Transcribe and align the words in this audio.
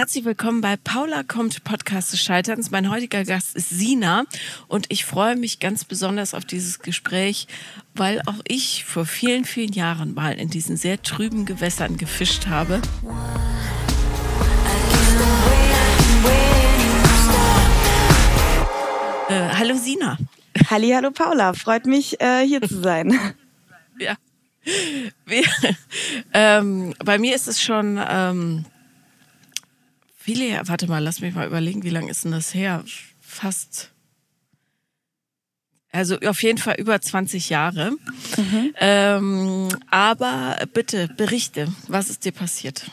Herzlich 0.00 0.24
willkommen 0.24 0.62
bei 0.62 0.78
Paula 0.78 1.22
kommt 1.24 1.62
Podcast 1.62 2.14
des 2.14 2.22
Scheiterns. 2.22 2.70
Mein 2.70 2.88
heutiger 2.88 3.22
Gast 3.22 3.54
ist 3.54 3.68
Sina 3.68 4.24
und 4.66 4.86
ich 4.88 5.04
freue 5.04 5.36
mich 5.36 5.58
ganz 5.58 5.84
besonders 5.84 6.32
auf 6.32 6.46
dieses 6.46 6.78
Gespräch, 6.78 7.46
weil 7.94 8.22
auch 8.24 8.40
ich 8.48 8.86
vor 8.86 9.04
vielen, 9.04 9.44
vielen 9.44 9.74
Jahren 9.74 10.14
mal 10.14 10.32
in 10.38 10.48
diesen 10.48 10.78
sehr 10.78 11.02
trüben 11.02 11.44
Gewässern 11.44 11.98
gefischt 11.98 12.46
habe. 12.46 12.80
Äh, 19.28 19.48
hallo 19.58 19.76
Sina. 19.76 20.16
Halli, 20.70 20.92
hallo 20.92 21.10
Paula, 21.10 21.52
freut 21.52 21.84
mich 21.84 22.18
äh, 22.22 22.46
hier 22.46 22.62
zu 22.62 22.80
sein. 22.80 23.20
ja. 23.98 24.14
Wir, 25.26 25.44
ähm, 26.32 26.94
bei 27.04 27.18
mir 27.18 27.34
ist 27.34 27.48
es 27.48 27.60
schon 27.60 28.00
ähm, 28.02 28.64
viele 30.32 30.48
Jahre, 30.48 30.68
warte 30.68 30.86
mal, 30.86 31.02
lass 31.02 31.20
mich 31.20 31.34
mal 31.34 31.46
überlegen, 31.46 31.82
wie 31.82 31.90
lange 31.90 32.10
ist 32.10 32.24
denn 32.24 32.30
das 32.30 32.54
her? 32.54 32.84
Fast, 33.20 33.90
also 35.92 36.18
auf 36.20 36.42
jeden 36.42 36.58
Fall 36.58 36.76
über 36.78 37.00
20 37.00 37.50
Jahre. 37.50 37.90
Mhm. 38.36 38.74
Ähm, 38.78 39.68
aber 39.90 40.56
bitte 40.72 41.08
berichte, 41.16 41.66
was 41.88 42.10
ist 42.10 42.24
dir 42.24 42.32
passiert? 42.32 42.90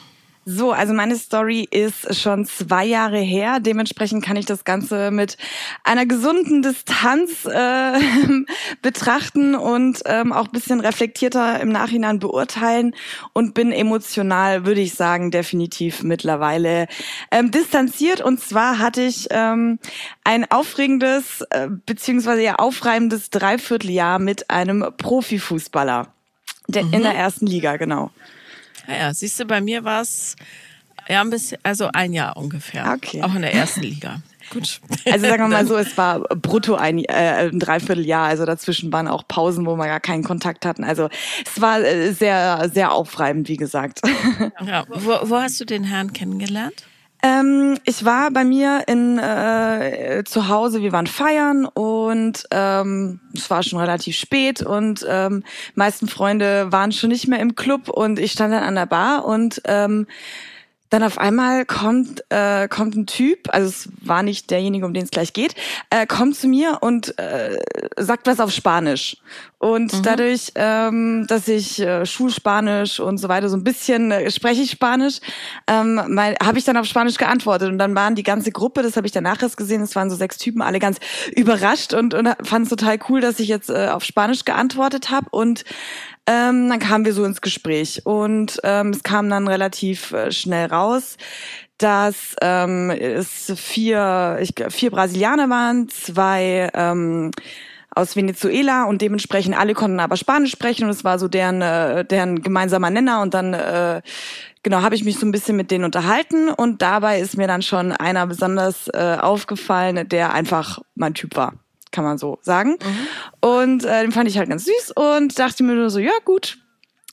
So, 0.49 0.71
also 0.71 0.93
meine 0.93 1.17
Story 1.17 1.67
ist 1.69 2.15
schon 2.15 2.45
zwei 2.45 2.85
Jahre 2.85 3.17
her. 3.17 3.59
Dementsprechend 3.59 4.23
kann 4.23 4.37
ich 4.37 4.45
das 4.45 4.63
Ganze 4.63 5.11
mit 5.11 5.35
einer 5.83 6.05
gesunden 6.05 6.61
Distanz 6.61 7.43
äh, 7.43 7.99
betrachten 8.81 9.55
und 9.55 10.03
ähm, 10.05 10.31
auch 10.31 10.47
bisschen 10.47 10.79
reflektierter 10.79 11.59
im 11.59 11.67
Nachhinein 11.67 12.19
beurteilen 12.19 12.95
und 13.33 13.55
bin 13.55 13.73
emotional, 13.73 14.65
würde 14.65 14.79
ich 14.79 14.93
sagen, 14.93 15.31
definitiv 15.31 16.01
mittlerweile 16.03 16.87
ähm, 17.29 17.51
distanziert. 17.51 18.21
Und 18.21 18.39
zwar 18.39 18.79
hatte 18.79 19.01
ich 19.01 19.27
ähm, 19.31 19.79
ein 20.23 20.49
aufregendes 20.49 21.41
äh, 21.49 21.67
beziehungsweise 21.67 22.41
ja 22.41 22.55
aufreibendes 22.55 23.31
Dreivierteljahr 23.31 24.17
mit 24.17 24.49
einem 24.49 24.93
Profifußballer 24.95 26.07
der, 26.69 26.85
mhm. 26.85 26.93
in 26.93 27.01
der 27.01 27.15
ersten 27.15 27.47
Liga, 27.47 27.75
genau. 27.75 28.11
Ja, 28.87 29.13
siehst 29.13 29.39
du, 29.39 29.45
bei 29.45 29.61
mir 29.61 29.83
war 29.83 30.01
es 30.01 30.35
ja 31.07 31.21
ein 31.21 31.29
bisschen, 31.29 31.57
also 31.63 31.89
ein 31.93 32.13
Jahr 32.13 32.37
ungefähr. 32.37 32.93
Okay. 32.95 33.21
Auch 33.23 33.35
in 33.35 33.41
der 33.41 33.53
ersten 33.53 33.81
Liga. 33.81 34.21
Gut. 34.49 34.79
Also 35.05 35.27
sagen 35.27 35.43
wir 35.43 35.47
mal 35.49 35.67
so, 35.67 35.75
es 35.75 35.97
war 35.97 36.21
brutto 36.21 36.75
ein, 36.75 36.99
äh, 36.99 37.49
ein 37.49 37.59
Dreivierteljahr. 37.59 38.27
Also 38.27 38.45
dazwischen 38.45 38.93
waren 38.93 39.07
auch 39.07 39.27
Pausen, 39.27 39.65
wo 39.65 39.75
wir 39.75 39.87
gar 39.87 39.99
keinen 39.99 40.23
Kontakt 40.23 40.65
hatten. 40.65 40.85
Also 40.85 41.09
es 41.45 41.59
war 41.61 41.81
äh, 41.81 42.13
sehr, 42.13 42.69
sehr 42.73 42.93
aufreibend, 42.93 43.49
wie 43.49 43.57
gesagt. 43.57 44.01
Ja. 44.65 44.85
Wo, 44.89 45.29
wo 45.29 45.35
hast 45.37 45.59
du 45.59 45.65
den 45.65 45.83
Herrn 45.83 46.13
kennengelernt? 46.13 46.83
Ähm, 47.23 47.79
ich 47.85 48.05
war 48.05 48.29
bei 48.29 48.43
mir 48.43 48.83
in 48.87 49.17
äh, 49.17 50.23
zu 50.25 50.49
Hause, 50.49 50.81
wir 50.81 50.91
waren 50.91 51.07
feiern 51.07 51.65
und 51.65 52.45
ähm, 52.51 53.19
es 53.33 53.49
war 53.49 53.63
schon 53.63 53.79
relativ 53.79 54.15
spät 54.15 54.61
und 54.61 55.05
ähm, 55.09 55.43
meisten 55.73 56.07
Freunde 56.07 56.71
waren 56.71 56.91
schon 56.91 57.09
nicht 57.09 57.27
mehr 57.27 57.39
im 57.39 57.55
Club 57.55 57.89
und 57.89 58.19
ich 58.19 58.33
stand 58.33 58.53
dann 58.53 58.63
an 58.63 58.75
der 58.75 58.85
Bar 58.85 59.25
und 59.25 59.61
ähm, 59.65 60.05
dann 60.89 61.03
auf 61.03 61.17
einmal 61.17 61.65
kommt 61.65 62.23
äh, 62.29 62.67
kommt 62.67 62.95
ein 62.95 63.05
Typ, 63.07 63.53
also 63.53 63.67
es 63.67 63.89
war 64.01 64.23
nicht 64.23 64.49
derjenige, 64.51 64.85
um 64.85 64.93
den 64.93 65.03
es 65.03 65.11
gleich 65.11 65.33
geht, 65.33 65.55
äh, 65.89 66.05
kommt 66.05 66.35
zu 66.35 66.47
mir 66.47 66.79
und 66.81 67.17
äh, 67.19 67.57
sagt 67.97 68.27
was 68.27 68.39
auf 68.39 68.51
Spanisch. 68.51 69.17
Und 69.59 69.91
mhm. 69.91 70.03
dadurch, 70.03 70.51
ähm, 70.55 71.25
dass 71.27 71.47
ich 71.47 71.79
äh, 71.79 72.05
Schulspanisch 72.05 72.99
und 72.99 73.17
so 73.17 73.27
weiter 73.27 73.49
so 73.49 73.57
ein 73.57 73.63
bisschen 73.63 74.11
äh, 74.11 74.29
spreche 74.29 74.61
ich 74.61 74.71
Spanisch, 74.71 75.19
ähm, 75.65 75.99
habe 75.99 76.59
ich 76.59 76.65
dann 76.65 76.77
auf 76.77 76.85
Spanisch 76.85 77.17
geantwortet. 77.17 77.69
Und 77.69 77.79
dann 77.79 77.95
waren 77.95 78.13
die 78.13 78.23
ganze 78.23 78.51
Gruppe, 78.51 78.83
das 78.83 78.95
habe 78.95 79.07
ich 79.07 79.13
danach 79.13 79.41
erst 79.41 79.57
gesehen, 79.57 79.81
es 79.81 79.95
waren 79.95 80.11
so 80.11 80.15
sechs 80.15 80.37
Typen, 80.37 80.61
alle 80.61 80.79
ganz 80.79 80.99
überrascht 81.35 81.93
und, 81.95 82.13
und 82.13 82.29
fanden 82.43 82.63
es 82.63 82.69
total 82.69 82.99
cool, 83.09 83.19
dass 83.19 83.39
ich 83.39 83.47
jetzt 83.47 83.69
äh, 83.69 83.87
auf 83.91 84.03
Spanisch 84.03 84.45
geantwortet 84.45 85.09
habe. 85.09 85.27
Und 85.31 85.63
ähm, 86.27 86.69
dann 86.69 86.79
kamen 86.79 87.05
wir 87.05 87.13
so 87.13 87.23
ins 87.23 87.41
Gespräch 87.41 88.05
und 88.05 88.59
ähm, 88.63 88.89
es 88.89 89.03
kam 89.03 89.29
dann 89.29 89.47
relativ 89.47 90.11
äh, 90.11 90.31
schnell 90.31 90.67
raus, 90.67 91.17
dass 91.77 92.35
ähm, 92.41 92.89
es 92.89 93.53
vier, 93.55 94.37
ich, 94.41 94.53
vier 94.69 94.91
Brasilianer 94.91 95.49
waren, 95.49 95.87
zwei 95.89 96.69
ähm, 96.73 97.31
aus 97.95 98.15
Venezuela 98.15 98.83
und 98.85 99.01
dementsprechend 99.01 99.57
alle 99.57 99.73
konnten 99.73 99.99
aber 99.99 100.17
Spanisch 100.17 100.51
sprechen 100.51 100.83
und 100.83 100.89
es 100.89 101.03
war 101.03 101.17
so 101.17 101.27
deren, 101.27 101.61
äh, 101.61 102.03
deren 102.03 102.41
gemeinsamer 102.41 102.89
Nenner 102.89 103.21
und 103.21 103.33
dann 103.33 103.53
äh, 103.53 104.01
genau 104.63 104.81
habe 104.81 104.95
ich 104.95 105.03
mich 105.03 105.17
so 105.17 105.25
ein 105.25 105.31
bisschen 105.31 105.55
mit 105.55 105.71
denen 105.71 105.85
unterhalten 105.85 106.49
und 106.49 106.81
dabei 106.81 107.19
ist 107.21 107.37
mir 107.37 107.47
dann 107.47 107.61
schon 107.61 107.93
einer 107.93 108.27
besonders 108.27 108.89
äh, 108.89 109.17
aufgefallen, 109.19 110.09
der 110.09 110.33
einfach 110.33 110.79
mein 110.95 111.13
Typ 111.13 111.35
war 111.35 111.53
kann 111.91 112.03
man 112.03 112.17
so 112.17 112.39
sagen. 112.41 112.71
Mhm. 112.71 113.47
Und 113.47 113.85
äh, 113.85 114.01
den 114.01 114.11
fand 114.11 114.29
ich 114.29 114.37
halt 114.37 114.49
ganz 114.49 114.65
süß 114.65 114.93
und 114.95 115.37
dachte 115.39 115.63
mir 115.63 115.73
nur 115.73 115.89
so, 115.89 115.99
ja 115.99 116.11
gut, 116.25 116.57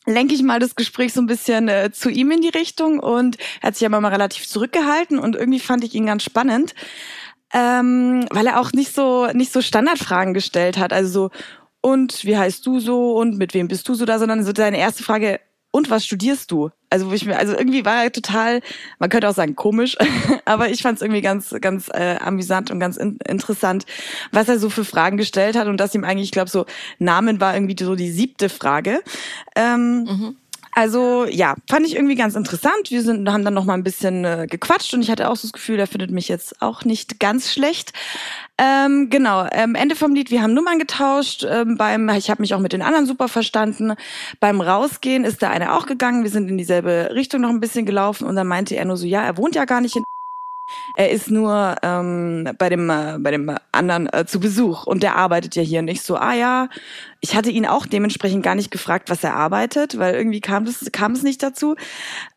lenke 0.07 0.35
ich 0.35 0.43
mal 0.43 0.61
das 0.61 0.75
Gespräch 0.75 1.13
so 1.13 1.21
ein 1.21 1.27
bisschen 1.27 1.69
äh, 1.69 1.91
zu 1.93 2.11
ihm 2.11 2.31
in 2.31 2.41
die 2.41 2.49
Richtung 2.49 2.99
und 3.01 3.39
er 3.61 3.69
hat 3.69 3.77
sich 3.77 3.87
aber 3.87 4.01
mal 4.01 4.13
relativ 4.13 4.47
zurückgehalten 4.49 5.19
und 5.19 5.37
irgendwie 5.37 5.61
fand 5.61 5.85
ich 5.85 5.95
ihn 5.95 6.07
ganz 6.07 6.23
spannend, 6.23 6.75
ähm, 7.53 8.27
weil 8.31 8.47
er 8.47 8.61
auch 8.61 8.73
nicht 8.73 8.95
so 8.95 9.29
nicht 9.33 9.53
so 9.53 9.63
Standardfragen 9.63 10.35
gestellt 10.35 10.77
hat, 10.79 10.93
also 10.93 11.09
so 11.09 11.31
und 11.81 12.25
wie 12.25 12.37
heißt 12.37 12.65
du 12.67 12.81
so 12.81 13.15
und 13.17 13.37
mit 13.37 13.53
wem 13.55 13.69
bist 13.69 13.89
du 13.89 13.95
so 13.95 14.05
da, 14.05 14.19
sondern 14.19 14.45
so 14.45 14.53
deine 14.53 14.79
erste 14.79 15.03
Frage 15.03 15.41
und 15.75 15.91
was 15.91 16.07
studierst 16.07 16.53
du? 16.53 16.71
Also 16.89 17.11
wo 17.11 17.15
ich 17.15 17.27
mir, 17.27 17.37
also 17.37 17.53
irgendwie 17.53 17.85
war 17.85 18.05
er 18.05 18.13
total, 18.13 18.61
man 19.01 19.11
könnte 19.11 19.29
auch 19.29 19.35
sagen 19.35 19.57
komisch, 19.57 19.97
aber 20.45 20.71
ich 20.71 20.83
fand 20.83 20.99
es 20.99 21.03
irgendwie 21.03 21.21
ganz, 21.21 21.53
ganz 21.61 21.89
äh, 21.89 22.17
amüsant 22.21 22.71
und 22.71 22.79
ganz 22.79 22.97
in, 22.97 23.19
interessant, 23.27 23.85
was 24.31 24.49
er 24.49 24.61
so 24.61 24.71
für 24.71 24.85
Fragen 24.85 25.17
gestellt 25.17 25.57
hat 25.57 25.67
und 25.67 25.79
dass 25.79 25.93
ihm 25.97 26.05
eigentlich, 26.05 26.27
ich 26.27 26.31
glaube, 26.31 26.49
so 26.49 26.65
Namen 27.01 27.41
war 27.41 27.55
irgendwie 27.55 27.75
so 27.77 27.97
die 27.97 28.13
siebte 28.13 28.51
Frage. 28.51 29.03
Ähm, 29.57 30.05
mhm. 30.05 30.37
Also 30.75 31.25
ja, 31.27 31.55
fand 31.71 31.87
ich 31.87 31.95
irgendwie 31.95 32.17
ganz 32.17 32.35
interessant. 32.35 32.91
Wir 32.91 33.03
sind, 33.03 33.29
haben 33.31 33.45
dann 33.45 33.55
noch 33.55 33.65
mal 33.65 33.75
ein 33.75 33.85
bisschen 33.85 34.25
äh, 34.25 34.47
gequatscht 34.51 34.93
und 34.93 35.03
ich 35.03 35.11
hatte 35.11 35.31
auch 35.31 35.37
so 35.37 35.43
das 35.47 35.53
Gefühl, 35.53 35.77
der 35.77 35.87
findet 35.87 36.11
mich 36.11 36.29
jetzt 36.29 36.61
auch 36.61 36.85
nicht 36.85 37.21
ganz 37.21 37.53
schlecht. 37.53 37.93
Ähm, 38.59 39.09
genau, 39.09 39.47
ähm, 39.53 39.77
Ende 39.77 39.95
vom 39.95 40.15
Lied, 40.15 40.31
wir 40.33 40.43
haben 40.43 40.53
Nummern 40.53 40.81
getauscht. 40.81 41.47
Ähm, 41.49 41.77
beim, 41.77 42.09
ich 42.11 42.29
habe 42.29 42.43
mich 42.43 42.55
auch 42.55 42.61
mit 42.61 42.73
den 42.73 42.83
anderen 42.83 43.07
super 43.07 43.29
verstanden. 43.29 43.95
Beim 44.41 44.61
Rausgehen 44.61 45.25
ist 45.25 45.43
der 45.43 45.51
eine 45.51 45.75
auch 45.75 45.87
gegangen. 45.87 46.25
Wir 46.25 46.31
sind 46.31 46.49
in 46.49 46.59
dieselbe 46.59 47.11
Richtung 47.15 47.41
noch 47.41 47.51
ein 47.51 47.61
bisschen 47.61 47.87
gelaufen 47.87 48.27
und 48.27 48.35
dann 48.35 48.49
meinte 48.49 48.75
er 48.75 48.85
nur 48.85 48.97
so, 48.97 49.07
ja, 49.07 49.23
er 49.23 49.37
wohnt 49.37 49.55
ja 49.55 49.65
gar 49.67 49.81
nicht 49.81 49.97
in 49.97 50.05
er 50.97 51.11
ist 51.11 51.31
nur 51.31 51.77
ähm, 51.83 52.49
bei 52.59 52.69
dem 52.69 52.91
äh, 52.91 53.19
bei 53.19 53.31
dem 53.31 53.55
anderen 53.73 54.13
äh, 54.13 54.25
zu 54.27 54.41
Besuch 54.41 54.87
und 54.87 55.03
der 55.03 55.17
arbeitet 55.17 55.57
ja 55.57 55.63
hier 55.63 55.81
und 55.81 55.89
ich 55.89 56.03
so 56.03 56.17
ah 56.17 56.35
ja 56.35 56.69
ich 57.25 57.35
hatte 57.35 57.49
ihn 57.49 57.65
auch 57.65 57.87
dementsprechend 57.87 58.43
gar 58.43 58.55
nicht 58.55 58.71
gefragt, 58.71 59.09
was 59.09 59.25
er 59.25 59.35
arbeitet, 59.35 59.99
weil 59.99 60.15
irgendwie 60.15 60.43
kam 60.43 60.67
das 60.67 60.93
kam 60.93 61.13
es 61.13 61.23
nicht 61.23 61.43
dazu. 61.43 61.75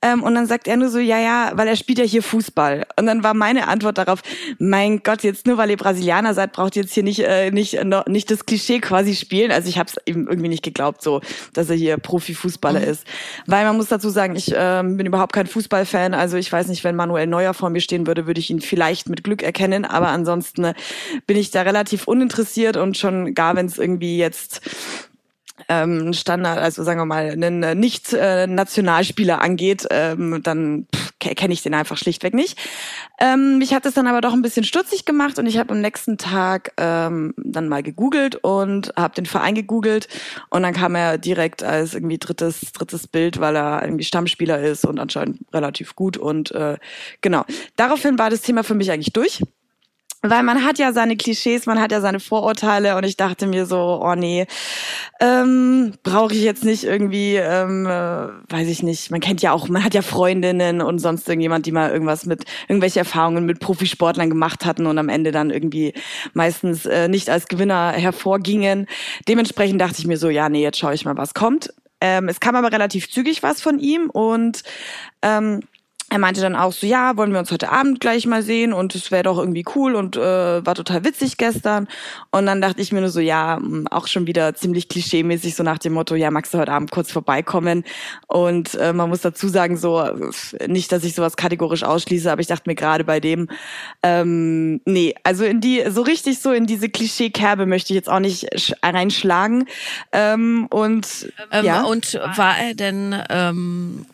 Ähm, 0.02 0.24
und 0.24 0.34
dann 0.34 0.46
sagt 0.46 0.66
er 0.66 0.78
nur 0.78 0.88
so, 0.88 0.98
ja, 0.98 1.20
ja, 1.20 1.52
weil 1.56 1.68
er 1.68 1.76
spielt 1.76 2.00
ja 2.00 2.06
hier 2.06 2.24
Fußball. 2.24 2.86
Und 2.98 3.06
dann 3.06 3.22
war 3.22 3.34
meine 3.34 3.68
Antwort 3.68 3.98
darauf, 3.98 4.22
mein 4.60 5.04
Gott, 5.04 5.24
jetzt 5.24 5.46
nur 5.46 5.58
weil 5.58 5.72
ihr 5.72 5.76
Brasilianer 5.76 6.34
seid, 6.34 6.54
braucht 6.54 6.78
ihr 6.78 6.84
jetzt 6.84 6.94
hier 6.94 7.04
nicht 7.04 7.20
äh, 7.20 7.52
nicht 7.52 7.84
noch, 7.84 8.06
nicht 8.06 8.32
das 8.32 8.46
Klischee 8.46 8.80
quasi 8.80 9.14
spielen. 9.14 9.52
Also 9.52 9.68
ich 9.68 9.78
habe 9.78 9.90
es 9.90 9.98
ihm 10.06 10.26
irgendwie 10.30 10.48
nicht 10.48 10.64
geglaubt, 10.64 11.02
so, 11.02 11.20
dass 11.52 11.70
er 11.70 11.76
hier 11.76 11.98
Profifußballer 11.98 12.80
mhm. 12.80 12.88
ist, 12.88 13.04
weil 13.46 13.66
man 13.66 13.76
muss 13.76 13.90
dazu 13.90 14.10
sagen, 14.10 14.38
ich 14.38 14.54
äh, 14.54 14.84
bin 14.86 15.06
überhaupt 15.06 15.34
kein 15.34 15.48
Fußballfan. 15.48 16.14
Also 16.14 16.38
ich 16.38 16.50
weiß 16.50 16.70
nicht, 16.70 16.86
wenn 16.86 16.96
Manuel 16.96 17.28
Neuer 17.28 17.54
vor 17.54 17.70
mir 17.70 17.82
stehen 17.82 18.08
würde, 18.08 18.26
würde 18.26 18.40
ich 18.40 18.50
ihn 18.50 18.62
vielleicht 18.62 19.10
mit 19.10 19.26
Glück 19.26 19.44
erkennen. 19.44 19.84
Aber 19.84 20.08
ansonsten 20.08 20.64
äh, 20.64 20.74
bin 21.26 21.36
ich 21.36 21.52
da 21.52 21.64
relativ 21.64 22.08
uninteressiert 22.08 22.78
und 22.78 22.98
schon 22.98 23.34
gar 23.34 23.58
wenn 23.58 23.66
es 23.66 23.78
irgendwie 23.78 24.18
jetzt 24.18 24.62
ähm, 25.70 26.14
Standard, 26.14 26.60
also 26.60 26.84
sagen 26.84 27.00
wir 27.00 27.06
mal, 27.06 27.32
einen 27.32 27.64
äh, 27.64 27.76
Nicht-Nationalspieler 27.76 29.36
äh, 29.36 29.44
angeht, 29.44 29.88
ähm, 29.90 30.42
dann 30.44 30.88
kenne 31.20 31.54
ich 31.54 31.64
den 31.64 31.74
einfach 31.74 31.98
schlichtweg 31.98 32.34
nicht. 32.34 32.58
Ähm, 33.20 33.58
mich 33.58 33.74
hat 33.74 33.86
es 33.86 33.96
dann 33.96 34.08
aber 34.08 34.22
doch 34.22 34.34
ein 34.34 34.44
bisschen 34.44 34.64
stutzig 34.64 35.04
gemacht 35.06 35.40
und 35.40 35.48
ich 35.48 35.58
habe 35.58 35.74
am 35.74 35.82
nächsten 35.82 36.18
Tag 36.18 36.74
ähm, 36.78 37.34
dann 37.38 37.68
mal 37.70 37.82
gegoogelt 37.82 38.36
und 38.36 38.94
habe 38.96 39.16
den 39.16 39.26
Verein 39.26 39.56
gegoogelt 39.56 40.08
und 40.52 40.62
dann 40.62 40.74
kam 40.74 40.94
er 40.94 41.18
direkt 41.18 41.64
als 41.64 41.96
irgendwie 41.96 42.20
drittes 42.20 42.72
drittes 42.72 43.08
Bild, 43.08 43.40
weil 43.40 43.56
er 43.56 43.82
irgendwie 43.84 44.04
Stammspieler 44.04 44.62
ist 44.62 44.86
und 44.86 45.00
anscheinend 45.00 45.40
relativ 45.54 45.96
gut 45.96 46.18
und 46.18 46.52
äh, 46.52 46.78
genau. 47.22 47.44
Daraufhin 47.76 48.20
war 48.20 48.30
das 48.30 48.42
Thema 48.42 48.64
für 48.64 48.76
mich 48.76 48.92
eigentlich 48.92 49.14
durch. 49.14 49.42
Weil 50.24 50.42
man 50.42 50.64
hat 50.64 50.80
ja 50.80 50.94
seine 50.94 51.16
Klischees, 51.16 51.68
man 51.68 51.80
hat 51.80 51.92
ja 51.92 52.02
seine 52.02 52.20
Vorurteile 52.20 52.98
und 52.98 53.04
ich 53.04 53.18
dachte 53.18 53.46
mir 53.46 53.68
so, 53.68 54.02
oh 54.04 54.16
nee, 54.16 54.48
ähm, 55.20 55.94
brauche 56.02 56.34
ich 56.34 56.42
jetzt 56.42 56.64
nicht 56.64 56.86
irgendwie, 56.86 57.36
ähm, 57.36 57.86
äh, 57.86 58.30
weiß 58.50 58.68
ich 58.68 58.82
nicht, 58.82 59.12
man 59.12 59.20
kennt 59.20 59.44
ja 59.44 59.52
auch, 59.52 59.68
man 59.68 59.84
hat 59.84 59.94
ja 59.94 60.02
Freundinnen 60.02 60.82
und 60.82 60.98
sonst 60.98 61.30
irgendjemand, 61.30 61.68
die 61.68 61.72
mal 61.72 61.92
irgendwas 61.92 62.26
mit, 62.26 62.46
irgendwelche 62.68 63.00
Erfahrungen 63.00 63.46
mit 63.46 63.60
Profisportlern 63.60 64.30
gemacht 64.30 64.66
hatten 64.66 64.88
und 64.88 64.98
am 64.98 65.10
Ende 65.10 65.32
dann 65.32 65.52
irgendwie 65.52 65.94
meistens 66.34 66.88
äh, 66.88 67.08
nicht 67.08 67.30
als 67.30 67.48
Gewinner 67.48 67.92
hervorgingen. 67.92 68.88
Dementsprechend 69.28 69.80
dachte 69.80 70.00
ich 70.00 70.08
mir 70.08 70.18
so, 70.18 70.30
ja 70.30 70.50
nee, 70.50 70.64
jetzt 70.64 70.80
schaue 70.80 70.96
ich 70.96 71.06
mal, 71.06 71.16
was 71.16 71.36
kommt. 71.36 71.72
Ähm, 72.02 72.28
es 72.28 72.40
kam 72.40 72.56
aber 72.56 72.72
relativ 72.72 73.10
zügig 73.12 73.44
was 73.44 73.62
von 73.62 73.80
ihm 73.80 74.10
und 74.10 74.64
ähm, 75.22 75.62
er 76.10 76.20
meinte 76.20 76.40
dann 76.40 76.56
auch 76.56 76.72
so, 76.72 76.88
ja, 76.88 77.18
wollen 77.18 77.34
wir 77.34 77.40
uns 77.40 77.52
heute 77.52 77.70
Abend 77.70 78.00
gleich 78.00 78.26
mal 78.26 78.42
sehen 78.42 78.72
und 78.72 78.96
es 78.96 79.12
wäre 79.12 79.24
doch 79.24 79.38
irgendwie 79.38 79.66
cool 79.76 79.94
und 79.94 80.16
äh, 80.16 80.66
war 80.66 80.74
total 80.74 81.04
witzig 81.04 81.36
gestern. 81.36 81.90
Und 82.32 82.46
dann 82.46 82.62
dachte 82.62 82.82
ich 82.82 82.94
mir 82.94 83.02
nur 83.02 83.10
so, 83.10 83.20
ja, 83.20 83.58
hm, 83.58 83.88
auch 83.90 84.08
schon 84.08 84.26
wieder 84.26 84.56
ziemlich 84.56 84.88
klischeemäßig, 84.88 85.56
so 85.56 85.64
nach 85.64 85.80
dem 85.80 85.94
Motto, 85.94 86.16
ja, 86.16 86.32
magst 86.32 86.54
du 86.54 86.60
heute 86.60 86.72
Abend 86.72 86.92
kurz 86.92 87.12
vorbeikommen? 87.12 87.84
Und 88.28 88.76
äh, 88.76 88.94
man 88.94 89.10
muss 89.10 89.20
dazu 89.20 89.50
sagen, 89.50 89.76
so, 89.76 90.02
nicht, 90.66 90.94
dass 90.94 91.04
ich 91.04 91.14
sowas 91.14 91.36
kategorisch 91.36 91.84
ausschließe, 91.84 92.32
aber 92.32 92.40
ich 92.40 92.48
dachte 92.48 92.70
mir 92.70 92.76
gerade 92.76 93.04
bei 93.04 93.20
dem, 93.20 93.50
ähm, 94.02 94.80
nee, 94.86 95.14
also 95.24 95.44
in 95.44 95.60
die, 95.60 95.84
so 95.90 96.04
richtig 96.04 96.40
so 96.40 96.54
in 96.54 96.68
diese 96.68 96.88
Klischee-Kerbe 96.88 97.66
möchte 97.66 97.92
ich 97.92 97.96
jetzt 97.96 98.10
auch 98.10 98.20
nicht 98.20 98.48
reinschlagen. 98.82 99.68
Ähm, 100.14 100.68
und, 100.70 101.34
ähm, 101.52 101.66
ja. 101.66 101.84
und 101.84 102.14
war 102.36 102.58
er 102.58 102.76
denn 102.76 103.14
ähm, 103.30 104.06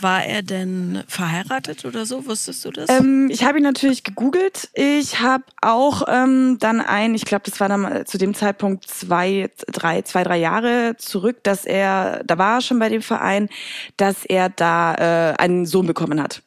war 0.00 0.24
er 0.24 0.42
denn 0.42 1.04
verheiratet 1.06 1.84
oder 1.84 2.06
so? 2.06 2.26
Wusstest 2.26 2.64
du 2.64 2.70
das? 2.70 2.88
Ähm, 2.88 3.28
ich 3.30 3.44
habe 3.44 3.58
ihn 3.58 3.64
natürlich 3.64 4.04
gegoogelt. 4.04 4.70
Ich 4.74 5.20
habe 5.20 5.44
auch 5.60 6.02
ähm, 6.08 6.56
dann 6.58 6.80
ein, 6.80 7.14
ich 7.14 7.24
glaube, 7.24 7.44
das 7.44 7.60
war 7.60 7.68
dann 7.68 8.06
zu 8.06 8.18
dem 8.18 8.34
Zeitpunkt 8.34 8.88
zwei, 8.88 9.50
drei, 9.66 10.02
zwei, 10.02 10.24
drei 10.24 10.38
Jahre 10.38 10.96
zurück, 10.96 11.44
dass 11.44 11.64
er, 11.64 12.22
da 12.24 12.38
war 12.38 12.58
er 12.58 12.60
schon 12.62 12.78
bei 12.78 12.88
dem 12.88 13.02
Verein, 13.02 13.48
dass 13.96 14.24
er 14.24 14.48
da 14.48 14.94
äh, 14.94 15.34
einen 15.36 15.66
Sohn 15.66 15.86
bekommen 15.86 16.22
hat. 16.22 16.42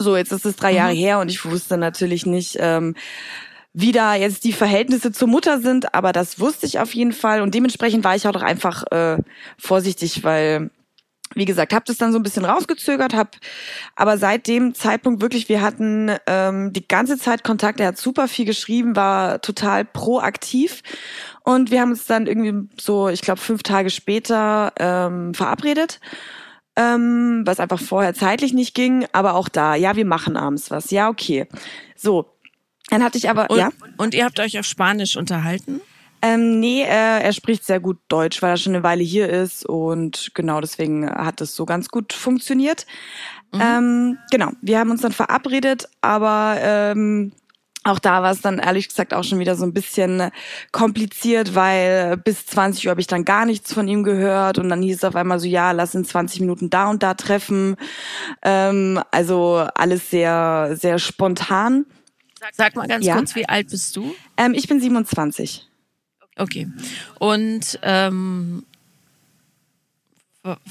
So, 0.00 0.16
jetzt 0.16 0.32
ist 0.32 0.44
es 0.44 0.56
drei 0.56 0.72
mhm. 0.72 0.76
Jahre 0.76 0.92
her 0.92 1.20
und 1.20 1.30
ich 1.30 1.44
wusste 1.44 1.76
natürlich 1.76 2.26
nicht, 2.26 2.56
ähm, 2.58 2.94
wie 3.72 3.92
da 3.92 4.14
jetzt 4.14 4.44
die 4.44 4.52
Verhältnisse 4.52 5.12
zur 5.12 5.28
Mutter 5.28 5.60
sind, 5.60 5.94
aber 5.94 6.12
das 6.12 6.38
wusste 6.38 6.66
ich 6.66 6.78
auf 6.78 6.94
jeden 6.94 7.12
Fall 7.12 7.40
und 7.40 7.54
dementsprechend 7.54 8.04
war 8.04 8.14
ich 8.14 8.26
auch 8.26 8.32
doch 8.32 8.42
einfach 8.42 8.84
äh, 8.92 9.18
vorsichtig, 9.58 10.22
weil 10.22 10.70
wie 11.34 11.44
gesagt, 11.44 11.72
habe 11.72 11.84
das 11.86 11.96
dann 11.96 12.12
so 12.12 12.18
ein 12.18 12.22
bisschen 12.22 12.44
rausgezögert, 12.44 13.14
habe 13.14 13.30
aber 13.96 14.18
seit 14.18 14.46
dem 14.46 14.74
Zeitpunkt 14.74 15.20
wirklich, 15.20 15.48
wir 15.48 15.62
hatten 15.62 16.12
ähm, 16.26 16.72
die 16.72 16.86
ganze 16.86 17.18
Zeit 17.18 17.44
Kontakt, 17.44 17.80
er 17.80 17.88
hat 17.88 17.98
super 17.98 18.28
viel 18.28 18.44
geschrieben, 18.44 18.94
war 18.96 19.40
total 19.40 19.84
proaktiv 19.84 20.82
und 21.42 21.70
wir 21.70 21.80
haben 21.80 21.90
uns 21.90 22.06
dann 22.06 22.26
irgendwie 22.26 22.68
so, 22.80 23.08
ich 23.08 23.22
glaube, 23.22 23.40
fünf 23.40 23.62
Tage 23.62 23.90
später 23.90 24.72
ähm, 24.78 25.34
verabredet. 25.34 26.00
Ähm, 26.76 27.42
was 27.44 27.60
einfach 27.60 27.78
vorher 27.78 28.14
zeitlich 28.14 28.52
nicht 28.52 28.74
ging, 28.74 29.06
aber 29.12 29.34
auch 29.34 29.48
da, 29.48 29.76
ja, 29.76 29.94
wir 29.94 30.04
machen 30.04 30.36
abends 30.36 30.72
was. 30.72 30.90
Ja, 30.90 31.08
okay. 31.08 31.46
So, 31.94 32.34
dann 32.90 33.04
hatte 33.04 33.16
ich 33.16 33.30
aber, 33.30 33.48
und, 33.48 33.58
ja. 33.58 33.70
Und 33.96 34.12
ihr 34.12 34.24
habt 34.24 34.40
euch 34.40 34.58
auf 34.58 34.66
Spanisch 34.66 35.16
unterhalten? 35.16 35.80
Ähm, 36.24 36.58
nee, 36.58 36.80
äh, 36.80 37.20
er 37.20 37.32
spricht 37.34 37.66
sehr 37.66 37.80
gut 37.80 37.98
Deutsch, 38.08 38.40
weil 38.40 38.52
er 38.52 38.56
schon 38.56 38.74
eine 38.74 38.82
Weile 38.82 39.02
hier 39.02 39.28
ist 39.28 39.66
und 39.66 40.30
genau 40.32 40.62
deswegen 40.62 41.10
hat 41.10 41.42
es 41.42 41.54
so 41.54 41.66
ganz 41.66 41.90
gut 41.90 42.14
funktioniert. 42.14 42.86
Mhm. 43.52 43.60
Ähm, 43.60 44.18
genau, 44.30 44.52
wir 44.62 44.78
haben 44.78 44.90
uns 44.90 45.02
dann 45.02 45.12
verabredet, 45.12 45.86
aber 46.00 46.56
ähm, 46.62 47.32
auch 47.82 47.98
da 47.98 48.22
war 48.22 48.32
es 48.32 48.40
dann 48.40 48.58
ehrlich 48.58 48.88
gesagt 48.88 49.12
auch 49.12 49.22
schon 49.22 49.38
wieder 49.38 49.54
so 49.54 49.66
ein 49.66 49.74
bisschen 49.74 50.30
kompliziert, 50.72 51.54
weil 51.54 52.16
bis 52.16 52.46
20 52.46 52.86
Uhr 52.86 52.90
habe 52.92 53.02
ich 53.02 53.06
dann 53.06 53.26
gar 53.26 53.44
nichts 53.44 53.74
von 53.74 53.86
ihm 53.86 54.02
gehört 54.02 54.56
und 54.56 54.70
dann 54.70 54.80
hieß 54.80 54.96
es 54.96 55.04
auf 55.04 55.16
einmal 55.16 55.38
so, 55.38 55.46
ja, 55.46 55.72
lass 55.72 55.94
in 55.94 56.06
20 56.06 56.40
Minuten 56.40 56.70
da 56.70 56.88
und 56.88 57.02
da 57.02 57.12
treffen. 57.12 57.76
Ähm, 58.40 58.98
also 59.10 59.66
alles 59.74 60.08
sehr, 60.08 60.70
sehr 60.72 60.98
spontan. 60.98 61.84
Sag 62.52 62.76
mal 62.76 62.88
ganz 62.88 63.04
ja. 63.04 63.16
kurz, 63.16 63.34
wie 63.34 63.46
alt 63.46 63.68
bist 63.68 63.94
du? 63.94 64.14
Ähm, 64.38 64.54
ich 64.54 64.66
bin 64.68 64.80
27. 64.80 65.68
Okay. 66.36 66.68
Und 67.18 67.78
ähm, 67.82 68.64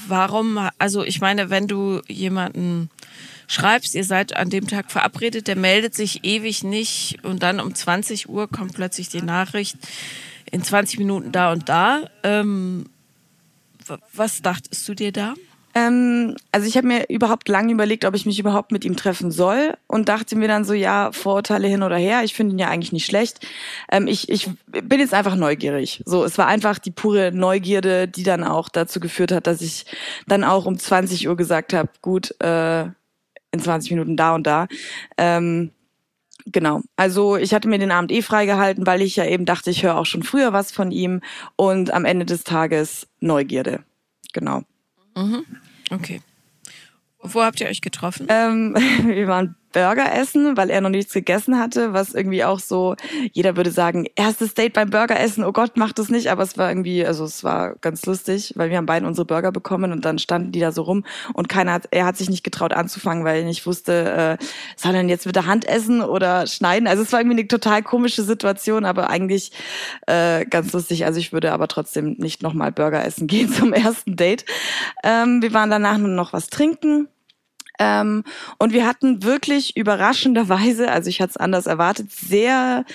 warum, 0.07 0.69
also 0.77 1.03
ich 1.03 1.21
meine, 1.21 1.49
wenn 1.49 1.67
du 1.67 2.01
jemanden 2.07 2.89
schreibst, 3.47 3.95
ihr 3.95 4.03
seid 4.03 4.35
an 4.35 4.49
dem 4.49 4.67
Tag 4.67 4.91
verabredet, 4.91 5.47
der 5.47 5.55
meldet 5.55 5.95
sich 5.95 6.23
ewig 6.23 6.63
nicht 6.63 7.23
und 7.23 7.43
dann 7.43 7.59
um 7.59 7.73
20 7.73 8.29
Uhr 8.29 8.47
kommt 8.47 8.73
plötzlich 8.73 9.09
die 9.09 9.21
Nachricht, 9.21 9.77
in 10.51 10.63
20 10.63 10.99
Minuten 10.99 11.31
da 11.31 11.51
und 11.51 11.69
da. 11.69 12.09
Ähm, 12.23 12.85
was 14.13 14.41
dachtest 14.41 14.87
du 14.87 14.93
dir 14.93 15.11
da? 15.11 15.33
Ähm, 15.75 16.35
also 16.51 16.67
ich 16.67 16.77
habe 16.77 16.87
mir 16.87 17.09
überhaupt 17.09 17.49
lange 17.49 17.73
überlegt, 17.73 18.05
ob 18.05 18.15
ich 18.15 18.25
mich 18.25 18.39
überhaupt 18.39 18.71
mit 18.71 18.85
ihm 18.85 18.95
treffen 18.95 19.31
soll 19.31 19.75
und 19.87 20.09
dachte 20.09 20.35
mir 20.35 20.47
dann 20.47 20.65
so, 20.65 20.73
ja, 20.73 21.11
Vorurteile 21.11 21.67
hin 21.67 21.83
oder 21.83 21.97
her, 21.97 22.23
ich 22.23 22.33
finde 22.33 22.53
ihn 22.55 22.59
ja 22.59 22.69
eigentlich 22.69 22.91
nicht 22.91 23.05
schlecht. 23.05 23.45
Ähm, 23.91 24.07
ich, 24.07 24.29
ich 24.29 24.49
bin 24.67 24.99
jetzt 24.99 25.13
einfach 25.13 25.35
neugierig. 25.35 26.03
So, 26.05 26.23
es 26.23 26.37
war 26.37 26.47
einfach 26.47 26.77
die 26.79 26.91
pure 26.91 27.31
Neugierde, 27.31 28.07
die 28.07 28.23
dann 28.23 28.43
auch 28.43 28.69
dazu 28.69 28.99
geführt 28.99 29.31
hat, 29.31 29.47
dass 29.47 29.61
ich 29.61 29.85
dann 30.27 30.43
auch 30.43 30.65
um 30.65 30.77
20 30.77 31.27
Uhr 31.27 31.35
gesagt 31.35 31.73
habe, 31.73 31.89
gut, 32.01 32.39
äh, 32.41 32.83
in 33.51 33.59
20 33.59 33.91
Minuten 33.91 34.17
da 34.17 34.35
und 34.35 34.47
da. 34.47 34.67
Ähm, 35.17 35.71
Genau. 36.45 36.81
Also 36.97 37.37
ich 37.37 37.53
hatte 37.53 37.69
mir 37.69 37.79
den 37.79 37.91
Abend 37.91 38.11
eh 38.11 38.21
freigehalten, 38.21 38.85
weil 38.85 39.01
ich 39.01 39.15
ja 39.15 39.25
eben 39.25 39.45
dachte, 39.45 39.69
ich 39.69 39.83
höre 39.83 39.97
auch 39.97 40.05
schon 40.05 40.23
früher 40.23 40.51
was 40.51 40.73
von 40.73 40.91
ihm 40.91 41.21
und 41.55 41.93
am 41.93 42.03
Ende 42.03 42.25
des 42.25 42.43
Tages 42.43 43.07
Neugierde. 43.21 43.83
Genau. 44.33 44.63
Mhm. 45.15 45.45
Okay. 45.89 46.21
Wo 47.21 47.41
habt 47.41 47.61
ihr 47.61 47.67
euch 47.67 47.81
getroffen? 47.81 48.27
Ähm, 48.29 48.75
wir 49.03 49.27
waren 49.27 49.55
Burger 49.73 50.15
essen, 50.15 50.55
weil 50.55 50.69
er 50.69 50.79
noch 50.79 50.89
nichts 50.89 51.13
gegessen 51.13 51.59
hatte, 51.59 51.91
was 51.91 52.13
irgendwie 52.13 52.45
auch 52.45 52.59
so, 52.59 52.95
jeder 53.33 53.57
würde 53.57 53.71
sagen, 53.71 54.05
erstes 54.15 54.53
Date 54.53 54.73
beim 54.73 54.89
Burger 54.89 55.19
essen, 55.19 55.43
oh 55.43 55.51
Gott, 55.51 55.75
macht 55.75 55.99
das 55.99 56.09
nicht, 56.09 56.31
aber 56.31 56.43
es 56.43 56.57
war 56.57 56.69
irgendwie, 56.69 57.05
also 57.05 57.25
es 57.25 57.43
war 57.43 57.75
ganz 57.81 58.05
lustig, 58.05 58.53
weil 58.55 58.69
wir 58.69 58.77
haben 58.77 58.85
beide 58.85 59.05
unsere 59.05 59.25
Burger 59.25 59.51
bekommen 59.51 59.91
und 59.91 60.05
dann 60.05 60.19
standen 60.19 60.51
die 60.51 60.59
da 60.59 60.71
so 60.71 60.83
rum 60.83 61.03
und 61.33 61.49
keiner 61.49 61.73
hat, 61.73 61.89
er 61.91 62.05
hat 62.05 62.15
sich 62.15 62.29
nicht 62.29 62.43
getraut 62.43 62.73
anzufangen, 62.73 63.25
weil 63.25 63.39
er 63.39 63.45
nicht 63.45 63.65
wusste, 63.65 64.37
äh, 64.39 64.45
soll 64.77 64.93
er 64.93 64.99
denn 64.99 65.09
jetzt 65.09 65.25
mit 65.25 65.35
der 65.35 65.47
Hand 65.47 65.67
essen 65.67 66.01
oder 66.01 66.47
schneiden? 66.47 66.87
Also 66.87 67.03
es 67.03 67.11
war 67.11 67.19
irgendwie 67.19 67.39
eine 67.39 67.47
total 67.47 67.83
komische 67.83 68.23
Situation, 68.23 68.85
aber 68.85 69.09
eigentlich 69.09 69.51
äh, 70.07 70.45
ganz 70.45 70.71
lustig. 70.71 71.05
Also 71.05 71.19
ich 71.19 71.33
würde 71.33 71.51
aber 71.51 71.67
trotzdem 71.67 72.15
nicht 72.19 72.43
nochmal 72.43 72.71
Burger 72.71 73.03
essen 73.03 73.27
gehen 73.33 73.51
zum 73.51 73.73
ersten 73.73 74.15
Date. 74.15 74.45
Ähm, 75.03 75.41
wir 75.41 75.53
waren 75.53 75.69
danach 75.69 75.97
nur 75.97 76.09
noch 76.09 76.33
was 76.33 76.47
trinken 76.47 77.07
ähm, 77.83 78.23
und 78.59 78.71
wir 78.71 78.87
hatten 78.87 79.23
wirklich 79.23 79.75
überraschenderweise, 79.75 80.89
also 80.89 81.09
ich 81.09 81.19
hatte 81.19 81.31
es 81.31 81.37
anders 81.37 81.65
erwartet, 81.65 82.11
sehr 82.11 82.85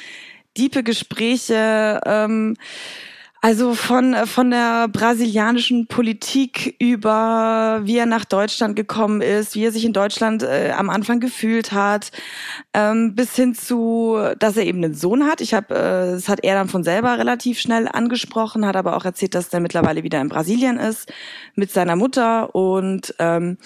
diepe 0.57 0.83
Gespräche. 0.83 2.01
Ähm, 2.07 2.57
also 3.41 3.75
von, 3.75 4.17
von 4.27 4.51
der 4.51 4.89
brasilianischen 4.89 5.87
Politik 5.87 6.75
über, 6.81 7.81
wie 7.85 7.97
er 7.97 8.07
nach 8.07 8.25
Deutschland 8.25 8.75
gekommen 8.75 9.21
ist, 9.21 9.55
wie 9.55 9.65
er 9.65 9.71
sich 9.71 9.85
in 9.85 9.93
Deutschland 9.93 10.43
äh, 10.43 10.73
am 10.77 10.91
Anfang 10.91 11.21
gefühlt 11.21 11.71
hat, 11.71 12.11
ähm, 12.75 13.15
bis 13.15 13.37
hin 13.37 13.55
zu, 13.55 14.19
dass 14.41 14.57
er 14.57 14.67
eben 14.67 14.83
einen 14.83 14.95
Sohn 14.95 15.25
hat. 15.25 15.41
Ich 15.41 15.55
habe, 15.55 15.73
äh, 15.73 16.13
das 16.15 16.29
hat 16.29 16.43
er 16.43 16.57
dann 16.57 16.69
von 16.69 16.83
selber 16.83 17.17
relativ 17.17 17.61
schnell 17.61 17.87
angesprochen, 17.87 18.67
hat 18.67 18.75
aber 18.75 18.97
auch 18.97 19.05
erzählt, 19.05 19.37
dass 19.37 19.51
der 19.51 19.61
mittlerweile 19.61 20.03
wieder 20.03 20.21
in 20.21 20.29
Brasilien 20.29 20.77
ist 20.77 21.13
mit 21.55 21.71
seiner 21.71 21.95
Mutter 21.95 22.57
und 22.57 23.15
ähm, 23.21 23.57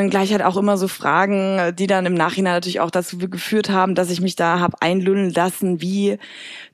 und 0.00 0.10
gleich 0.10 0.32
halt 0.32 0.42
auch 0.42 0.56
immer 0.56 0.76
so 0.76 0.88
Fragen, 0.88 1.74
die 1.76 1.86
dann 1.86 2.06
im 2.06 2.14
Nachhinein 2.14 2.54
natürlich 2.54 2.80
auch 2.80 2.90
dazu 2.90 3.16
geführt 3.18 3.70
haben, 3.70 3.94
dass 3.94 4.10
ich 4.10 4.20
mich 4.20 4.34
da 4.36 4.58
habe 4.58 4.76
einlullen 4.80 5.32
lassen, 5.32 5.80
wie 5.80 6.18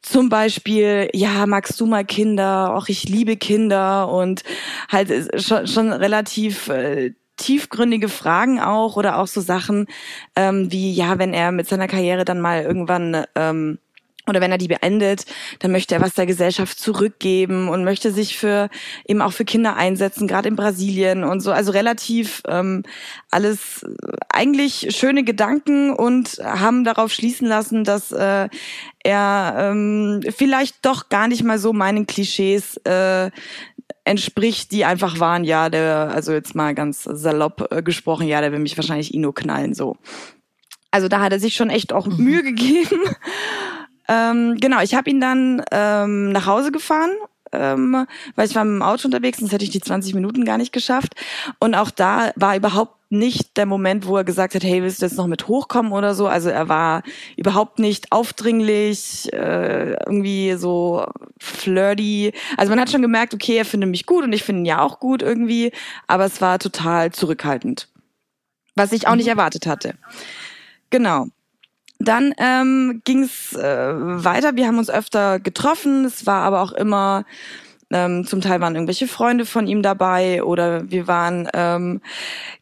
zum 0.00 0.28
Beispiel, 0.28 1.10
ja, 1.12 1.46
magst 1.46 1.78
du 1.80 1.86
mal 1.86 2.04
Kinder? 2.04 2.74
Auch 2.74 2.88
ich 2.88 3.08
liebe 3.08 3.36
Kinder 3.36 4.08
und 4.08 4.42
halt 4.88 5.10
schon, 5.42 5.66
schon 5.66 5.92
relativ 5.92 6.68
äh, 6.68 7.12
tiefgründige 7.36 8.08
Fragen 8.08 8.60
auch 8.60 8.96
oder 8.96 9.18
auch 9.18 9.26
so 9.26 9.40
Sachen 9.40 9.86
ähm, 10.36 10.70
wie, 10.72 10.92
ja, 10.92 11.18
wenn 11.18 11.34
er 11.34 11.52
mit 11.52 11.68
seiner 11.68 11.88
Karriere 11.88 12.24
dann 12.24 12.40
mal 12.40 12.62
irgendwann 12.62 13.24
ähm, 13.34 13.78
oder 14.30 14.40
wenn 14.40 14.52
er 14.52 14.58
die 14.58 14.68
beendet, 14.68 15.26
dann 15.58 15.72
möchte 15.72 15.94
er 15.94 16.00
was 16.00 16.14
der 16.14 16.26
Gesellschaft 16.26 16.78
zurückgeben 16.78 17.68
und 17.68 17.84
möchte 17.84 18.12
sich 18.12 18.38
für 18.38 18.70
eben 19.06 19.20
auch 19.20 19.32
für 19.32 19.44
Kinder 19.44 19.76
einsetzen, 19.76 20.26
gerade 20.26 20.48
in 20.48 20.56
Brasilien 20.56 21.24
und 21.24 21.40
so. 21.40 21.52
Also 21.52 21.72
relativ 21.72 22.42
ähm, 22.48 22.84
alles 23.30 23.84
eigentlich 24.32 24.96
schöne 24.96 25.24
Gedanken 25.24 25.92
und 25.92 26.40
haben 26.42 26.84
darauf 26.84 27.12
schließen 27.12 27.46
lassen, 27.46 27.84
dass 27.84 28.12
äh, 28.12 28.48
er 29.02 29.54
ähm, 29.58 30.20
vielleicht 30.36 30.84
doch 30.86 31.08
gar 31.08 31.28
nicht 31.28 31.44
mal 31.44 31.58
so 31.58 31.72
meinen 31.72 32.06
Klischees 32.06 32.76
äh, 32.84 33.30
entspricht, 34.04 34.72
die 34.72 34.84
einfach 34.84 35.20
waren, 35.20 35.44
ja, 35.44 35.68
der, 35.68 36.10
also 36.14 36.32
jetzt 36.32 36.54
mal 36.54 36.74
ganz 36.74 37.04
salopp 37.04 37.68
äh, 37.70 37.82
gesprochen, 37.82 38.26
ja, 38.26 38.40
der 38.40 38.52
will 38.52 38.58
mich 38.58 38.76
wahrscheinlich 38.76 39.14
Ino 39.14 39.32
knallen, 39.32 39.74
so. 39.74 39.96
Also 40.90 41.08
da 41.08 41.20
hat 41.20 41.32
er 41.32 41.38
sich 41.38 41.54
schon 41.54 41.70
echt 41.70 41.92
auch 41.92 42.06
mhm. 42.06 42.24
Mühe 42.24 42.42
gegeben. 42.42 43.00
Ähm, 44.10 44.56
genau, 44.60 44.80
ich 44.82 44.94
habe 44.94 45.08
ihn 45.08 45.20
dann 45.20 45.62
ähm, 45.70 46.32
nach 46.32 46.46
Hause 46.46 46.72
gefahren 46.72 47.12
ähm, 47.52 48.06
weil 48.36 48.46
ich 48.46 48.54
war 48.54 48.64
mit 48.64 48.74
dem 48.74 48.82
Auto 48.82 49.06
unterwegs, 49.06 49.38
sonst 49.38 49.52
hätte 49.52 49.64
ich 49.64 49.70
die 49.70 49.80
20 49.80 50.14
Minuten 50.14 50.44
gar 50.44 50.58
nicht 50.58 50.72
geschafft. 50.72 51.14
Und 51.58 51.74
auch 51.74 51.90
da 51.90 52.32
war 52.36 52.56
überhaupt 52.56 52.96
nicht 53.10 53.56
der 53.56 53.66
Moment, 53.66 54.06
wo 54.06 54.16
er 54.16 54.24
gesagt 54.24 54.54
hat, 54.54 54.62
hey, 54.62 54.82
willst 54.82 55.02
du 55.02 55.06
jetzt 55.06 55.16
noch 55.16 55.26
mit 55.26 55.48
hochkommen 55.48 55.90
oder 55.90 56.14
so. 56.14 56.28
Also 56.28 56.48
er 56.48 56.68
war 56.68 57.02
überhaupt 57.36 57.80
nicht 57.80 58.12
aufdringlich, 58.12 59.32
äh, 59.32 59.94
irgendwie 60.06 60.54
so 60.54 61.06
flirty. 61.40 62.32
Also 62.56 62.70
man 62.70 62.80
hat 62.80 62.90
schon 62.90 63.02
gemerkt, 63.02 63.34
okay, 63.34 63.56
er 63.56 63.64
findet 63.64 63.90
mich 63.90 64.06
gut 64.06 64.22
und 64.22 64.32
ich 64.32 64.44
finde 64.44 64.62
ihn 64.62 64.66
ja 64.66 64.80
auch 64.80 65.00
gut 65.00 65.22
irgendwie, 65.22 65.72
aber 66.06 66.24
es 66.24 66.40
war 66.40 66.58
total 66.58 67.10
zurückhaltend. 67.10 67.88
was 68.76 68.92
ich 68.92 69.08
auch 69.08 69.16
nicht 69.16 69.26
mhm. 69.26 69.32
erwartet 69.32 69.66
hatte. 69.66 69.94
Genau. 70.90 71.26
Dann 72.00 72.34
ähm, 72.38 73.02
ging 73.04 73.22
es 73.22 73.54
äh, 73.54 73.92
weiter. 73.94 74.56
Wir 74.56 74.66
haben 74.66 74.78
uns 74.78 74.90
öfter 74.90 75.38
getroffen. 75.38 76.04
Es 76.06 76.26
war 76.26 76.42
aber 76.42 76.62
auch 76.62 76.72
immer 76.72 77.24
ähm, 77.92 78.24
zum 78.24 78.40
Teil 78.40 78.60
waren 78.60 78.74
irgendwelche 78.74 79.08
Freunde 79.08 79.44
von 79.44 79.66
ihm 79.66 79.82
dabei 79.82 80.42
oder 80.42 80.88
wir 80.90 81.08
waren 81.08 81.48
ähm, 81.54 82.00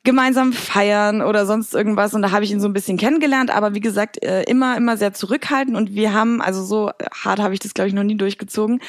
gemeinsam 0.03 0.53
feiern 0.53 1.21
oder 1.23 1.45
sonst 1.47 1.75
irgendwas 1.75 2.15
und 2.15 2.23
da 2.23 2.31
habe 2.31 2.45
ich 2.45 2.51
ihn 2.51 2.61
so 2.61 2.69
ein 2.69 2.73
bisschen 2.73 2.97
kennengelernt, 2.97 3.55
aber 3.55 3.75
wie 3.75 3.81
gesagt, 3.81 4.23
äh, 4.23 4.43
immer, 4.45 4.77
immer 4.77 4.97
sehr 4.97 5.13
zurückhaltend 5.13 5.77
und 5.77 5.95
wir 5.95 6.15
haben, 6.15 6.41
also 6.41 6.65
so 6.65 6.91
hart 7.13 7.41
habe 7.41 7.53
ich 7.53 7.61
das 7.61 7.75
glaube 7.75 7.89
ich 7.89 7.95
noch 7.95 8.05
nie 8.05 8.17
durchgezogen, 8.17 8.81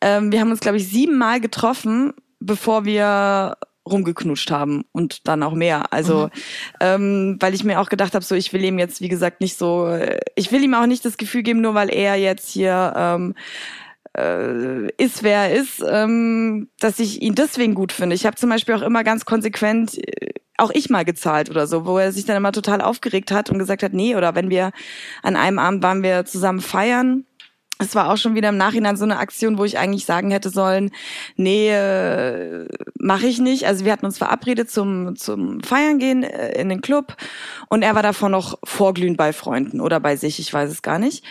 ähm, 0.00 0.32
wir 0.32 0.40
haben 0.40 0.50
uns 0.50 0.60
glaube 0.60 0.78
ich 0.78 0.88
siebenmal 0.88 1.40
getroffen, 1.40 2.12
bevor 2.40 2.84
wir 2.84 3.56
rumgeknutscht 3.86 4.50
haben 4.50 4.84
und 4.92 5.28
dann 5.28 5.42
auch 5.42 5.54
mehr. 5.54 5.92
Also, 5.92 6.26
mhm. 6.26 6.30
ähm, 6.80 7.36
weil 7.40 7.54
ich 7.54 7.64
mir 7.64 7.80
auch 7.80 7.88
gedacht 7.88 8.14
habe, 8.14 8.24
so 8.24 8.34
ich 8.34 8.52
will 8.52 8.64
ihm 8.64 8.78
jetzt, 8.78 9.00
wie 9.00 9.08
gesagt, 9.08 9.40
nicht 9.40 9.58
so, 9.58 9.98
ich 10.34 10.52
will 10.52 10.62
ihm 10.64 10.74
auch 10.74 10.86
nicht 10.86 11.04
das 11.04 11.16
Gefühl 11.16 11.42
geben, 11.42 11.60
nur 11.60 11.74
weil 11.74 11.92
er 11.92 12.16
jetzt 12.16 12.50
hier 12.50 12.92
ähm, 12.96 13.34
äh, 14.16 14.86
ist, 14.96 15.22
wer 15.22 15.48
er 15.48 15.54
ist, 15.54 15.82
ähm, 15.86 16.68
dass 16.78 16.98
ich 16.98 17.22
ihn 17.22 17.34
deswegen 17.34 17.74
gut 17.74 17.92
finde. 17.92 18.14
Ich 18.14 18.26
habe 18.26 18.36
zum 18.36 18.50
Beispiel 18.50 18.74
auch 18.74 18.82
immer 18.82 19.04
ganz 19.04 19.24
konsequent 19.24 19.98
äh, 19.98 20.30
auch 20.56 20.70
ich 20.72 20.88
mal 20.88 21.04
gezahlt 21.04 21.50
oder 21.50 21.66
so, 21.66 21.84
wo 21.84 21.98
er 21.98 22.12
sich 22.12 22.26
dann 22.26 22.36
immer 22.36 22.52
total 22.52 22.80
aufgeregt 22.80 23.32
hat 23.32 23.50
und 23.50 23.58
gesagt 23.58 23.82
hat, 23.82 23.92
nee, 23.92 24.14
oder 24.14 24.36
wenn 24.36 24.50
wir 24.50 24.70
an 25.22 25.34
einem 25.34 25.58
Abend 25.58 25.82
waren 25.82 26.02
wir 26.04 26.24
zusammen 26.26 26.60
feiern, 26.60 27.24
es 27.78 27.94
war 27.94 28.10
auch 28.10 28.16
schon 28.16 28.34
wieder 28.34 28.50
im 28.50 28.56
Nachhinein 28.56 28.96
so 28.96 29.04
eine 29.04 29.18
Aktion, 29.18 29.58
wo 29.58 29.64
ich 29.64 29.78
eigentlich 29.78 30.04
sagen 30.04 30.30
hätte 30.30 30.50
sollen, 30.50 30.90
nee, 31.36 31.70
äh, 31.70 32.68
mache 32.98 33.26
ich 33.26 33.40
nicht. 33.40 33.66
Also 33.66 33.84
wir 33.84 33.92
hatten 33.92 34.06
uns 34.06 34.18
verabredet 34.18 34.70
zum 34.70 35.16
zum 35.16 35.62
Feiern 35.62 35.98
gehen 35.98 36.22
äh, 36.22 36.60
in 36.60 36.68
den 36.68 36.80
Club 36.80 37.16
und 37.68 37.82
er 37.82 37.94
war 37.94 38.02
davon 38.02 38.32
noch 38.32 38.58
vorglühend 38.64 39.16
bei 39.16 39.32
Freunden 39.32 39.80
oder 39.80 40.00
bei 40.00 40.16
sich, 40.16 40.38
ich 40.38 40.52
weiß 40.52 40.70
es 40.70 40.82
gar 40.82 40.98
nicht 40.98 41.24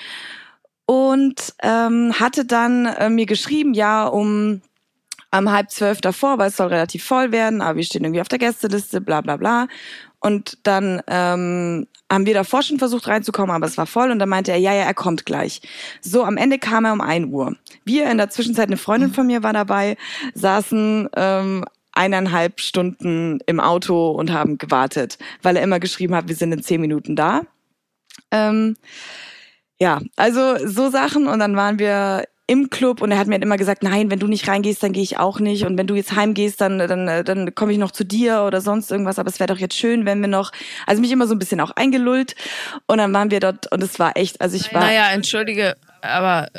und 0.85 1.53
ähm, 1.61 2.13
hatte 2.19 2.45
dann 2.45 2.85
äh, 2.85 3.09
mir 3.09 3.25
geschrieben, 3.25 3.73
ja, 3.73 4.05
um 4.05 4.61
am 5.31 5.51
halb 5.51 5.71
zwölf 5.71 6.01
davor, 6.01 6.37
weil 6.37 6.49
es 6.49 6.57
soll 6.57 6.67
relativ 6.67 7.03
voll 7.03 7.31
werden, 7.31 7.61
aber 7.61 7.77
wir 7.77 7.83
stehen 7.83 8.03
irgendwie 8.03 8.21
auf 8.21 8.27
der 8.27 8.39
Gästeliste, 8.39 9.01
bla 9.01 9.21
bla 9.21 9.37
bla. 9.37 9.67
Und 10.19 10.59
dann 10.63 11.01
ähm, 11.07 11.87
haben 12.13 12.25
wir 12.25 12.33
davor 12.33 12.63
schon 12.63 12.79
versucht 12.79 13.07
reinzukommen, 13.07 13.55
aber 13.55 13.65
es 13.65 13.77
war 13.77 13.85
voll 13.85 14.11
und 14.11 14.19
dann 14.19 14.29
meinte 14.29 14.51
er, 14.51 14.57
ja, 14.57 14.73
ja, 14.73 14.83
er 14.83 14.93
kommt 14.93 15.25
gleich. 15.25 15.61
So, 16.01 16.23
am 16.23 16.37
Ende 16.37 16.59
kam 16.59 16.85
er 16.85 16.93
um 16.93 17.01
ein 17.01 17.25
Uhr. 17.25 17.55
Wir 17.85 18.09
in 18.09 18.17
der 18.17 18.29
Zwischenzeit, 18.29 18.67
eine 18.67 18.77
Freundin 18.77 19.13
von 19.13 19.27
mir 19.27 19.43
war 19.43 19.53
dabei, 19.53 19.97
saßen 20.33 21.09
ähm, 21.15 21.65
eineinhalb 21.91 22.59
Stunden 22.59 23.39
im 23.45 23.59
Auto 23.59 24.11
und 24.11 24.31
haben 24.31 24.57
gewartet, 24.57 25.17
weil 25.41 25.57
er 25.57 25.63
immer 25.63 25.79
geschrieben 25.79 26.15
hat, 26.15 26.27
wir 26.27 26.35
sind 26.35 26.51
in 26.51 26.63
zehn 26.63 26.81
Minuten 26.81 27.15
da. 27.15 27.41
Ähm, 28.31 28.75
ja, 29.79 30.01
also 30.15 30.57
so 30.65 30.89
Sachen 30.89 31.27
und 31.27 31.39
dann 31.39 31.55
waren 31.55 31.79
wir 31.79 32.23
im 32.45 32.69
Club 32.69 33.01
und 33.01 33.11
er 33.11 33.17
hat 33.17 33.27
mir 33.27 33.35
halt 33.35 33.43
immer 33.43 33.55
gesagt, 33.55 33.83
nein, 33.83 34.11
wenn 34.11 34.19
du 34.19 34.27
nicht 34.27 34.47
reingehst, 34.47 34.83
dann 34.83 34.91
gehe 34.91 35.03
ich 35.03 35.17
auch 35.17 35.39
nicht 35.39 35.65
und 35.65 35.77
wenn 35.77 35.87
du 35.87 35.95
jetzt 35.95 36.13
heimgehst, 36.13 36.59
dann 36.59 36.77
dann 36.77 37.23
dann 37.23 37.55
komme 37.55 37.71
ich 37.71 37.77
noch 37.77 37.91
zu 37.91 38.03
dir 38.03 38.43
oder 38.43 38.59
sonst 38.59 38.91
irgendwas, 38.91 39.17
aber 39.17 39.29
es 39.29 39.39
wäre 39.39 39.47
doch 39.47 39.59
jetzt 39.59 39.77
schön, 39.77 40.05
wenn 40.05 40.19
wir 40.19 40.27
noch 40.27 40.51
also 40.85 41.01
mich 41.01 41.11
immer 41.11 41.25
so 41.25 41.35
ein 41.35 41.39
bisschen 41.39 41.61
auch 41.61 41.71
eingelullt 41.71 42.35
und 42.85 42.97
dann 42.97 43.13
waren 43.13 43.31
wir 43.31 43.39
dort 43.39 43.71
und 43.71 43.81
es 43.81 43.97
war 43.97 44.17
echt, 44.17 44.41
also 44.41 44.57
ich 44.57 44.73
war 44.73 44.81
Naja, 44.81 45.11
entschuldige, 45.11 45.77
aber 46.01 46.49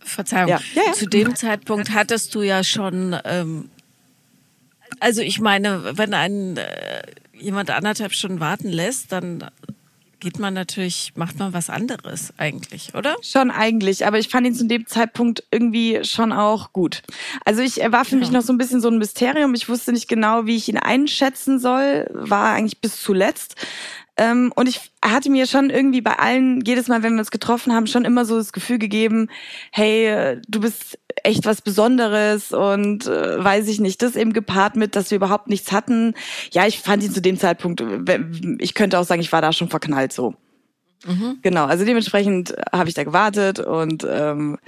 Verzeihung, 0.00 0.50
ja. 0.50 0.60
Ja, 0.74 0.82
ja. 0.88 0.92
zu 0.92 1.06
dem 1.06 1.34
Zeitpunkt 1.34 1.92
hattest 1.92 2.34
du 2.34 2.42
ja 2.42 2.62
schon 2.62 3.16
ähm, 3.24 3.70
also 5.00 5.22
ich 5.22 5.40
meine, 5.40 5.96
wenn 5.96 6.12
ein 6.14 6.58
äh, 6.58 7.02
jemand 7.32 7.70
anderthalb 7.70 8.12
Stunden 8.12 8.40
warten 8.40 8.68
lässt, 8.68 9.12
dann 9.12 9.44
geht 10.26 10.40
man 10.40 10.54
natürlich, 10.54 11.12
macht 11.14 11.38
man 11.38 11.52
was 11.52 11.70
anderes 11.70 12.32
eigentlich, 12.36 12.96
oder? 12.96 13.14
Schon 13.22 13.52
eigentlich, 13.52 14.08
aber 14.08 14.18
ich 14.18 14.28
fand 14.28 14.44
ihn 14.44 14.56
zu 14.56 14.66
dem 14.66 14.84
Zeitpunkt 14.84 15.44
irgendwie 15.52 16.00
schon 16.02 16.32
auch 16.32 16.72
gut. 16.72 17.04
Also 17.44 17.62
ich, 17.62 17.80
er 17.80 17.92
war 17.92 18.04
für 18.04 18.16
ja. 18.16 18.18
mich 18.18 18.32
noch 18.32 18.42
so 18.42 18.52
ein 18.52 18.58
bisschen 18.58 18.80
so 18.80 18.88
ein 18.88 18.98
Mysterium. 18.98 19.54
Ich 19.54 19.68
wusste 19.68 19.92
nicht 19.92 20.08
genau, 20.08 20.46
wie 20.46 20.56
ich 20.56 20.68
ihn 20.68 20.78
einschätzen 20.78 21.60
soll, 21.60 22.10
war 22.12 22.54
eigentlich 22.54 22.80
bis 22.80 23.00
zuletzt. 23.00 23.54
Ähm, 24.16 24.52
und 24.54 24.68
ich 24.68 24.80
hatte 25.04 25.30
mir 25.30 25.46
schon 25.46 25.70
irgendwie 25.70 26.00
bei 26.00 26.18
allen, 26.18 26.62
jedes 26.64 26.88
Mal, 26.88 27.02
wenn 27.02 27.14
wir 27.14 27.20
uns 27.20 27.30
getroffen 27.30 27.72
haben, 27.74 27.86
schon 27.86 28.04
immer 28.04 28.24
so 28.24 28.36
das 28.36 28.52
Gefühl 28.52 28.78
gegeben, 28.78 29.28
hey, 29.72 30.40
du 30.48 30.60
bist 30.60 30.98
echt 31.22 31.44
was 31.44 31.60
Besonderes 31.60 32.52
und 32.52 33.06
äh, 33.06 33.42
weiß 33.42 33.68
ich 33.68 33.80
nicht, 33.80 34.02
das 34.02 34.16
eben 34.16 34.32
gepaart 34.32 34.76
mit, 34.76 34.96
dass 34.96 35.10
wir 35.10 35.16
überhaupt 35.16 35.48
nichts 35.48 35.72
hatten. 35.72 36.14
Ja, 36.52 36.66
ich 36.66 36.80
fand 36.80 37.02
ihn 37.02 37.12
zu 37.12 37.20
dem 37.20 37.38
Zeitpunkt, 37.38 37.82
ich 38.58 38.74
könnte 38.74 38.98
auch 38.98 39.04
sagen, 39.04 39.20
ich 39.20 39.32
war 39.32 39.42
da 39.42 39.52
schon 39.52 39.68
verknallt 39.68 40.12
so. 40.12 40.34
Mhm. 41.04 41.38
Genau, 41.42 41.66
also 41.66 41.84
dementsprechend 41.84 42.54
habe 42.72 42.88
ich 42.88 42.94
da 42.94 43.04
gewartet 43.04 43.60
und 43.60 44.06
ähm, 44.08 44.58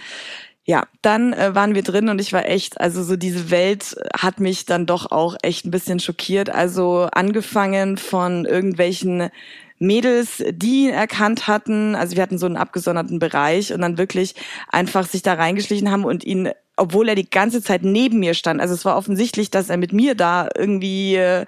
ja, 0.68 0.86
dann 1.00 1.32
äh, 1.32 1.54
waren 1.54 1.74
wir 1.74 1.82
drin 1.82 2.10
und 2.10 2.20
ich 2.20 2.34
war 2.34 2.44
echt, 2.44 2.78
also 2.78 3.02
so 3.02 3.16
diese 3.16 3.50
Welt 3.50 3.96
hat 4.14 4.38
mich 4.38 4.66
dann 4.66 4.84
doch 4.84 5.10
auch 5.10 5.34
echt 5.40 5.64
ein 5.64 5.70
bisschen 5.70 5.98
schockiert. 5.98 6.50
Also 6.50 7.08
angefangen 7.10 7.96
von 7.96 8.44
irgendwelchen 8.44 9.30
Mädels, 9.78 10.44
die 10.50 10.84
ihn 10.84 10.90
erkannt 10.90 11.48
hatten. 11.48 11.94
Also 11.94 12.16
wir 12.16 12.22
hatten 12.22 12.36
so 12.36 12.44
einen 12.44 12.58
abgesonderten 12.58 13.18
Bereich 13.18 13.72
und 13.72 13.80
dann 13.80 13.96
wirklich 13.96 14.34
einfach 14.68 15.06
sich 15.06 15.22
da 15.22 15.32
reingeschlichen 15.32 15.90
haben 15.90 16.04
und 16.04 16.22
ihn 16.22 16.50
obwohl 16.76 17.08
er 17.08 17.14
die 17.14 17.28
ganze 17.28 17.62
Zeit 17.62 17.82
neben 17.82 18.20
mir 18.20 18.34
stand. 18.34 18.60
Also 18.60 18.74
es 18.74 18.84
war 18.84 18.96
offensichtlich, 18.96 19.50
dass 19.50 19.70
er 19.70 19.78
mit 19.78 19.92
mir 19.94 20.14
da 20.14 20.48
irgendwie 20.54 21.16
äh, 21.16 21.46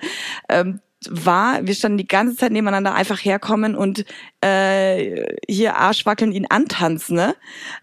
ähm, 0.49 0.81
war, 1.09 1.67
wir 1.67 1.75
standen 1.75 1.99
die 1.99 2.07
ganze 2.07 2.37
Zeit 2.37 2.53
nebeneinander 2.53 2.95
einfach 2.95 3.19
herkommen 3.25 3.75
und 3.75 4.05
äh, 4.43 5.25
hier 5.49 5.77
Arschwackeln 5.77 6.33
ihn 6.33 6.47
antanzen, 6.47 7.17
ne? 7.17 7.37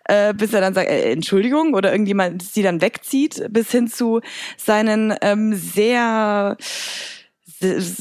Äh, 0.06 0.34
bis 0.34 0.54
er 0.54 0.62
dann 0.62 0.74
sagt, 0.74 0.90
äh, 0.90 1.12
Entschuldigung, 1.12 1.74
oder 1.74 1.92
irgendjemand 1.92 2.44
sie 2.44 2.64
dann 2.64 2.82
wegzieht, 2.82 3.48
bis 3.50 3.72
hin 3.72 3.88
zu 3.88 4.22
seinen 4.58 5.16
ähm, 5.22 5.56
sehr, 5.56 6.58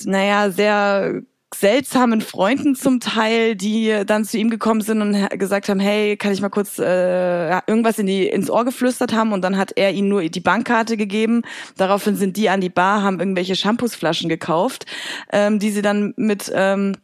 naja, 0.05 0.51
sehr 0.51 1.23
seltsamen 1.61 2.21
Freunden 2.21 2.75
zum 2.75 3.01
Teil, 3.01 3.57
die 3.57 4.03
dann 4.07 4.25
zu 4.25 4.39
ihm 4.39 4.51
gekommen 4.51 4.81
sind 4.81 5.01
und 5.01 5.29
gesagt 5.39 5.69
haben, 5.69 5.81
hey, 5.81 6.17
kann 6.17 6.33
ich 6.33 6.41
mal 6.41 6.49
kurz 6.49 6.79
äh, 6.79 7.49
irgendwas 7.67 7.99
in 7.99 8.07
die, 8.07 8.27
ins 8.27 8.51
Ohr 8.51 8.65
geflüstert 8.65 9.13
haben 9.13 9.33
und 9.33 9.43
dann 9.43 9.57
hat 9.57 9.73
er 9.77 9.93
ihnen 9.93 10.09
nur 10.09 10.23
die 10.23 10.41
Bankkarte 10.41 10.97
gegeben. 10.97 11.43
Daraufhin 11.77 12.17
sind 12.17 12.37
die 12.37 12.49
an 12.49 12.61
die 12.61 12.69
Bar, 12.69 13.03
haben 13.03 13.21
irgendwelche 13.21 13.57
Shampoosflaschen 13.57 14.29
gekauft, 14.29 14.87
ähm, 15.33 15.59
die 15.59 15.71
sie 15.71 15.83
dann 15.83 16.15
mit 16.17 16.51
ähm, 16.55 16.97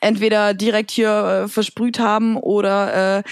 entweder 0.00 0.54
direkt 0.54 0.90
hier 0.90 1.44
äh, 1.44 1.48
versprüht 1.48 1.98
haben 1.98 2.36
oder 2.36 3.18
äh, 3.18 3.22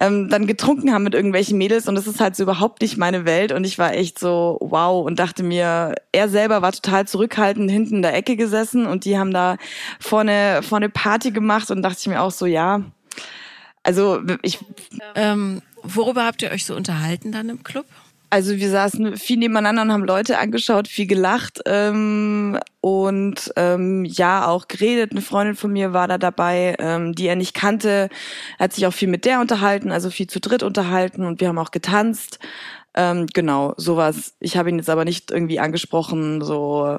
ähm, 0.00 0.28
dann 0.28 0.46
getrunken 0.46 0.92
haben 0.92 1.04
mit 1.04 1.14
irgendwelchen 1.14 1.58
Mädels. 1.58 1.88
Und 1.88 1.94
das 1.94 2.06
ist 2.06 2.20
halt 2.20 2.36
so 2.36 2.42
überhaupt 2.42 2.82
nicht 2.82 2.96
meine 2.96 3.24
Welt. 3.24 3.52
Und 3.52 3.64
ich 3.64 3.78
war 3.78 3.94
echt 3.94 4.18
so 4.18 4.58
wow. 4.60 5.04
Und 5.04 5.18
dachte 5.18 5.42
mir, 5.42 5.94
er 6.12 6.28
selber 6.28 6.62
war 6.62 6.72
total 6.72 7.06
zurückhaltend 7.06 7.70
hinten 7.70 7.96
in 7.96 8.02
der 8.02 8.14
Ecke 8.14 8.36
gesessen. 8.36 8.86
Und 8.86 9.04
die 9.04 9.18
haben 9.18 9.32
da 9.32 9.56
vorne 10.00 10.60
vorne 10.62 10.88
Party 10.88 11.30
gemacht. 11.30 11.70
Und 11.70 11.82
dachte 11.82 11.98
ich 12.00 12.06
mir 12.06 12.22
auch 12.22 12.30
so 12.30 12.46
ja, 12.46 12.82
also 13.82 14.20
ich 14.42 14.58
ähm, 15.14 15.62
worüber 15.82 16.24
habt 16.24 16.42
ihr 16.42 16.50
euch 16.50 16.64
so 16.64 16.74
unterhalten 16.74 17.32
dann 17.32 17.48
im 17.48 17.62
Club? 17.62 17.86
Also 18.30 18.56
wir 18.56 18.70
saßen 18.70 19.16
viel 19.16 19.38
nebeneinander 19.38 19.82
und 19.82 19.92
haben 19.92 20.04
Leute 20.04 20.38
angeschaut, 20.38 20.88
viel 20.88 21.06
gelacht 21.06 21.60
ähm, 21.66 22.58
und 22.80 23.52
ähm, 23.56 24.04
ja 24.04 24.48
auch 24.48 24.68
geredet. 24.68 25.12
Eine 25.12 25.22
Freundin 25.22 25.54
von 25.54 25.72
mir 25.72 25.92
war 25.92 26.08
da 26.08 26.18
dabei, 26.18 26.74
ähm, 26.78 27.14
die 27.14 27.26
er 27.26 27.36
nicht 27.36 27.54
kannte. 27.54 28.08
Er 28.58 28.64
hat 28.64 28.72
sich 28.72 28.86
auch 28.86 28.92
viel 28.92 29.08
mit 29.08 29.24
der 29.24 29.40
unterhalten, 29.40 29.92
also 29.92 30.10
viel 30.10 30.26
zu 30.26 30.40
dritt 30.40 30.62
unterhalten 30.62 31.24
und 31.24 31.40
wir 31.40 31.48
haben 31.48 31.58
auch 31.58 31.70
getanzt. 31.70 32.38
Ähm, 32.94 33.26
genau, 33.32 33.74
sowas. 33.76 34.34
Ich 34.40 34.56
habe 34.56 34.70
ihn 34.70 34.78
jetzt 34.78 34.90
aber 34.90 35.04
nicht 35.04 35.30
irgendwie 35.30 35.60
angesprochen, 35.60 36.40
so, 36.40 36.98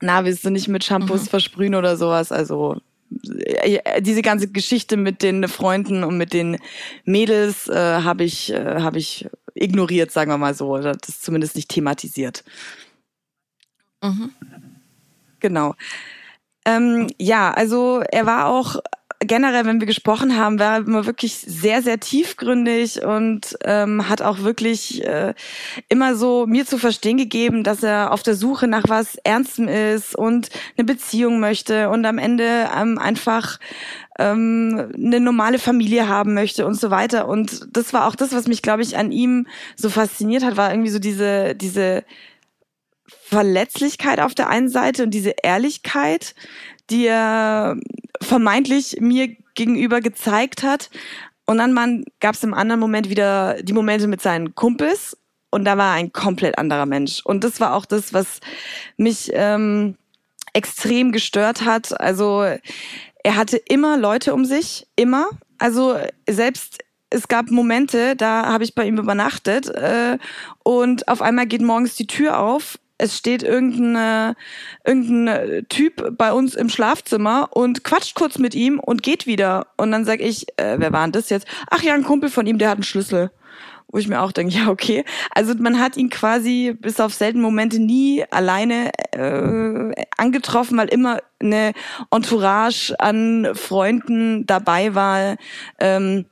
na, 0.00 0.24
willst 0.24 0.44
du 0.44 0.50
nicht 0.50 0.68
mit 0.68 0.84
Shampoos 0.84 1.22
mhm. 1.22 1.28
versprühen 1.28 1.74
oder 1.74 1.96
sowas? 1.96 2.32
Also 2.32 2.76
äh, 3.38 4.02
diese 4.02 4.22
ganze 4.22 4.50
Geschichte 4.50 4.96
mit 4.96 5.22
den 5.22 5.48
Freunden 5.48 6.04
und 6.04 6.18
mit 6.18 6.32
den 6.32 6.58
Mädels 7.04 7.68
äh, 7.68 7.74
habe 8.02 8.24
ich, 8.24 8.52
äh, 8.52 8.80
hab 8.80 8.96
ich 8.96 9.28
ignoriert, 9.56 10.10
sagen 10.10 10.30
wir 10.30 10.38
mal 10.38 10.54
so, 10.54 10.68
oder 10.68 10.94
das 10.94 11.20
zumindest 11.20 11.56
nicht 11.56 11.68
thematisiert. 11.68 12.44
Mhm. 14.02 14.30
Genau. 15.40 15.74
Ähm, 16.64 17.08
ja, 17.18 17.52
also 17.52 18.02
er 18.10 18.26
war 18.26 18.46
auch 18.46 18.76
generell, 19.26 19.64
wenn 19.64 19.80
wir 19.80 19.86
gesprochen 19.86 20.36
haben, 20.36 20.58
war 20.58 20.74
er 20.74 20.86
immer 20.86 21.06
wirklich 21.06 21.34
sehr, 21.34 21.82
sehr 21.82 22.00
tiefgründig 22.00 23.02
und 23.04 23.56
ähm, 23.64 24.08
hat 24.08 24.22
auch 24.22 24.40
wirklich 24.40 25.04
äh, 25.04 25.34
immer 25.88 26.14
so 26.16 26.46
mir 26.46 26.66
zu 26.66 26.78
verstehen 26.78 27.16
gegeben, 27.16 27.64
dass 27.64 27.82
er 27.82 28.12
auf 28.12 28.22
der 28.22 28.34
Suche 28.34 28.66
nach 28.66 28.84
was 28.88 29.16
Ernstem 29.16 29.68
ist 29.68 30.14
und 30.14 30.48
eine 30.76 30.84
Beziehung 30.84 31.40
möchte 31.40 31.90
und 31.90 32.04
am 32.06 32.18
Ende 32.18 32.68
ähm, 32.76 32.98
einfach 32.98 33.58
ähm, 34.18 34.92
eine 34.96 35.20
normale 35.20 35.58
Familie 35.58 36.08
haben 36.08 36.34
möchte 36.34 36.66
und 36.66 36.74
so 36.74 36.90
weiter. 36.90 37.28
Und 37.28 37.68
das 37.76 37.92
war 37.92 38.06
auch 38.06 38.16
das, 38.16 38.32
was 38.32 38.48
mich, 38.48 38.62
glaube 38.62 38.82
ich, 38.82 38.96
an 38.96 39.12
ihm 39.12 39.46
so 39.76 39.90
fasziniert 39.90 40.44
hat, 40.44 40.56
war 40.56 40.70
irgendwie 40.70 40.90
so 40.90 40.98
diese, 40.98 41.54
diese 41.54 42.04
Verletzlichkeit 43.06 44.20
auf 44.20 44.34
der 44.34 44.48
einen 44.48 44.68
Seite 44.68 45.02
und 45.02 45.10
diese 45.10 45.34
Ehrlichkeit, 45.42 46.34
die 46.90 47.06
er 47.06 47.76
vermeintlich 48.20 48.98
mir 49.00 49.36
gegenüber 49.54 50.00
gezeigt 50.00 50.62
hat. 50.62 50.90
Und 51.46 51.58
dann 51.58 52.04
gab 52.20 52.34
es 52.34 52.42
im 52.42 52.54
anderen 52.54 52.80
Moment 52.80 53.08
wieder 53.08 53.62
die 53.62 53.72
Momente 53.72 54.08
mit 54.08 54.20
seinen 54.20 54.54
Kumpels 54.54 55.16
und 55.50 55.64
da 55.64 55.78
war 55.78 55.92
ein 55.92 56.12
komplett 56.12 56.58
anderer 56.58 56.86
Mensch. 56.86 57.22
Und 57.24 57.44
das 57.44 57.60
war 57.60 57.74
auch 57.74 57.86
das, 57.86 58.12
was 58.12 58.40
mich 58.96 59.30
ähm, 59.32 59.96
extrem 60.52 61.12
gestört 61.12 61.64
hat. 61.64 61.98
Also 62.00 62.42
er 62.42 63.36
hatte 63.36 63.56
immer 63.56 63.96
Leute 63.96 64.34
um 64.34 64.44
sich, 64.44 64.86
immer. 64.96 65.30
Also 65.58 65.96
selbst 66.28 66.78
es 67.10 67.28
gab 67.28 67.50
Momente, 67.50 68.16
da 68.16 68.46
habe 68.46 68.64
ich 68.64 68.74
bei 68.74 68.84
ihm 68.84 68.98
übernachtet 68.98 69.68
äh, 69.68 70.18
und 70.64 71.08
auf 71.08 71.22
einmal 71.22 71.46
geht 71.46 71.62
morgens 71.62 71.94
die 71.94 72.06
Tür 72.06 72.38
auf 72.38 72.78
es 72.98 73.16
steht 73.16 73.42
irgendein, 73.42 74.34
irgendein 74.84 75.66
Typ 75.68 76.16
bei 76.16 76.32
uns 76.32 76.54
im 76.54 76.68
Schlafzimmer 76.68 77.50
und 77.52 77.84
quatscht 77.84 78.14
kurz 78.14 78.38
mit 78.38 78.54
ihm 78.54 78.80
und 78.80 79.02
geht 79.02 79.26
wieder. 79.26 79.66
Und 79.76 79.92
dann 79.92 80.04
sag 80.04 80.20
ich, 80.20 80.46
äh, 80.58 80.76
wer 80.78 80.92
war 80.92 81.04
denn 81.04 81.12
das 81.12 81.30
jetzt? 81.30 81.46
Ach 81.70 81.82
ja, 81.82 81.94
ein 81.94 82.04
Kumpel 82.04 82.30
von 82.30 82.46
ihm, 82.46 82.58
der 82.58 82.70
hat 82.70 82.76
einen 82.76 82.84
Schlüssel. 82.84 83.30
Wo 83.88 83.98
ich 83.98 84.08
mir 84.08 84.20
auch 84.20 84.32
denke, 84.32 84.54
ja, 84.58 84.68
okay. 84.68 85.04
Also 85.30 85.54
man 85.54 85.78
hat 85.78 85.96
ihn 85.96 86.10
quasi 86.10 86.74
bis 86.78 86.98
auf 87.00 87.14
seltene 87.14 87.42
Momente 87.42 87.78
nie 87.78 88.24
alleine 88.30 88.90
äh, 89.12 90.04
angetroffen, 90.16 90.78
weil 90.78 90.88
immer 90.88 91.18
eine 91.38 91.72
Entourage 92.10 92.94
an 92.98 93.48
Freunden 93.54 94.46
dabei 94.46 94.94
war, 94.94 95.36
ähm, 95.78 96.26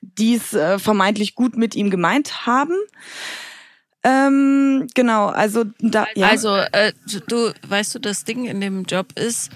die 0.00 0.36
es 0.36 0.54
äh, 0.54 0.78
vermeintlich 0.78 1.34
gut 1.34 1.56
mit 1.56 1.74
ihm 1.74 1.90
gemeint 1.90 2.46
haben. 2.46 2.76
Ähm, 4.06 4.86
genau, 4.94 5.26
also 5.26 5.64
da. 5.80 6.06
Ja. 6.14 6.28
Also 6.28 6.54
äh, 6.54 6.92
du 7.28 7.52
weißt 7.66 7.96
du, 7.96 7.98
das 7.98 8.22
Ding 8.22 8.44
in 8.44 8.60
dem 8.60 8.84
Job 8.84 9.08
ist, 9.18 9.50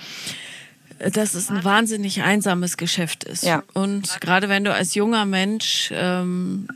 dass 0.99 1.35
es 1.35 1.51
ein 1.51 1.63
wahnsinnig 1.63 2.23
einsames 2.23 2.77
Geschäft 2.77 3.23
ist. 3.23 3.45
Ja. 3.45 3.63
Und 3.75 4.21
gerade 4.21 4.49
wenn 4.49 4.65
du 4.65 4.75
als 4.75 4.97
junger 4.97 5.25
Mensch 5.25 5.91
ähm, 5.95 6.67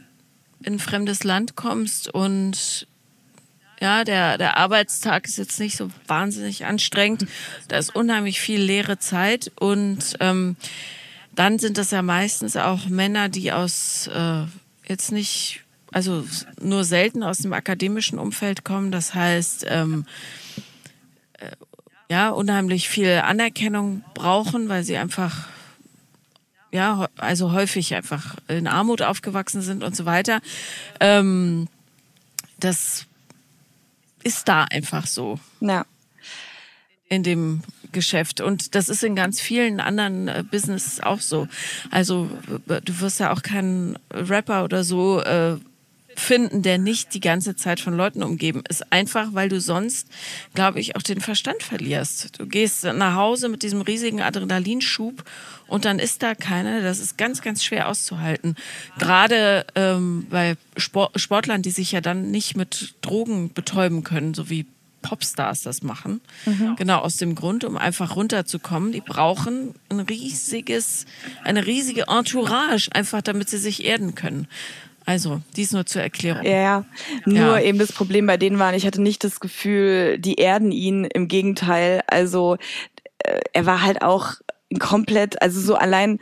in 0.62 0.74
ein 0.74 0.78
fremdes 0.78 1.24
Land 1.24 1.56
kommst 1.56 2.08
und 2.14 2.86
ja, 3.80 4.04
der, 4.04 4.38
der 4.38 4.56
Arbeitstag 4.56 5.26
ist 5.26 5.36
jetzt 5.36 5.58
nicht 5.58 5.76
so 5.76 5.90
wahnsinnig 6.06 6.64
anstrengend. 6.64 7.26
Da 7.66 7.76
ist 7.76 7.94
unheimlich 7.94 8.40
viel 8.40 8.60
leere 8.60 9.00
Zeit 9.00 9.50
und 9.58 10.14
ähm, 10.20 10.56
dann 11.32 11.58
sind 11.58 11.76
das 11.76 11.90
ja 11.90 12.02
meistens 12.02 12.56
auch 12.56 12.86
Männer, 12.86 13.28
die 13.28 13.50
aus 13.50 14.06
äh, 14.06 14.44
jetzt 14.86 15.10
nicht 15.10 15.63
also 15.94 16.24
nur 16.60 16.82
selten 16.84 17.22
aus 17.22 17.38
dem 17.38 17.52
akademischen 17.52 18.18
Umfeld 18.18 18.64
kommen. 18.64 18.90
Das 18.90 19.14
heißt, 19.14 19.64
ähm, 19.68 20.06
äh, 21.34 21.52
ja, 22.10 22.30
unheimlich 22.30 22.88
viel 22.88 23.22
Anerkennung 23.24 24.02
brauchen, 24.12 24.68
weil 24.68 24.82
sie 24.82 24.96
einfach, 24.96 25.46
ja, 26.72 27.08
also 27.16 27.52
häufig 27.52 27.94
einfach 27.94 28.34
in 28.48 28.66
Armut 28.66 29.02
aufgewachsen 29.02 29.62
sind 29.62 29.84
und 29.84 29.94
so 29.94 30.04
weiter. 30.04 30.40
Ähm, 30.98 31.68
das 32.58 33.06
ist 34.24 34.48
da 34.48 34.64
einfach 34.64 35.06
so. 35.06 35.38
Ja. 35.60 35.86
In 37.08 37.22
dem 37.22 37.62
Geschäft. 37.92 38.40
Und 38.40 38.74
das 38.74 38.88
ist 38.88 39.04
in 39.04 39.14
ganz 39.14 39.40
vielen 39.40 39.78
anderen 39.78 40.26
äh, 40.26 40.42
Businesses 40.50 41.00
auch 41.00 41.20
so. 41.20 41.46
Also 41.92 42.28
du 42.66 43.00
wirst 43.00 43.20
ja 43.20 43.32
auch 43.32 43.42
keinen 43.42 43.96
Rapper 44.10 44.64
oder 44.64 44.82
so 44.82 45.20
äh, 45.20 45.56
finden, 46.16 46.62
der 46.62 46.78
nicht 46.78 47.14
die 47.14 47.20
ganze 47.20 47.56
Zeit 47.56 47.80
von 47.80 47.96
Leuten 47.96 48.22
umgeben 48.22 48.62
ist. 48.68 48.92
Einfach, 48.92 49.28
weil 49.32 49.48
du 49.48 49.60
sonst, 49.60 50.08
glaube 50.54 50.80
ich, 50.80 50.96
auch 50.96 51.02
den 51.02 51.20
Verstand 51.20 51.62
verlierst. 51.62 52.38
Du 52.38 52.46
gehst 52.46 52.84
nach 52.84 53.14
Hause 53.14 53.48
mit 53.48 53.62
diesem 53.62 53.80
riesigen 53.80 54.20
Adrenalinschub 54.20 55.24
und 55.66 55.84
dann 55.84 55.98
ist 55.98 56.22
da 56.22 56.34
keiner. 56.34 56.82
Das 56.82 57.00
ist 57.00 57.18
ganz, 57.18 57.42
ganz 57.42 57.64
schwer 57.64 57.88
auszuhalten. 57.88 58.56
Gerade 58.98 59.66
ähm, 59.74 60.26
bei 60.30 60.56
Sport 60.76 61.20
Sportlern, 61.20 61.62
die 61.62 61.70
sich 61.70 61.92
ja 61.92 62.00
dann 62.00 62.30
nicht 62.30 62.56
mit 62.56 62.94
Drogen 63.00 63.52
betäuben 63.52 64.04
können, 64.04 64.34
so 64.34 64.50
wie 64.50 64.66
Popstars 65.04 65.62
das 65.62 65.82
machen. 65.82 66.22
Mhm. 66.46 66.76
Genau 66.76 67.00
aus 67.00 67.18
dem 67.18 67.34
Grund, 67.34 67.62
um 67.62 67.76
einfach 67.76 68.16
runterzukommen. 68.16 68.90
Die 68.90 69.02
brauchen 69.02 69.74
ein 69.90 70.00
riesiges, 70.00 71.04
eine 71.44 71.66
riesige 71.66 72.06
Entourage, 72.08 72.90
einfach 72.92 73.20
damit 73.20 73.50
sie 73.50 73.58
sich 73.58 73.84
erden 73.84 74.14
können. 74.14 74.48
Also, 75.06 75.40
dies 75.56 75.72
nur 75.72 75.86
zur 75.86 76.02
Erklärung. 76.02 76.44
Ja, 76.44 76.84
nur 77.26 77.58
ja. 77.58 77.60
eben 77.60 77.78
das 77.78 77.92
Problem 77.92 78.26
bei 78.26 78.36
denen 78.36 78.58
war, 78.58 78.74
ich 78.74 78.86
hatte 78.86 79.02
nicht 79.02 79.22
das 79.24 79.40
Gefühl, 79.40 80.18
die 80.18 80.36
erden 80.36 80.72
ihn. 80.72 81.04
Im 81.04 81.28
Gegenteil, 81.28 82.02
also 82.06 82.56
äh, 83.18 83.40
er 83.52 83.66
war 83.66 83.82
halt 83.82 84.02
auch 84.02 84.34
komplett, 84.78 85.40
also 85.42 85.60
so 85.60 85.74
allein 85.74 86.18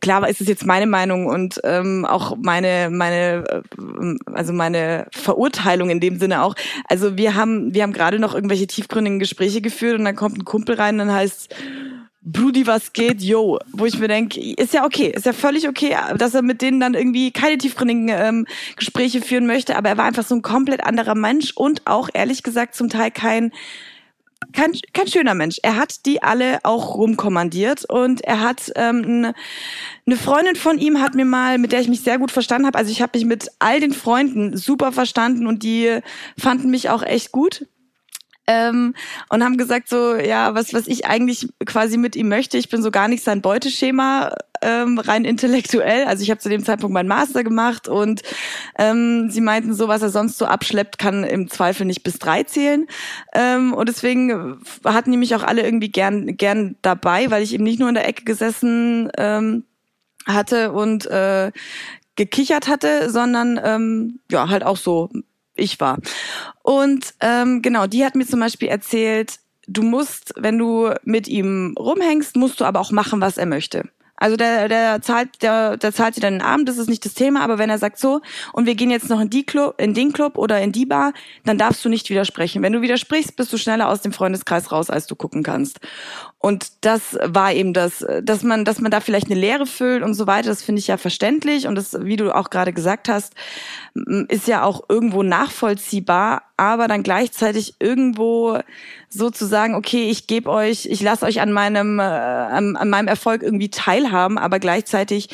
klar 0.00 0.28
ist 0.28 0.40
es 0.40 0.48
jetzt 0.48 0.66
meine 0.66 0.86
Meinung 0.86 1.26
und 1.26 1.60
ähm, 1.64 2.04
auch 2.04 2.36
meine 2.40 2.88
meine 2.90 3.44
äh, 3.78 4.14
also 4.32 4.52
meine 4.52 5.06
Verurteilung 5.12 5.90
in 5.90 6.00
dem 6.00 6.18
Sinne 6.18 6.42
auch. 6.42 6.54
Also 6.88 7.16
wir 7.16 7.34
haben 7.34 7.74
wir 7.74 7.82
haben 7.82 7.92
gerade 7.92 8.18
noch 8.18 8.34
irgendwelche 8.34 8.66
tiefgründigen 8.66 9.18
Gespräche 9.18 9.60
geführt 9.60 9.98
und 9.98 10.04
dann 10.04 10.16
kommt 10.16 10.38
ein 10.38 10.44
Kumpel 10.44 10.76
rein 10.76 11.00
und 11.00 11.06
dann 11.06 11.16
heißt 11.16 11.54
Brudi, 12.24 12.66
was 12.66 12.94
geht, 12.94 13.20
yo. 13.20 13.58
Wo 13.70 13.84
ich 13.84 13.98
mir 13.98 14.08
denke, 14.08 14.40
ist 14.40 14.72
ja 14.72 14.84
okay, 14.84 15.12
ist 15.14 15.26
ja 15.26 15.34
völlig 15.34 15.68
okay, 15.68 15.94
dass 16.16 16.34
er 16.34 16.42
mit 16.42 16.62
denen 16.62 16.80
dann 16.80 16.94
irgendwie 16.94 17.30
keine 17.30 17.58
tiefgründigen 17.58 18.08
ähm, 18.08 18.46
Gespräche 18.76 19.20
führen 19.20 19.46
möchte, 19.46 19.76
aber 19.76 19.90
er 19.90 19.98
war 19.98 20.06
einfach 20.06 20.24
so 20.24 20.34
ein 20.34 20.42
komplett 20.42 20.84
anderer 20.84 21.14
Mensch 21.14 21.52
und 21.54 21.86
auch 21.86 22.08
ehrlich 22.12 22.42
gesagt 22.42 22.74
zum 22.74 22.88
Teil 22.88 23.10
kein 23.10 23.52
kein, 24.52 24.72
kein 24.92 25.08
schöner 25.08 25.34
Mensch. 25.34 25.58
Er 25.62 25.76
hat 25.76 26.06
die 26.06 26.22
alle 26.22 26.60
auch 26.64 26.96
rumkommandiert 26.96 27.84
und 27.88 28.20
er 28.22 28.40
hat 28.40 28.72
ähm, 28.76 29.32
eine 30.06 30.16
Freundin 30.16 30.56
von 30.56 30.78
ihm 30.78 31.00
hat 31.00 31.14
mir 31.14 31.24
mal, 31.24 31.58
mit 31.58 31.72
der 31.72 31.80
ich 31.80 31.88
mich 31.88 32.02
sehr 32.02 32.18
gut 32.18 32.30
verstanden 32.30 32.66
habe. 32.66 32.78
Also 32.78 32.90
ich 32.90 33.02
habe 33.02 33.18
mich 33.18 33.26
mit 33.26 33.50
all 33.58 33.80
den 33.80 33.92
Freunden 33.92 34.56
super 34.56 34.92
verstanden 34.92 35.46
und 35.46 35.62
die 35.62 35.98
fanden 36.38 36.70
mich 36.70 36.90
auch 36.90 37.02
echt 37.02 37.32
gut 37.32 37.66
ähm, 38.46 38.94
und 39.30 39.42
haben 39.42 39.56
gesagt 39.56 39.88
so, 39.88 40.14
ja, 40.14 40.54
was, 40.54 40.74
was 40.74 40.86
ich 40.86 41.06
eigentlich 41.06 41.48
quasi 41.64 41.96
mit 41.96 42.16
ihm 42.16 42.28
möchte, 42.28 42.58
ich 42.58 42.68
bin 42.68 42.82
so 42.82 42.90
gar 42.90 43.08
nicht 43.08 43.24
sein 43.24 43.40
Beuteschema, 43.40 44.34
ähm, 44.60 44.98
rein 44.98 45.24
intellektuell. 45.24 46.04
Also 46.04 46.22
ich 46.22 46.30
habe 46.30 46.40
zu 46.40 46.48
dem 46.48 46.64
Zeitpunkt 46.64 46.92
meinen 46.92 47.08
Master 47.08 47.44
gemacht 47.44 47.88
und 47.88 48.22
ähm, 48.78 49.30
sie 49.30 49.40
meinten 49.40 49.74
so, 49.74 49.88
was 49.88 50.02
er 50.02 50.10
sonst 50.10 50.38
so 50.38 50.46
abschleppt, 50.46 50.98
kann 50.98 51.24
im 51.24 51.48
Zweifel 51.48 51.86
nicht 51.86 52.02
bis 52.02 52.18
drei 52.18 52.42
zählen. 52.42 52.86
Ähm, 53.34 53.72
und 53.72 53.88
deswegen 53.88 54.60
hatten 54.84 55.10
die 55.10 55.18
mich 55.18 55.34
auch 55.34 55.42
alle 55.42 55.62
irgendwie 55.62 55.90
gern, 55.90 56.36
gern 56.36 56.76
dabei, 56.82 57.30
weil 57.30 57.42
ich 57.42 57.54
eben 57.54 57.64
nicht 57.64 57.78
nur 57.78 57.88
in 57.88 57.94
der 57.94 58.08
Ecke 58.08 58.24
gesessen 58.24 59.10
ähm, 59.18 59.64
hatte 60.26 60.72
und 60.72 61.06
äh, 61.06 61.52
gekichert 62.16 62.68
hatte, 62.68 63.10
sondern 63.10 63.60
ähm, 63.62 64.20
ja 64.30 64.48
halt 64.48 64.64
auch 64.64 64.76
so 64.76 65.10
ich 65.54 65.80
war. 65.80 65.98
Und 66.62 67.14
ähm, 67.20 67.62
genau, 67.62 67.86
die 67.86 68.04
hat 68.04 68.14
mir 68.14 68.26
zum 68.26 68.40
Beispiel 68.40 68.68
erzählt, 68.68 69.38
du 69.66 69.82
musst, 69.82 70.34
wenn 70.36 70.58
du 70.58 70.90
mit 71.04 71.28
ihm 71.28 71.74
rumhängst, 71.78 72.36
musst 72.36 72.60
du 72.60 72.64
aber 72.64 72.80
auch 72.80 72.90
machen, 72.90 73.20
was 73.20 73.38
er 73.38 73.46
möchte. 73.46 73.88
Also 74.24 74.38
der, 74.38 74.68
der 74.68 75.02
zahlt, 75.02 75.42
der, 75.42 75.76
der 75.76 75.92
zahlt 75.92 76.16
dir 76.16 76.22
dann 76.22 76.38
den 76.38 76.40
Abend, 76.40 76.66
das 76.66 76.78
ist 76.78 76.88
nicht 76.88 77.04
das 77.04 77.12
Thema, 77.12 77.42
aber 77.42 77.58
wenn 77.58 77.68
er 77.68 77.76
sagt 77.76 77.98
so, 77.98 78.22
und 78.54 78.64
wir 78.64 78.74
gehen 78.74 78.90
jetzt 78.90 79.10
noch 79.10 79.20
in 79.20 79.28
die 79.28 79.44
Club, 79.44 79.74
in 79.76 79.92
den 79.92 80.14
Club 80.14 80.38
oder 80.38 80.62
in 80.62 80.72
die 80.72 80.86
Bar, 80.86 81.12
dann 81.44 81.58
darfst 81.58 81.84
du 81.84 81.90
nicht 81.90 82.08
widersprechen. 82.08 82.62
Wenn 82.62 82.72
du 82.72 82.80
widersprichst, 82.80 83.36
bist 83.36 83.52
du 83.52 83.58
schneller 83.58 83.90
aus 83.90 84.00
dem 84.00 84.12
Freundeskreis 84.14 84.72
raus, 84.72 84.88
als 84.88 85.06
du 85.06 85.14
gucken 85.14 85.42
kannst. 85.42 85.78
Und 86.38 86.72
das 86.82 87.18
war 87.22 87.52
eben 87.52 87.72
das, 87.72 88.04
dass 88.22 88.42
man, 88.42 88.64
dass 88.66 88.80
man 88.80 88.90
da 88.90 89.00
vielleicht 89.00 89.30
eine 89.30 89.40
Lehre 89.40 89.64
füllt 89.66 90.02
und 90.02 90.12
so 90.12 90.26
weiter, 90.26 90.48
das 90.48 90.62
finde 90.62 90.78
ich 90.78 90.86
ja 90.86 90.98
verständlich. 90.98 91.66
Und 91.66 91.74
das, 91.74 91.96
wie 92.02 92.16
du 92.16 92.34
auch 92.34 92.50
gerade 92.50 92.74
gesagt 92.74 93.08
hast, 93.08 93.34
ist 94.28 94.46
ja 94.46 94.62
auch 94.62 94.84
irgendwo 94.90 95.22
nachvollziehbar, 95.22 96.42
aber 96.58 96.86
dann 96.86 97.02
gleichzeitig 97.02 97.76
irgendwo 97.78 98.58
sozusagen, 99.08 99.74
okay, 99.74 100.10
ich 100.10 100.26
gebe 100.26 100.50
euch, 100.50 100.86
ich 100.86 101.00
lasse 101.00 101.24
euch 101.24 101.40
an 101.40 101.50
meinem, 101.52 101.98
äh, 101.98 102.02
an, 102.02 102.76
an 102.76 102.90
meinem 102.90 103.08
Erfolg 103.08 103.42
irgendwie 103.42 103.70
teilhaben, 103.70 104.13
aber 104.14 104.58
gleichzeitig 104.58 105.28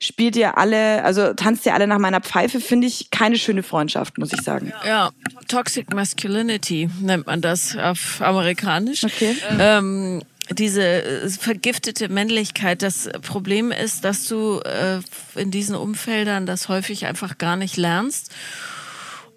spielt 0.00 0.36
ihr 0.36 0.58
alle, 0.58 1.04
also 1.04 1.34
tanzt 1.34 1.66
ihr 1.66 1.74
alle 1.74 1.86
nach 1.86 1.98
meiner 1.98 2.20
Pfeife, 2.20 2.60
finde 2.60 2.86
ich 2.86 3.10
keine 3.10 3.36
schöne 3.36 3.62
Freundschaft, 3.62 4.18
muss 4.18 4.32
ich 4.32 4.42
sagen. 4.42 4.72
Ja, 4.86 5.10
Toxic 5.48 5.92
Masculinity 5.94 6.88
nennt 7.00 7.26
man 7.26 7.40
das 7.40 7.76
auf 7.76 8.20
amerikanisch. 8.20 9.04
Okay. 9.04 9.36
Ähm, 9.58 10.22
diese 10.50 10.82
äh, 10.82 11.28
vergiftete 11.28 12.08
Männlichkeit. 12.08 12.82
Das 12.82 13.08
Problem 13.22 13.70
ist, 13.72 14.04
dass 14.04 14.26
du 14.26 14.60
äh, 14.60 15.00
in 15.34 15.50
diesen 15.50 15.76
Umfeldern 15.76 16.46
das 16.46 16.68
häufig 16.68 17.06
einfach 17.06 17.38
gar 17.38 17.56
nicht 17.56 17.76
lernst. 17.76 18.32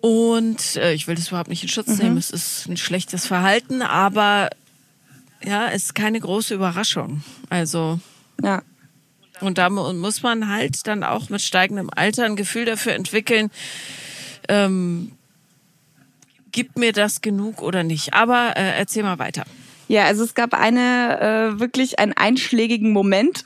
Und 0.02 0.76
äh, 0.76 0.94
ich 0.94 1.08
will 1.08 1.16
das 1.16 1.30
überhaupt 1.30 1.50
nicht 1.50 1.64
in 1.64 1.70
Schutz 1.70 1.88
mhm. 1.88 1.98
nehmen. 1.98 2.18
Es 2.18 2.32
ist 2.32 2.68
ein 2.68 2.78
schlechtes 2.78 3.26
Verhalten, 3.26 3.82
aber 3.82 4.50
ja, 5.44 5.68
es 5.68 5.86
ist 5.86 5.96
keine 5.96 6.20
große 6.20 6.54
Überraschung. 6.54 7.24
Also. 7.50 8.00
Ja. 8.44 8.62
Und 9.42 9.58
da 9.58 9.70
muss 9.70 10.24
man 10.24 10.50
halt 10.50 10.88
dann 10.88 11.04
auch 11.04 11.30
mit 11.30 11.42
steigendem 11.42 11.90
Alter 11.94 12.26
ein 12.26 12.36
Gefühl 12.36 12.66
dafür 12.66 12.94
entwickeln, 12.94 13.52
ähm, 14.48 15.12
gibt 16.52 16.78
mir 16.78 16.94
das 16.94 17.22
genug 17.22 17.62
oder 17.62 17.84
nicht. 17.84 18.14
Aber 18.14 18.54
äh, 18.56 18.78
erzähl 18.78 19.04
mal 19.04 19.20
weiter. 19.20 19.44
Ja, 19.88 20.06
also 20.06 20.24
es 20.24 20.34
gab 20.34 20.54
eine 20.54 21.54
äh, 21.56 21.60
wirklich 21.60 22.00
einen 22.00 22.14
einschlägigen 22.14 22.92
Moment, 22.92 23.46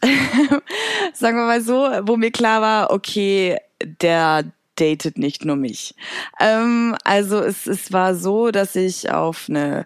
sagen 1.13 1.37
wir 1.37 1.45
mal 1.45 1.61
so, 1.61 1.89
wo 2.03 2.15
mir 2.15 2.31
klar 2.31 2.61
war, 2.61 2.91
okay, 2.91 3.57
der 4.01 4.45
datet 4.75 5.17
nicht 5.17 5.43
nur 5.43 5.57
mich. 5.57 5.95
Ähm, 6.39 6.95
also 7.03 7.39
es, 7.39 7.67
es 7.67 7.91
war 7.91 8.15
so, 8.15 8.51
dass 8.51 8.75
ich 8.75 9.11
auf 9.11 9.47
eine 9.49 9.85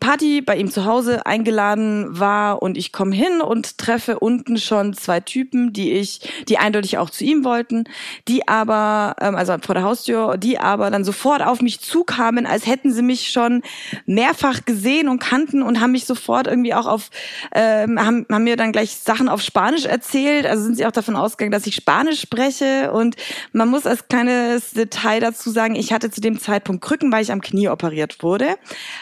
Party 0.00 0.40
bei 0.40 0.56
ihm 0.56 0.70
zu 0.70 0.86
Hause 0.86 1.26
eingeladen 1.26 2.18
war 2.18 2.62
und 2.62 2.78
ich 2.78 2.90
komme 2.90 3.14
hin 3.14 3.42
und 3.42 3.76
treffe 3.76 4.18
unten 4.18 4.56
schon 4.56 4.94
zwei 4.94 5.20
Typen, 5.20 5.74
die 5.74 5.92
ich, 5.92 6.20
die 6.48 6.56
eindeutig 6.56 6.96
auch 6.96 7.10
zu 7.10 7.22
ihm 7.22 7.44
wollten, 7.44 7.84
die 8.26 8.48
aber, 8.48 9.14
ähm, 9.20 9.36
also 9.36 9.56
vor 9.60 9.74
der 9.74 9.84
Haustür, 9.84 10.38
die 10.38 10.58
aber 10.58 10.90
dann 10.90 11.04
sofort 11.04 11.42
auf 11.42 11.60
mich 11.60 11.80
zukamen, 11.80 12.46
als 12.46 12.66
hätten 12.66 12.92
sie 12.92 13.02
mich 13.02 13.30
schon 13.30 13.62
mehrfach 14.06 14.64
gesehen 14.64 15.08
und 15.08 15.18
kannten 15.18 15.62
und 15.62 15.80
haben 15.80 15.92
mich 15.92 16.06
sofort 16.06 16.46
irgendwie 16.46 16.72
auch 16.72 16.86
auf, 16.86 17.10
ähm, 17.54 18.00
haben, 18.00 18.26
haben 18.32 18.44
mir 18.44 18.56
dann 18.56 18.72
gleich 18.72 18.96
Sachen 18.96 19.28
auf 19.28 19.42
Spanisch 19.42 19.84
erzählt. 19.84 20.46
Also 20.46 20.64
sind 20.64 20.76
sie 20.76 20.86
auch 20.86 20.92
davon 20.92 21.14
ausgegangen, 21.14 21.52
dass 21.52 21.66
ich 21.66 21.74
Spanisch 21.74 22.22
spreche 22.22 22.90
und 22.92 23.16
man 23.52 23.68
muss 23.68 23.86
als 23.86 24.08
kleines 24.08 24.70
Detail 24.70 25.20
dazu 25.20 25.50
sagen, 25.50 25.74
ich 25.74 25.92
hatte 25.92 26.10
zu 26.10 26.22
dem 26.22 26.40
Zeitpunkt 26.40 26.82
Krücken, 26.82 27.12
weil 27.12 27.22
ich 27.22 27.32
am 27.32 27.42
Knie 27.42 27.68
operiert 27.68 28.22
wurde, 28.22 28.56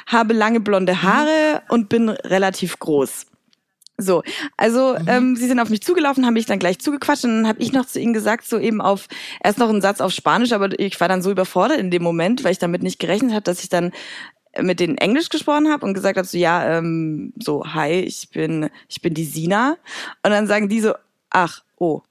habe 0.06 0.34
lange 0.34 0.58
blonde 0.58 0.87
blonde 0.88 1.02
Haare 1.02 1.62
und 1.68 1.88
bin 1.88 2.08
relativ 2.08 2.78
groß. 2.78 3.26
So, 4.00 4.22
also 4.56 4.96
mhm. 4.98 5.08
ähm, 5.08 5.36
sie 5.36 5.48
sind 5.48 5.58
auf 5.58 5.70
mich 5.70 5.82
zugelaufen, 5.82 6.24
haben 6.24 6.34
mich 6.34 6.46
dann 6.46 6.60
gleich 6.60 6.78
zugequatscht 6.78 7.24
und 7.24 7.30
dann 7.30 7.48
habe 7.48 7.60
ich 7.60 7.72
noch 7.72 7.84
zu 7.84 7.98
ihnen 7.98 8.12
gesagt, 8.12 8.46
so 8.46 8.58
eben 8.58 8.80
auf 8.80 9.08
erst 9.42 9.58
noch 9.58 9.68
einen 9.68 9.80
Satz 9.80 10.00
auf 10.00 10.12
Spanisch, 10.12 10.52
aber 10.52 10.78
ich 10.78 11.00
war 11.00 11.08
dann 11.08 11.20
so 11.20 11.32
überfordert 11.32 11.78
in 11.78 11.90
dem 11.90 12.04
Moment, 12.04 12.44
weil 12.44 12.52
ich 12.52 12.58
damit 12.58 12.82
nicht 12.82 13.00
gerechnet 13.00 13.32
habe, 13.32 13.42
dass 13.42 13.62
ich 13.62 13.68
dann 13.68 13.92
mit 14.60 14.78
denen 14.78 14.98
Englisch 14.98 15.30
gesprochen 15.30 15.70
habe 15.70 15.84
und 15.84 15.94
gesagt 15.94 16.16
habe, 16.16 16.26
so 16.26 16.38
ja, 16.38 16.78
ähm, 16.78 17.32
so 17.40 17.64
hi, 17.64 18.00
ich 18.00 18.30
bin 18.30 18.70
ich 18.88 19.02
bin 19.02 19.14
die 19.14 19.24
Sina 19.24 19.76
und 20.22 20.30
dann 20.30 20.46
sagen 20.46 20.68
die 20.68 20.80
so, 20.80 20.94
ach, 21.30 21.62
oh, 21.76 22.02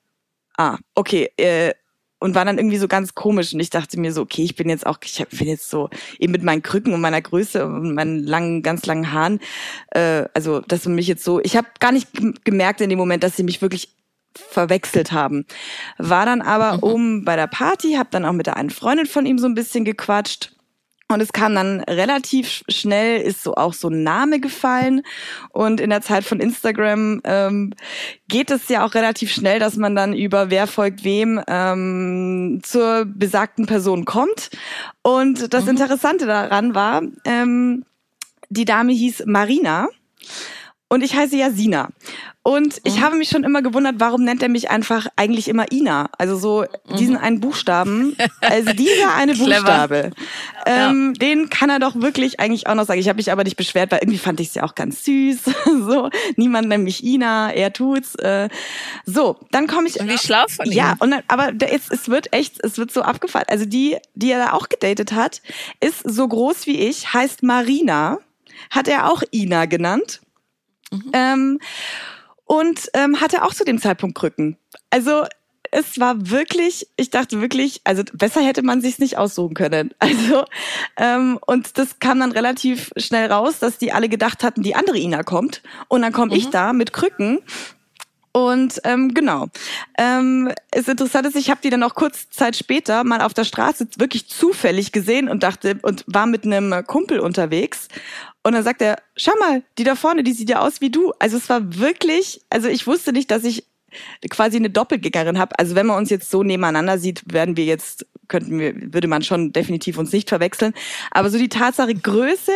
ah, 0.57 0.77
okay, 0.93 1.31
äh, 1.37 1.73
und 2.19 2.35
war 2.35 2.45
dann 2.45 2.57
irgendwie 2.57 2.77
so 2.77 2.87
ganz 2.87 3.15
komisch 3.15 3.53
und 3.53 3.59
ich 3.59 3.69
dachte 3.69 3.99
mir 3.99 4.11
so, 4.11 4.21
okay, 4.21 4.43
ich 4.43 4.55
bin 4.55 4.69
jetzt 4.69 4.85
auch, 4.85 4.97
ich 5.03 5.25
bin 5.29 5.47
jetzt 5.47 5.69
so 5.69 5.89
eben 6.19 6.31
mit 6.31 6.43
meinen 6.43 6.63
Krücken 6.63 6.93
und 6.93 7.01
meiner 7.01 7.21
Größe 7.21 7.65
und 7.65 7.93
meinen 7.93 8.23
langen, 8.23 8.63
ganz 8.63 8.85
langen 8.85 9.11
Haaren, 9.11 9.39
äh, 9.91 10.25
also 10.33 10.61
dass 10.61 10.83
sie 10.83 10.89
mich 10.89 11.07
jetzt 11.07 11.23
so, 11.23 11.39
ich 11.41 11.55
habe 11.55 11.67
gar 11.79 11.91
nicht 11.91 12.09
gemerkt 12.43 12.81
in 12.81 12.89
dem 12.89 12.99
Moment, 12.99 13.23
dass 13.23 13.35
sie 13.35 13.43
mich 13.43 13.61
wirklich 13.61 13.89
verwechselt 14.33 15.11
haben. 15.11 15.45
War 15.97 16.25
dann 16.25 16.41
aber 16.41 16.77
mhm. 16.77 16.83
oben 16.83 17.25
bei 17.25 17.35
der 17.35 17.47
Party, 17.47 17.93
habe 17.93 18.09
dann 18.11 18.25
auch 18.25 18.33
mit 18.33 18.45
der 18.45 18.57
einen 18.57 18.69
Freundin 18.69 19.05
von 19.05 19.25
ihm 19.25 19.39
so 19.39 19.47
ein 19.47 19.55
bisschen 19.55 19.85
gequatscht 19.85 20.56
und 21.09 21.21
es 21.21 21.31
kam 21.31 21.55
dann 21.55 21.81
relativ 21.81 22.63
schnell, 22.67 23.21
ist 23.21 23.43
so 23.43 23.55
auch 23.55 23.73
so 23.73 23.87
ein 23.87 24.03
Name 24.03 24.41
gefallen. 24.41 25.03
Und 25.51 25.79
in 25.79 25.89
der 25.89 26.01
Zeit 26.01 26.25
von 26.25 26.41
Instagram 26.41 27.21
ähm, 27.23 27.73
geht 28.27 28.51
es 28.51 28.67
ja 28.67 28.85
auch 28.85 28.93
relativ 28.93 29.31
schnell, 29.31 29.59
dass 29.59 29.77
man 29.77 29.95
dann 29.95 30.13
über 30.13 30.49
wer 30.49 30.67
folgt 30.67 31.05
wem 31.05 31.41
ähm, 31.47 32.59
zur 32.61 33.05
besagten 33.05 33.67
Person 33.67 34.03
kommt. 34.03 34.49
Und 35.01 35.53
das 35.53 35.63
mhm. 35.63 35.71
Interessante 35.71 36.25
daran 36.25 36.75
war, 36.75 37.01
ähm, 37.23 37.85
die 38.49 38.65
Dame 38.65 38.91
hieß 38.91 39.23
Marina. 39.27 39.87
Und 40.89 41.03
ich 41.03 41.15
heiße 41.15 41.35
Jasina. 41.35 41.89
Und 42.43 42.79
ich 42.85 42.95
mhm. 42.95 43.01
habe 43.01 43.17
mich 43.17 43.27
schon 43.27 43.43
immer 43.43 43.61
gewundert, 43.61 43.95
warum 43.97 44.23
nennt 44.23 44.41
er 44.41 44.47
mich 44.47 44.69
einfach 44.69 45.07
eigentlich 45.17 45.49
immer 45.49 45.69
Ina? 45.69 46.09
Also 46.17 46.37
so 46.37 46.63
diesen 46.97 47.15
mhm. 47.15 47.21
einen 47.21 47.39
Buchstaben, 47.41 48.15
also 48.39 48.71
dieser 48.71 49.13
eine 49.15 49.33
Buchstabe, 49.35 50.11
ähm, 50.65 51.13
ja. 51.13 51.19
den 51.19 51.49
kann 51.49 51.69
er 51.69 51.79
doch 51.79 51.95
wirklich 51.95 52.39
eigentlich 52.39 52.67
auch 52.67 52.75
noch 52.75 52.85
sagen. 52.85 53.01
Ich 53.01 53.09
habe 53.09 53.17
mich 53.17 53.33
aber 53.33 53.43
nicht 53.43 53.57
beschwert, 53.57 53.91
weil 53.91 53.99
irgendwie 54.01 54.17
fand 54.17 54.39
ich 54.39 54.47
es 54.47 54.55
ja 54.55 54.63
auch 54.63 54.75
ganz 54.75 55.03
süß. 55.03 55.39
so, 55.65 56.09
niemand 56.37 56.69
nennt 56.69 56.85
mich 56.85 57.03
Ina, 57.03 57.51
er 57.51 57.73
tut's. 57.73 58.15
Äh, 58.15 58.47
so, 59.05 59.35
dann 59.51 59.67
komme 59.67 59.89
ich. 59.89 59.99
Und 59.99 60.07
wie 60.07 60.17
schlau 60.17 60.45
von 60.47 60.67
ihm. 60.67 60.71
Ja, 60.71 60.95
und 60.99 61.11
dann, 61.11 61.23
aber 61.27 61.51
es, 61.69 61.91
es 61.91 62.07
wird 62.07 62.31
echt, 62.31 62.63
es 62.63 62.77
wird 62.77 62.93
so 62.93 63.01
abgefallen. 63.01 63.47
Also 63.49 63.65
die, 63.65 63.97
die 64.15 64.31
er 64.31 64.39
da 64.39 64.53
auch 64.53 64.69
gedatet 64.69 65.11
hat, 65.11 65.41
ist 65.81 66.09
so 66.09 66.25
groß 66.25 66.65
wie 66.65 66.77
ich, 66.77 67.13
heißt 67.13 67.43
Marina, 67.43 68.19
hat 68.69 68.87
er 68.87 69.11
auch 69.11 69.21
Ina 69.33 69.65
genannt. 69.65 70.21
Mhm. 70.91 71.11
Ähm, 71.13 71.59
und 72.45 72.89
ähm, 72.93 73.19
hatte 73.19 73.43
auch 73.43 73.53
zu 73.53 73.65
dem 73.65 73.79
Zeitpunkt 73.79 74.17
Krücken. 74.17 74.57
Also 74.89 75.25
es 75.71 75.99
war 75.99 76.29
wirklich, 76.29 76.87
ich 76.95 77.09
dachte 77.09 77.41
wirklich, 77.41 77.81
also 77.83 78.03
besser 78.13 78.41
hätte 78.41 78.61
man 78.61 78.81
sich's 78.81 78.99
nicht 78.99 79.17
aussuchen 79.17 79.53
können. 79.53 79.93
Also 79.99 80.45
ähm, 80.95 81.39
und 81.45 81.77
das 81.77 81.99
kam 81.99 82.19
dann 82.19 82.31
relativ 82.31 82.91
schnell 82.97 83.31
raus, 83.31 83.59
dass 83.59 83.77
die 83.77 83.91
alle 83.91 84.09
gedacht 84.09 84.43
hatten, 84.43 84.63
die 84.63 84.75
andere 84.75 84.97
Ina 84.97 85.23
kommt 85.23 85.61
und 85.89 86.01
dann 86.01 86.13
komme 86.13 86.31
mhm. 86.31 86.37
ich 86.37 86.49
da 86.49 86.73
mit 86.73 86.93
Krücken 86.93 87.39
und 88.37 88.81
ähm, 88.83 89.15
genau. 89.15 89.47
Ähm, 89.97 90.51
ist 90.73 90.87
interessant 90.87 91.25
ist, 91.25 91.35
ich 91.35 91.49
habe 91.49 91.59
die 91.63 91.71
dann 91.71 91.81
auch 91.81 91.95
kurz 91.95 92.29
Zeit 92.29 92.55
später 92.55 93.03
mal 93.03 93.21
auf 93.21 93.33
der 93.33 93.45
Straße 93.45 93.87
wirklich 93.97 94.27
zufällig 94.27 94.91
gesehen 94.91 95.27
und 95.27 95.41
dachte 95.41 95.79
und 95.81 96.03
war 96.05 96.27
mit 96.27 96.45
einem 96.45 96.85
Kumpel 96.85 97.19
unterwegs. 97.19 97.87
Und 98.47 98.53
dann 98.53 98.63
sagt 98.63 98.81
er, 98.81 98.95
schau 99.17 99.33
mal, 99.41 99.61
die 99.77 99.83
da 99.83 99.95
vorne, 99.95 100.23
die 100.23 100.31
sieht 100.31 100.49
ja 100.49 100.61
aus 100.61 100.79
wie 100.79 100.89
du. 100.89 101.11
Also 101.19 101.35
es 101.35 101.49
war 101.49 101.75
wirklich, 101.79 102.39
also 102.49 102.69
ich 102.69 102.87
wusste 102.87 103.11
nicht, 103.11 103.29
dass 103.29 103.43
ich 103.43 103.65
quasi 104.29 104.55
eine 104.55 104.69
Doppelgängerin 104.69 105.37
habe. 105.37 105.59
Also 105.59 105.75
wenn 105.75 105.85
man 105.85 105.97
uns 105.97 106.09
jetzt 106.09 106.31
so 106.31 106.43
nebeneinander 106.43 106.97
sieht, 106.97 107.23
werden 107.25 107.57
wir 107.57 107.65
jetzt 107.65 108.05
könnten 108.29 108.57
wir, 108.57 108.93
würde 108.93 109.09
man 109.09 109.21
schon 109.21 109.51
definitiv 109.51 109.97
uns 109.97 110.13
nicht 110.13 110.29
verwechseln. 110.29 110.73
Aber 111.11 111.29
so 111.29 111.37
die 111.37 111.49
Tatsache 111.49 111.93
Größe 111.93 112.53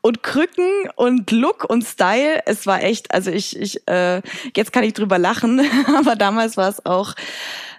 und 0.00 0.22
Krücken 0.22 0.88
und 0.96 1.30
Look 1.30 1.68
und 1.68 1.84
Style, 1.84 2.40
es 2.46 2.66
war 2.66 2.82
echt, 2.82 3.12
also 3.12 3.30
ich, 3.30 3.58
ich, 3.60 3.86
äh, 3.86 4.22
jetzt 4.56 4.72
kann 4.72 4.84
ich 4.84 4.94
drüber 4.94 5.18
lachen, 5.18 5.60
aber 5.94 6.16
damals 6.16 6.56
war 6.56 6.70
es 6.70 6.86
auch 6.86 7.14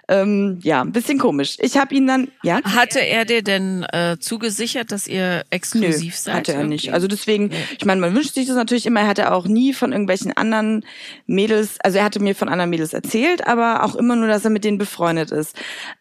ähm, 0.08 0.60
ja, 0.62 0.82
ein 0.82 0.92
bisschen 0.92 1.18
komisch. 1.18 1.56
Ich 1.60 1.76
habe 1.76 1.94
ihn 1.94 2.06
dann, 2.06 2.28
ja. 2.42 2.62
Hatte 2.62 3.00
er 3.00 3.24
dir 3.24 3.42
denn 3.42 3.82
äh, 3.92 4.16
zugesichert, 4.20 4.92
dass 4.92 5.08
ihr 5.08 5.44
exklusiv 5.50 6.14
Nö, 6.14 6.16
seid? 6.16 6.34
hatte 6.34 6.52
er 6.52 6.64
nicht. 6.64 6.92
Also 6.92 7.08
deswegen, 7.08 7.50
ich 7.76 7.84
meine, 7.84 8.00
man 8.00 8.14
wünscht 8.14 8.34
sich 8.34 8.46
das 8.46 8.54
natürlich 8.54 8.86
immer. 8.86 9.00
Er 9.00 9.08
hatte 9.08 9.32
auch 9.32 9.46
nie 9.46 9.74
von 9.74 9.90
irgendwelchen 9.90 10.36
anderen 10.36 10.84
Mädels, 11.26 11.80
also 11.80 11.98
er 11.98 12.04
hatte 12.04 12.20
mir 12.20 12.36
von 12.36 12.48
anderen 12.48 12.70
Mädels 12.70 12.92
erzählt, 12.92 13.46
aber 13.48 13.82
auch 13.82 13.96
immer 13.96 14.14
nur, 14.14 14.28
dass 14.28 14.44
er 14.44 14.50
mit 14.50 14.62
denen 14.62 14.78
befreundet 14.78 15.32
ist. 15.32 15.56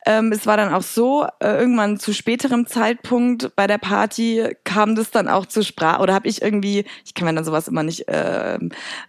Ähm, 0.06 0.32
es 0.32 0.46
war 0.46 0.58
dann 0.58 0.72
auch 0.72 0.84
so, 0.84 1.26
äh, 1.40 1.58
irgendwann 1.58 1.98
zu 1.98 2.14
späterem 2.14 2.68
Zeitpunkt 2.68 3.56
bei 3.56 3.66
der 3.66 3.80
Party 3.80 4.56
kam 4.66 4.96
das 4.96 5.10
dann 5.10 5.28
auch 5.28 5.48
zur 5.48 5.64
Sprache, 5.64 6.02
oder 6.02 6.14
habe 6.14 6.28
ich 6.28 6.44
irgendwie, 6.44 6.86
ich 7.06 7.16
kann 7.16 7.28
mir 7.28 7.34
dann 7.34 7.46
sowas 7.46 7.68
immer 7.68 7.82
nicht, 7.82 8.08
äh, 8.08 8.60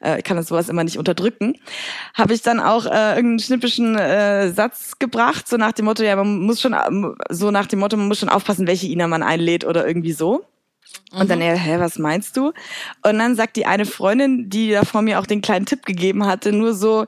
äh, 0.00 0.22
kann 0.22 0.38
das 0.38 0.46
sowas 0.46 0.70
immer 0.70 0.84
nicht 0.84 0.96
unterdrücken, 0.96 1.58
habe 2.14 2.32
ich 2.32 2.40
dann 2.40 2.60
auch 2.60 2.86
äh, 2.86 3.16
irgendeinen 3.16 3.40
schnippischen 3.40 3.96
äh, 3.96 4.50
Satz 4.50 4.85
gebracht, 4.98 5.48
so 5.48 5.56
nach 5.56 5.72
dem 5.72 5.84
Motto, 5.84 6.02
ja, 6.02 6.16
man 6.16 6.40
muss 6.40 6.60
schon, 6.60 6.74
so 7.30 7.50
nach 7.50 7.66
dem 7.66 7.78
Motto, 7.78 7.96
man 7.96 8.08
muss 8.08 8.18
schon 8.18 8.28
aufpassen, 8.28 8.66
welche 8.66 8.86
Ina 8.86 9.06
man 9.06 9.22
einlädt 9.22 9.64
oder 9.64 9.86
irgendwie 9.86 10.12
so. 10.12 10.44
Und 11.12 11.24
mhm. 11.24 11.28
dann, 11.28 11.40
er, 11.40 11.56
hä, 11.56 11.78
was 11.78 11.98
meinst 11.98 12.36
du? 12.36 12.52
Und 13.02 13.18
dann 13.18 13.36
sagt 13.36 13.56
die 13.56 13.66
eine 13.66 13.86
Freundin, 13.86 14.48
die 14.48 14.70
da 14.70 14.84
vor 14.84 15.02
mir 15.02 15.20
auch 15.20 15.26
den 15.26 15.42
kleinen 15.42 15.66
Tipp 15.66 15.84
gegeben 15.84 16.26
hatte, 16.26 16.52
nur 16.52 16.74
so, 16.74 17.06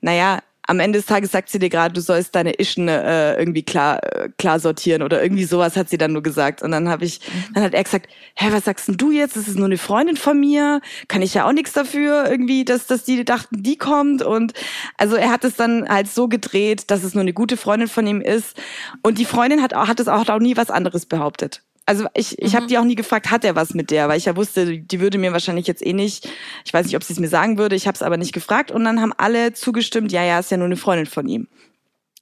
naja, 0.00 0.40
am 0.68 0.80
Ende 0.80 0.98
des 0.98 1.06
Tages 1.06 1.32
sagt 1.32 1.48
sie 1.48 1.58
dir 1.58 1.70
gerade, 1.70 1.94
du 1.94 2.02
sollst 2.02 2.34
deine 2.34 2.58
Ischen 2.60 2.88
äh, 2.88 3.36
irgendwie 3.38 3.62
klar 3.62 4.00
äh, 4.04 4.28
klar 4.36 4.60
sortieren 4.60 5.02
oder 5.02 5.22
irgendwie 5.22 5.44
sowas 5.44 5.76
hat 5.76 5.88
sie 5.88 5.96
dann 5.96 6.12
nur 6.12 6.22
gesagt. 6.22 6.62
Und 6.62 6.72
dann 6.72 6.90
habe 6.90 7.06
ich 7.06 7.20
dann 7.54 7.64
hat 7.64 7.72
er 7.72 7.82
gesagt, 7.82 8.08
hä, 8.34 8.48
was 8.50 8.66
sagst 8.66 8.86
denn 8.86 8.98
du 8.98 9.10
jetzt? 9.10 9.34
Das 9.34 9.48
ist 9.48 9.56
nur 9.56 9.64
eine 9.64 9.78
Freundin 9.78 10.16
von 10.16 10.38
mir, 10.38 10.82
kann 11.08 11.22
ich 11.22 11.32
ja 11.32 11.46
auch 11.46 11.52
nichts 11.52 11.72
dafür 11.72 12.30
irgendwie, 12.30 12.66
dass 12.66 12.86
dass 12.86 13.02
die 13.04 13.24
dachten, 13.24 13.62
die 13.62 13.76
kommt. 13.76 14.22
Und 14.22 14.52
also 14.98 15.16
er 15.16 15.30
hat 15.30 15.42
es 15.44 15.56
dann 15.56 15.88
halt 15.88 16.08
so 16.08 16.28
gedreht, 16.28 16.90
dass 16.90 17.02
es 17.02 17.14
nur 17.14 17.22
eine 17.22 17.32
gute 17.32 17.56
Freundin 17.56 17.88
von 17.88 18.06
ihm 18.06 18.20
ist. 18.20 18.60
Und 19.02 19.16
die 19.16 19.24
Freundin 19.24 19.62
hat 19.62 19.74
hat 19.74 20.00
es 20.00 20.08
auch, 20.08 20.28
auch 20.28 20.38
nie 20.38 20.56
was 20.56 20.70
anderes 20.70 21.06
behauptet 21.06 21.62
also 21.88 22.06
ich, 22.12 22.38
ich 22.38 22.52
mhm. 22.52 22.56
habe 22.56 22.66
die 22.66 22.76
auch 22.76 22.84
nie 22.84 22.96
gefragt, 22.96 23.30
hat 23.30 23.46
er 23.46 23.56
was 23.56 23.72
mit 23.72 23.90
der, 23.90 24.08
weil 24.08 24.18
ich 24.18 24.26
ja 24.26 24.36
wusste, 24.36 24.78
die 24.78 25.00
würde 25.00 25.16
mir 25.16 25.32
wahrscheinlich 25.32 25.66
jetzt 25.66 25.84
eh 25.84 25.94
nicht, 25.94 26.28
ich 26.66 26.74
weiß 26.74 26.84
nicht, 26.84 26.96
ob 26.96 27.02
sie 27.02 27.14
es 27.14 27.18
mir 27.18 27.28
sagen 27.28 27.56
würde, 27.56 27.76
ich 27.76 27.86
habe 27.86 27.94
es 27.94 28.02
aber 28.02 28.18
nicht 28.18 28.34
gefragt 28.34 28.70
und 28.70 28.84
dann 28.84 29.00
haben 29.00 29.14
alle 29.16 29.54
zugestimmt, 29.54 30.12
ja, 30.12 30.22
ja, 30.22 30.38
ist 30.38 30.50
ja 30.50 30.58
nur 30.58 30.66
eine 30.66 30.76
Freundin 30.76 31.06
von 31.06 31.26
ihm. 31.26 31.48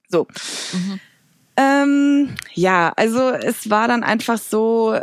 So. 0.09 0.29
Mhm. 0.73 1.01
Ähm, 1.57 2.37
ja, 2.55 2.93
also 2.95 3.31
es 3.31 3.69
war 3.69 3.89
dann 3.89 4.05
einfach 4.05 4.39
so, 4.39 5.01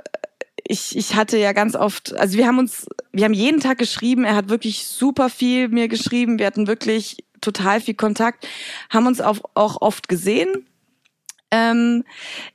ich, 0.65 0.95
ich 0.95 1.15
hatte 1.15 1.37
ja 1.37 1.51
ganz 1.51 1.75
oft, 1.75 2.15
also 2.17 2.37
wir 2.37 2.47
haben 2.47 2.59
uns, 2.59 2.87
wir 3.11 3.25
haben 3.25 3.33
jeden 3.33 3.59
Tag 3.59 3.79
geschrieben, 3.79 4.23
er 4.23 4.35
hat 4.35 4.47
wirklich 4.47 4.85
super 4.85 5.29
viel 5.29 5.67
mir 5.67 5.89
geschrieben, 5.89 6.39
wir 6.39 6.45
hatten 6.45 6.67
wirklich 6.67 7.17
total 7.41 7.81
viel 7.81 7.95
Kontakt, 7.95 8.47
haben 8.89 9.07
uns 9.07 9.19
auch, 9.19 9.39
auch 9.55 9.81
oft 9.81 10.07
gesehen, 10.07 10.65
ähm, 11.53 12.03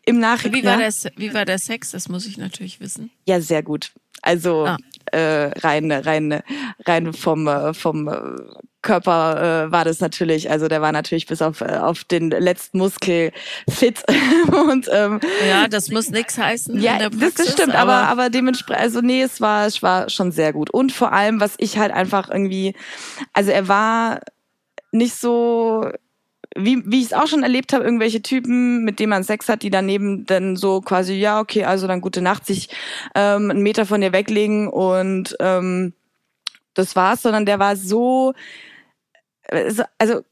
Im 0.05 0.19
Nachhinein. 0.19 0.61
Wie 0.61 0.67
war, 0.67 0.79
das, 0.79 1.07
wie 1.17 1.33
war 1.33 1.45
der 1.45 1.59
Sex? 1.59 1.93
Das 1.93 2.09
muss 2.09 2.27
ich 2.27 2.37
natürlich 2.37 2.81
wissen. 2.81 3.11
Ja, 3.27 3.41
sehr 3.41 3.63
gut. 3.63 3.93
Also 4.23 4.67
ah. 4.67 4.77
äh, 5.13 5.51
rein, 5.61 5.93
rein, 5.93 6.43
rein 6.85 7.13
vom, 7.13 7.47
äh, 7.47 7.73
vom 7.75 8.09
Körper 8.83 9.67
äh, 9.67 9.73
war 9.73 9.85
das 9.85 10.01
natürlich, 10.01 10.51
also 10.51 10.67
der 10.67 10.83
war 10.83 10.91
natürlich 10.91 11.27
bis 11.27 11.43
auf, 11.43 11.61
äh, 11.61 11.77
auf 11.77 12.03
den 12.03 12.31
letzten 12.31 12.79
Muskel 12.79 13.31
fit. 13.69 14.03
und, 14.69 14.89
ähm, 14.93 15.21
ja, 15.49 15.69
das 15.69 15.91
muss 15.91 16.11
nichts 16.11 16.37
heißen. 16.37 16.81
Ja, 16.81 16.97
Praxis, 16.97 17.21
das, 17.21 17.35
das 17.35 17.53
stimmt, 17.53 17.77
aber, 17.77 17.93
aber, 17.93 18.09
aber 18.09 18.31
dementsprechend, 18.31 18.83
also 18.83 19.01
nee, 19.01 19.23
es 19.23 19.41
war, 19.41 19.67
es 19.67 19.81
war 19.83 20.11
schon 20.11 20.33
sehr 20.33 20.53
gut. 20.53 20.71
Und 20.71 20.91
vor 20.91 21.13
allem, 21.13 21.41
was 21.41 21.55
ich 21.59 21.79
halt 21.79 21.93
einfach 21.93 22.31
irgendwie, 22.31 22.75
also 23.33 23.53
er 23.53 23.69
war 23.69 24.21
nicht 24.91 25.15
so 25.15 25.89
wie, 26.57 26.83
wie 26.87 27.01
ich 27.01 27.07
es 27.07 27.13
auch 27.13 27.27
schon 27.27 27.43
erlebt 27.43 27.73
habe, 27.73 27.85
irgendwelche 27.85 28.23
Typen, 28.23 28.85
mit 28.85 28.99
denen 28.99 29.11
man 29.11 29.23
Sex 29.23 29.49
hat, 29.49 29.63
die 29.63 29.71
daneben 29.71 30.27
dann 30.27 30.57
so 30.57 30.81
quasi, 30.81 31.15
ja, 31.15 31.41
okay, 31.41 31.65
also 31.65 31.87
dann 31.87 32.01
gute 32.01 32.23
Nacht, 32.23 32.47
sich 32.47 32.69
ähm, 33.15 33.51
einen 33.51 33.63
Meter 33.63 33.87
von 33.87 34.01
dir 34.01 34.13
weglegen 34.13 34.69
und 34.69 35.37
ähm, 35.41 35.93
das 36.75 36.97
war's, 36.97 37.23
sondern 37.23 37.47
der 37.47 37.59
war 37.59 37.77
so, 37.77 38.35
so 39.69 39.83
also 39.99 40.23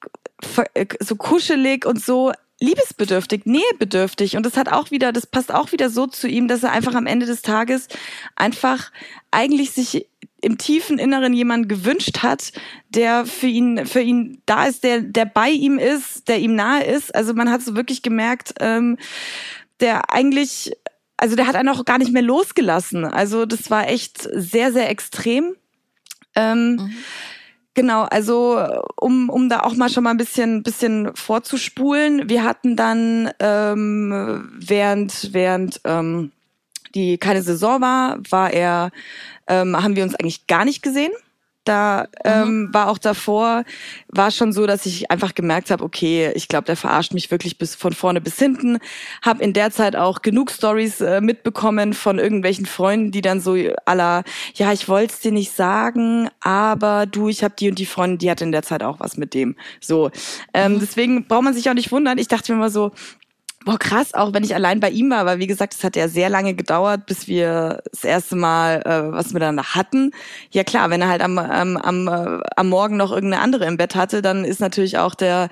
so 1.01 1.17
kuschelig 1.17 1.87
und 1.87 2.03
so 2.03 2.33
liebesbedürftig, 2.61 3.45
nähebedürftig. 3.45 4.37
Und 4.37 4.47
das 4.47 4.57
hat 4.57 4.71
auch 4.71 4.91
wieder, 4.91 5.13
das 5.13 5.27
passt 5.27 5.53
auch 5.53 5.73
wieder 5.73 5.91
so 5.91 6.07
zu 6.07 6.29
ihm, 6.29 6.49
dass 6.49 6.63
er 6.63 6.73
einfach 6.73 6.95
am 6.95 7.07
Ende 7.07 7.27
des 7.27 7.43
Tages 7.43 7.89
einfach 8.35 8.91
eigentlich 9.31 9.73
sich 9.73 10.07
im 10.47 10.59
tiefen 10.59 11.01
Inneren 11.01 11.33
jemand 11.33 11.69
gewünscht 11.69 12.23
hat, 12.23 12.53
der 12.89 13.27
für 13.27 13.49
ihn, 13.49 13.85
für 13.85 14.01
ihn 14.01 14.41
da 14.47 14.67
ist, 14.67 14.85
der, 14.85 15.01
der 15.01 15.25
bei 15.25 15.51
ihm 15.51 15.77
ist, 15.77 16.29
der 16.29 16.39
ihm 16.39 16.55
nahe 16.55 16.85
ist. 16.85 17.13
Also 17.13 17.35
man 17.35 17.51
hat 17.51 17.63
so 17.63 17.75
wirklich 17.75 18.01
gemerkt, 18.01 18.55
ähm, 18.61 18.97
der 19.81 20.15
eigentlich, 20.15 20.71
also 21.17 21.35
der 21.35 21.49
hat 21.49 21.57
einen 21.57 21.69
auch 21.69 21.85
gar 21.85 21.99
nicht 21.99 22.13
mehr 22.13 22.23
losgelassen. 22.23 23.05
Also 23.05 23.45
das 23.45 23.73
war 23.73 23.89
echt 23.89 24.29
sehr, 24.35 24.73
sehr 24.73 24.89
extrem. 24.89 25.57
Ähm, 26.37 26.77
mhm. 26.77 26.97
Genau, 27.75 28.03
also 28.05 28.65
um, 29.01 29.29
um 29.29 29.49
da 29.49 29.65
auch 29.65 29.75
mal 29.75 29.91
schon 29.91 30.05
mal 30.05 30.11
ein 30.11 30.17
bisschen, 30.17 30.63
bisschen 30.63 31.11
vorzuspulen. 31.17 32.29
Wir 32.29 32.45
hatten 32.45 32.77
dann 32.77 33.33
ähm, 33.41 34.49
während, 34.61 35.33
während 35.33 35.81
ähm, 35.85 36.31
die 36.97 37.19
keine 37.19 37.43
Saison 37.43 37.81
war, 37.81 38.19
war 38.31 38.53
er 38.53 38.91
ähm, 39.47 39.81
haben 39.81 39.95
wir 39.95 40.03
uns 40.03 40.15
eigentlich 40.15 40.47
gar 40.47 40.65
nicht 40.65 40.83
gesehen. 40.83 41.13
Da 41.67 42.07
ähm, 42.25 42.67
mhm. 42.67 42.75
war 42.75 42.89
auch 42.89 42.99
davor, 42.99 43.65
war 44.07 44.31
schon 44.31 44.53
so, 44.53 44.69
dass 44.69 44.87
ich 44.87 45.11
einfach 45.11 45.35
gemerkt 45.35 45.73
habe, 45.73 45.83
okay, 45.83 46.31
ich 46.37 46.47
glaube, 46.47 46.65
der 46.65 46.77
verarscht 46.77 47.13
mich 47.13 47.33
wirklich 47.33 47.59
bis 47.59 47.75
von 47.75 47.93
vorne 47.93 48.21
bis 48.21 48.39
hinten. 48.39 48.79
Hab 49.21 49.41
in 49.41 49.53
der 49.53 49.73
Zeit 49.73 49.97
auch 49.97 50.23
genug 50.23 50.53
Stories 50.53 51.01
äh, 51.01 51.21
mitbekommen 51.21 51.93
von 51.93 52.21
irgendwelchen 52.21 52.67
Freunden, 52.67 53.11
die 53.11 53.21
dann 53.21 53.41
so 53.41 53.57
aller, 53.85 54.23
ja, 54.55 54.73
ich 54.73 54.89
wollte 54.89 55.15
es 55.15 55.21
dir 55.21 55.33
nicht 55.33 55.57
sagen, 55.57 56.29
aber 56.41 57.05
du, 57.05 57.29
ich 57.29 57.43
habe 57.43 57.55
die 57.59 57.69
und 57.69 57.81
die 57.81 57.87
Freundin, 57.87 58.19
die 58.19 58.31
hat 58.31 58.43
in 58.43 58.53
der 58.53 58.63
Zeit 58.63 58.85
auch 58.85 59.01
was 59.01 59.17
mit 59.17 59.35
dem. 59.35 59.57
So, 59.81 60.13
ähm, 60.55 60.75
mhm. 60.75 60.81
deswegen 60.81 61.27
braucht 61.27 61.43
man 61.43 61.55
sich 61.55 61.69
auch 61.69 61.75
nicht 61.75 61.91
wundern. 61.91 62.19
Ich 62.19 62.29
dachte 62.29 62.53
mir 62.53 62.61
mal 62.61 62.71
so, 62.71 62.93
Boah, 63.67 63.81
krass, 63.81 64.15
auch 64.15 64.33
wenn 64.33 64.45
ich 64.45 64.55
allein 64.55 64.79
bei 64.79 64.91
ihm 64.91 65.11
war, 65.11 65.27
weil 65.27 65.41
wie 65.41 65.49
gesagt, 65.49 65.75
es 65.75 65.83
hat 65.83 65.97
ja 65.97 66.07
sehr 66.07 66.29
lange 66.29 66.55
gedauert, 66.55 67.05
bis 67.07 67.27
wir 67.27 67.83
das 67.91 68.05
erste 68.05 68.37
Mal 68.37 68.81
äh, 68.85 69.13
was 69.13 69.33
miteinander 69.33 69.75
hatten. 69.75 70.13
Ja 70.53 70.63
klar, 70.63 70.89
wenn 70.89 71.03
er 71.03 71.09
halt 71.09 71.21
am, 71.21 71.37
am, 71.37 71.77
am, 71.77 72.07
äh, 72.07 72.45
am 72.55 72.69
Morgen 72.69 72.97
noch 72.97 73.11
irgendeine 73.11 73.43
andere 73.43 73.67
im 73.67 73.77
Bett 73.77 73.97
hatte, 73.97 74.23
dann 74.23 74.45
ist 74.45 74.61
natürlich 74.61 74.99
auch 74.99 75.17
der, 75.17 75.49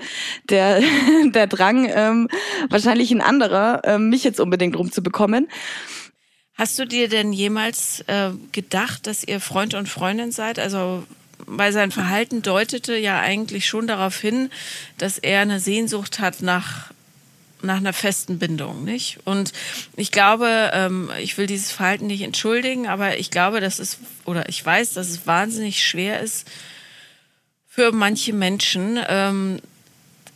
der, 0.49 0.81
der 1.25 1.49
Drang 1.49 1.91
ähm, 1.93 2.29
wahrscheinlich 2.71 3.11
ein 3.11 3.21
anderer, 3.21 3.83
äh, 3.83 3.99
mich 3.99 4.23
jetzt 4.23 4.39
unbedingt 4.39 4.79
rumzubekommen. 4.79 5.49
Hast 6.57 6.79
du 6.79 6.87
dir 6.87 7.09
denn 7.09 7.33
jemals 7.33 8.05
äh, 8.07 8.31
gedacht, 8.53 9.09
dass 9.09 9.25
ihr 9.25 9.41
Freund 9.41 9.75
und 9.75 9.89
Freundin 9.89 10.31
seid? 10.31 10.61
Also 10.61 11.03
weil 11.47 11.73
sein 11.73 11.91
Verhalten 11.91 12.43
deutete 12.43 12.97
ja 12.97 13.19
eigentlich 13.19 13.67
schon 13.67 13.89
darauf 13.89 14.17
hin, 14.21 14.51
dass 14.99 15.19
er 15.19 15.41
eine 15.41 15.59
Sehnsucht 15.59 16.21
hat 16.21 16.43
nach 16.43 16.94
nach 17.65 17.79
einer 17.79 17.93
festen 17.93 18.39
Bindung, 18.39 18.85
nicht? 18.85 19.19
Und 19.25 19.53
ich 19.97 20.11
glaube, 20.11 20.71
ähm, 20.73 21.11
ich 21.21 21.39
will 21.39 21.47
dieses 21.47 21.71
Verhalten 21.73 22.07
nicht 22.07 22.23
entschuldigen, 22.23 22.87
aber 22.87 23.19
ich 23.19 23.31
glaube, 23.31 23.61
dass 23.61 23.79
es, 23.79 23.99
oder 24.25 24.49
ich 24.49 24.65
weiß, 24.65 24.95
dass 24.95 25.09
es 25.09 25.27
wahnsinnig 25.27 25.83
schwer 25.85 26.21
ist 26.21 26.51
für 27.69 27.93
manche 27.93 28.33
Menschen, 28.33 28.99
ähm, 29.09 29.61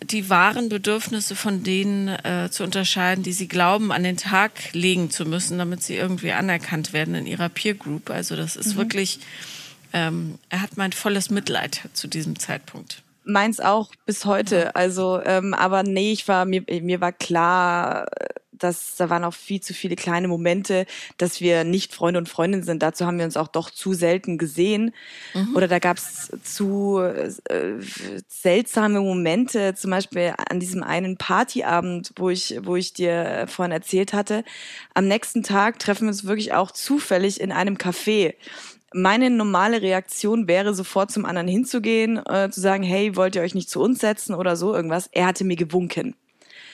die 0.03 0.31
wahren 0.31 0.69
Bedürfnisse 0.69 1.35
von 1.35 1.63
denen 1.63 2.09
äh, 2.09 2.49
zu 2.51 2.65
unterscheiden, 2.65 3.25
die 3.25 3.33
sie 3.33 3.49
glauben, 3.49 3.93
an 3.93 4.05
den 4.05 4.17
Tag 4.17 4.53
legen 4.73 5.11
zu 5.11 5.25
müssen, 5.25 5.59
damit 5.59 5.83
sie 5.83 5.97
irgendwie 5.97 6.33
anerkannt 6.33 6.93
werden 6.93 7.15
in 7.15 7.27
ihrer 7.27 7.49
Peer 7.49 7.75
Group. 7.75 8.11
Also 8.11 8.37
das 8.37 8.57
ist 8.57 8.75
mhm. 8.75 8.79
wirklich, 8.79 9.21
ähm, 9.93 10.39
er 10.49 10.63
hat 10.63 10.77
mein 10.77 10.93
volles 10.93 11.31
Mitleid 11.31 11.83
zu 11.95 12.07
diesem 12.07 12.39
Zeitpunkt 12.39 13.03
meins 13.29 13.61
auch 13.61 13.91
bis 14.07 14.25
heute. 14.25 14.75
Also, 14.75 15.21
ähm, 15.25 15.55
aber 15.55 15.83
nee, 15.83 16.13
ich 16.13 16.27
war, 16.27 16.45
mir, 16.45 16.65
mir 16.83 17.01
war 17.01 17.13
klar, 17.13 18.07
dass 18.59 18.97
da 18.97 19.09
waren 19.09 19.25
auch 19.25 19.35
viel 19.35 19.61
zu 19.61 19.73
viele 19.73 19.97
kleine 19.97 20.29
Momente, 20.29 20.87
dass 21.17 21.41
wir 21.41 21.65
nicht 21.65 21.95
Freunde 21.95 22.19
und 22.19 22.29
Freundinnen 22.29 22.65
sind. 22.65 22.83
Dazu 22.83 23.07
haben 23.07 23.19
wir 23.19 23.25
uns 23.25 23.37
auch 23.37 23.49
doch 23.49 23.71
zu 23.71 23.95
selten 23.95 24.39
gesehen. 24.39 24.93
Mhm. 25.35 25.57
Oder 25.57 25.69
da 25.69 25.79
gab 25.79 25.99
es 25.99 26.31
zu 26.43 26.99
äh, 26.99 27.31
seltsame 28.27 29.01
Momente, 29.01 29.75
zum 29.75 29.91
Beispiel 29.91 30.35
an 30.51 30.61
diesem 30.61 30.83
einen 30.83 31.17
Partyabend, 31.17 32.13
wo 32.17 32.31
ich, 32.31 32.59
wo 32.63 32.77
ich 32.77 32.93
dir 32.93 33.47
vorhin 33.49 33.73
erzählt 33.73 34.13
hatte. 34.13 34.45
Am 34.95 35.07
nächsten 35.07 35.43
Tag 35.43 35.79
treffen 35.79 36.03
wir 36.03 36.09
uns 36.09 36.25
wirklich 36.25 36.53
auch 36.53 36.73
zufällig 36.73 37.41
in 37.41 37.53
einem 37.53 37.77
Café 37.77 38.35
meine 38.95 39.31
normale 39.31 39.83
Reaktion 39.83 40.49
wäre, 40.49 40.75
sofort 40.75 41.11
zum 41.11 41.25
anderen 41.25 41.49
hinzugehen, 41.49 42.25
äh, 42.27 42.51
zu 42.51 42.61
sagen, 42.61 42.83
hey, 42.83 43.17
wollt 43.17 43.37
ihr 43.37 43.43
euch 43.43 43.55
nicht 43.55 43.71
zu 43.71 43.81
uns 43.81 44.01
setzen 44.01 44.35
oder 44.35 44.57
so 44.57 44.75
irgendwas. 44.75 45.09
Er 45.13 45.27
hatte 45.27 45.45
mir 45.45 45.57
gewunken. 45.57 46.15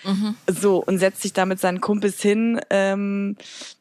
Mhm. 0.05 0.37
So, 0.47 0.83
und 0.85 0.99
setzt 0.99 1.23
sich 1.23 1.33
da 1.33 1.47
mit 1.47 1.59
seinen 1.61 1.81
Kumpels 1.81 2.21
hin, 2.21 2.61
ähm, 2.71 3.37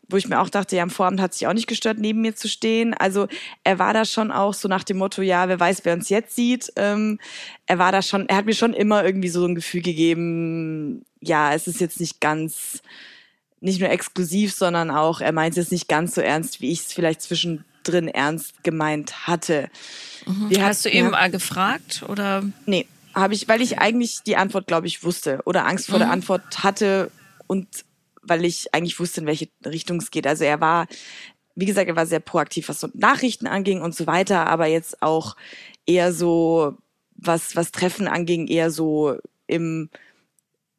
wo 0.07 0.17
ich 0.17 0.27
mir 0.27 0.39
auch 0.39 0.49
dachte, 0.49 0.75
ja, 0.75 0.83
am 0.83 0.89
Vorabend 0.89 1.21
hat 1.21 1.33
sich 1.33 1.47
auch 1.47 1.53
nicht 1.53 1.67
gestört, 1.67 1.97
neben 1.97 2.21
mir 2.21 2.35
zu 2.35 2.47
stehen. 2.47 2.93
Also 2.93 3.27
er 3.63 3.79
war 3.79 3.93
da 3.93 4.05
schon 4.05 4.31
auch 4.31 4.53
so 4.53 4.67
nach 4.67 4.83
dem 4.83 4.97
Motto, 4.97 5.21
ja, 5.21 5.47
wer 5.49 5.59
weiß, 5.59 5.81
wer 5.83 5.93
uns 5.93 6.09
jetzt 6.09 6.35
sieht. 6.35 6.71
Ähm, 6.75 7.19
er 7.65 7.77
war 7.77 7.91
da 7.91 8.01
schon, 8.01 8.29
er 8.29 8.37
hat 8.37 8.45
mir 8.45 8.55
schon 8.55 8.73
immer 8.73 9.03
irgendwie 9.03 9.29
so 9.29 9.45
ein 9.45 9.55
Gefühl 9.55 9.81
gegeben, 9.81 11.03
ja, 11.19 11.53
es 11.53 11.67
ist 11.67 11.81
jetzt 11.81 11.99
nicht 11.99 12.21
ganz, 12.21 12.81
nicht 13.63 13.79
nur 13.79 13.89
exklusiv, 13.89 14.53
sondern 14.53 14.91
auch, 14.91 15.21
er 15.21 15.31
meint 15.31 15.57
es 15.57 15.71
nicht 15.71 15.87
ganz 15.87 16.15
so 16.15 16.21
ernst, 16.21 16.59
wie 16.59 16.71
ich 16.71 16.81
es 16.81 16.93
vielleicht 16.93 17.21
zwischen 17.21 17.63
drin 17.83 18.09
ernst 18.09 18.63
gemeint 18.63 19.25
hatte. 19.25 19.69
Mhm. 20.25 20.49
Wie 20.49 20.61
Hast 20.61 20.85
du 20.85 20.89
eben 20.89 21.11
mal 21.11 21.31
gefragt 21.31 22.03
oder? 22.07 22.43
Nee, 22.65 22.87
habe 23.15 23.33
ich, 23.33 23.47
weil 23.47 23.61
ich 23.61 23.79
eigentlich 23.79 24.21
die 24.25 24.35
Antwort, 24.35 24.67
glaube 24.67 24.87
ich, 24.87 25.03
wusste 25.03 25.39
oder 25.45 25.65
Angst 25.65 25.87
vor 25.87 25.95
mhm. 25.95 26.03
der 26.03 26.11
Antwort 26.11 26.63
hatte 26.63 27.09
und 27.47 27.67
weil 28.21 28.43
ich 28.43 28.73
eigentlich 28.73 28.99
wusste, 28.99 29.21
in 29.21 29.27
welche 29.27 29.47
Richtung 29.65 29.97
es 29.97 30.11
geht. 30.11 30.27
Also 30.27 30.43
er 30.43 30.59
war, 30.59 30.87
wie 31.55 31.65
gesagt, 31.65 31.87
er 31.87 31.95
war 31.95 32.05
sehr 32.05 32.19
proaktiv, 32.19 32.67
was 32.67 32.79
so 32.79 32.89
Nachrichten 32.93 33.47
anging 33.47 33.81
und 33.81 33.95
so 33.95 34.07
weiter, 34.07 34.47
aber 34.47 34.67
jetzt 34.67 35.01
auch 35.01 35.35
eher 35.85 36.13
so, 36.13 36.77
was, 37.15 37.55
was 37.55 37.71
Treffen 37.71 38.07
anging, 38.07 38.47
eher 38.47 38.71
so 38.71 39.17
im 39.47 39.89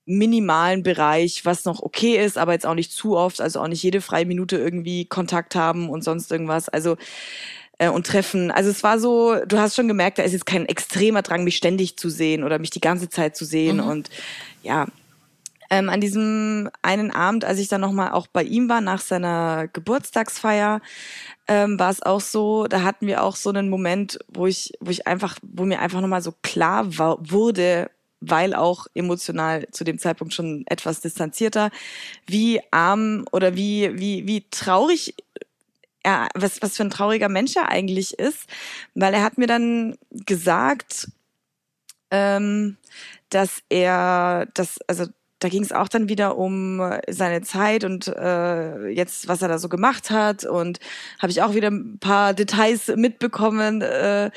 minimalen 0.06 0.82
Bereich, 0.82 1.44
was 1.44 1.64
noch 1.64 1.82
okay 1.82 2.22
ist, 2.22 2.36
aber 2.36 2.52
jetzt 2.52 2.66
auch 2.66 2.74
nicht 2.74 2.92
zu 2.92 3.16
oft, 3.16 3.40
also 3.40 3.60
auch 3.60 3.68
nicht 3.68 3.82
jede 3.82 4.00
freie 4.00 4.26
Minute 4.26 4.56
irgendwie 4.56 5.06
Kontakt 5.06 5.54
haben 5.54 5.88
und 5.88 6.04
sonst 6.04 6.30
irgendwas. 6.30 6.68
Also 6.68 6.96
äh, 7.78 7.88
und 7.88 8.06
treffen. 8.06 8.50
Also 8.50 8.70
es 8.70 8.82
war 8.82 8.98
so, 8.98 9.36
du 9.46 9.58
hast 9.58 9.76
schon 9.76 9.88
gemerkt, 9.88 10.18
da 10.18 10.22
ist 10.22 10.32
jetzt 10.32 10.46
kein 10.46 10.66
extremer 10.66 11.22
Drang, 11.22 11.44
mich 11.44 11.56
ständig 11.56 11.96
zu 11.96 12.08
sehen 12.08 12.44
oder 12.44 12.58
mich 12.58 12.70
die 12.70 12.80
ganze 12.80 13.08
Zeit 13.08 13.36
zu 13.36 13.44
sehen. 13.44 13.78
Mhm. 13.78 13.84
Und 13.84 14.10
ja, 14.62 14.86
ähm, 15.70 15.88
an 15.88 16.00
diesem 16.00 16.70
einen 16.82 17.10
Abend, 17.10 17.44
als 17.44 17.58
ich 17.58 17.68
dann 17.68 17.80
nochmal 17.80 18.12
auch 18.12 18.26
bei 18.26 18.42
ihm 18.42 18.68
war, 18.68 18.80
nach 18.80 19.00
seiner 19.00 19.68
Geburtstagsfeier, 19.72 20.80
ähm, 21.48 21.78
war 21.78 21.90
es 21.90 22.02
auch 22.02 22.20
so, 22.20 22.66
da 22.66 22.82
hatten 22.82 23.06
wir 23.06 23.22
auch 23.22 23.36
so 23.36 23.50
einen 23.50 23.68
Moment, 23.68 24.18
wo 24.28 24.46
ich, 24.46 24.72
wo 24.80 24.90
ich 24.90 25.06
einfach, 25.06 25.38
wo 25.42 25.64
mir 25.64 25.80
einfach 25.80 26.00
nochmal 26.00 26.22
so 26.22 26.32
klar 26.42 26.96
war, 26.98 27.18
wurde, 27.20 27.90
weil 28.30 28.54
auch 28.54 28.86
emotional 28.94 29.66
zu 29.70 29.84
dem 29.84 29.98
Zeitpunkt 29.98 30.34
schon 30.34 30.64
etwas 30.66 31.00
distanzierter, 31.00 31.70
wie 32.26 32.60
arm 32.70 33.24
oder 33.32 33.54
wie, 33.54 33.90
wie, 33.98 34.26
wie 34.26 34.44
traurig 34.50 35.14
er, 36.02 36.28
was, 36.34 36.62
was 36.62 36.76
für 36.76 36.84
ein 36.84 36.90
trauriger 36.90 37.28
Mensch 37.28 37.56
er 37.56 37.68
eigentlich 37.68 38.18
ist, 38.18 38.46
weil 38.94 39.14
er 39.14 39.22
hat 39.22 39.38
mir 39.38 39.46
dann 39.46 39.96
gesagt, 40.10 41.08
ähm, 42.10 42.76
dass 43.30 43.62
er, 43.68 44.46
dass, 44.54 44.78
also 44.86 45.06
da 45.44 45.48
ging 45.50 45.62
es 45.62 45.72
auch 45.72 45.88
dann 45.88 46.08
wieder 46.08 46.38
um 46.38 46.80
seine 47.08 47.42
Zeit 47.42 47.84
und 47.84 48.08
äh, 48.08 48.88
jetzt, 48.88 49.28
was 49.28 49.42
er 49.42 49.48
da 49.48 49.58
so 49.58 49.68
gemacht 49.68 50.10
hat. 50.10 50.44
Und 50.44 50.78
habe 51.18 51.32
ich 51.32 51.42
auch 51.42 51.54
wieder 51.54 51.70
ein 51.70 51.98
paar 51.98 52.32
Details 52.32 52.88
mitbekommen. 52.96 53.82
Äh, 53.82 54.30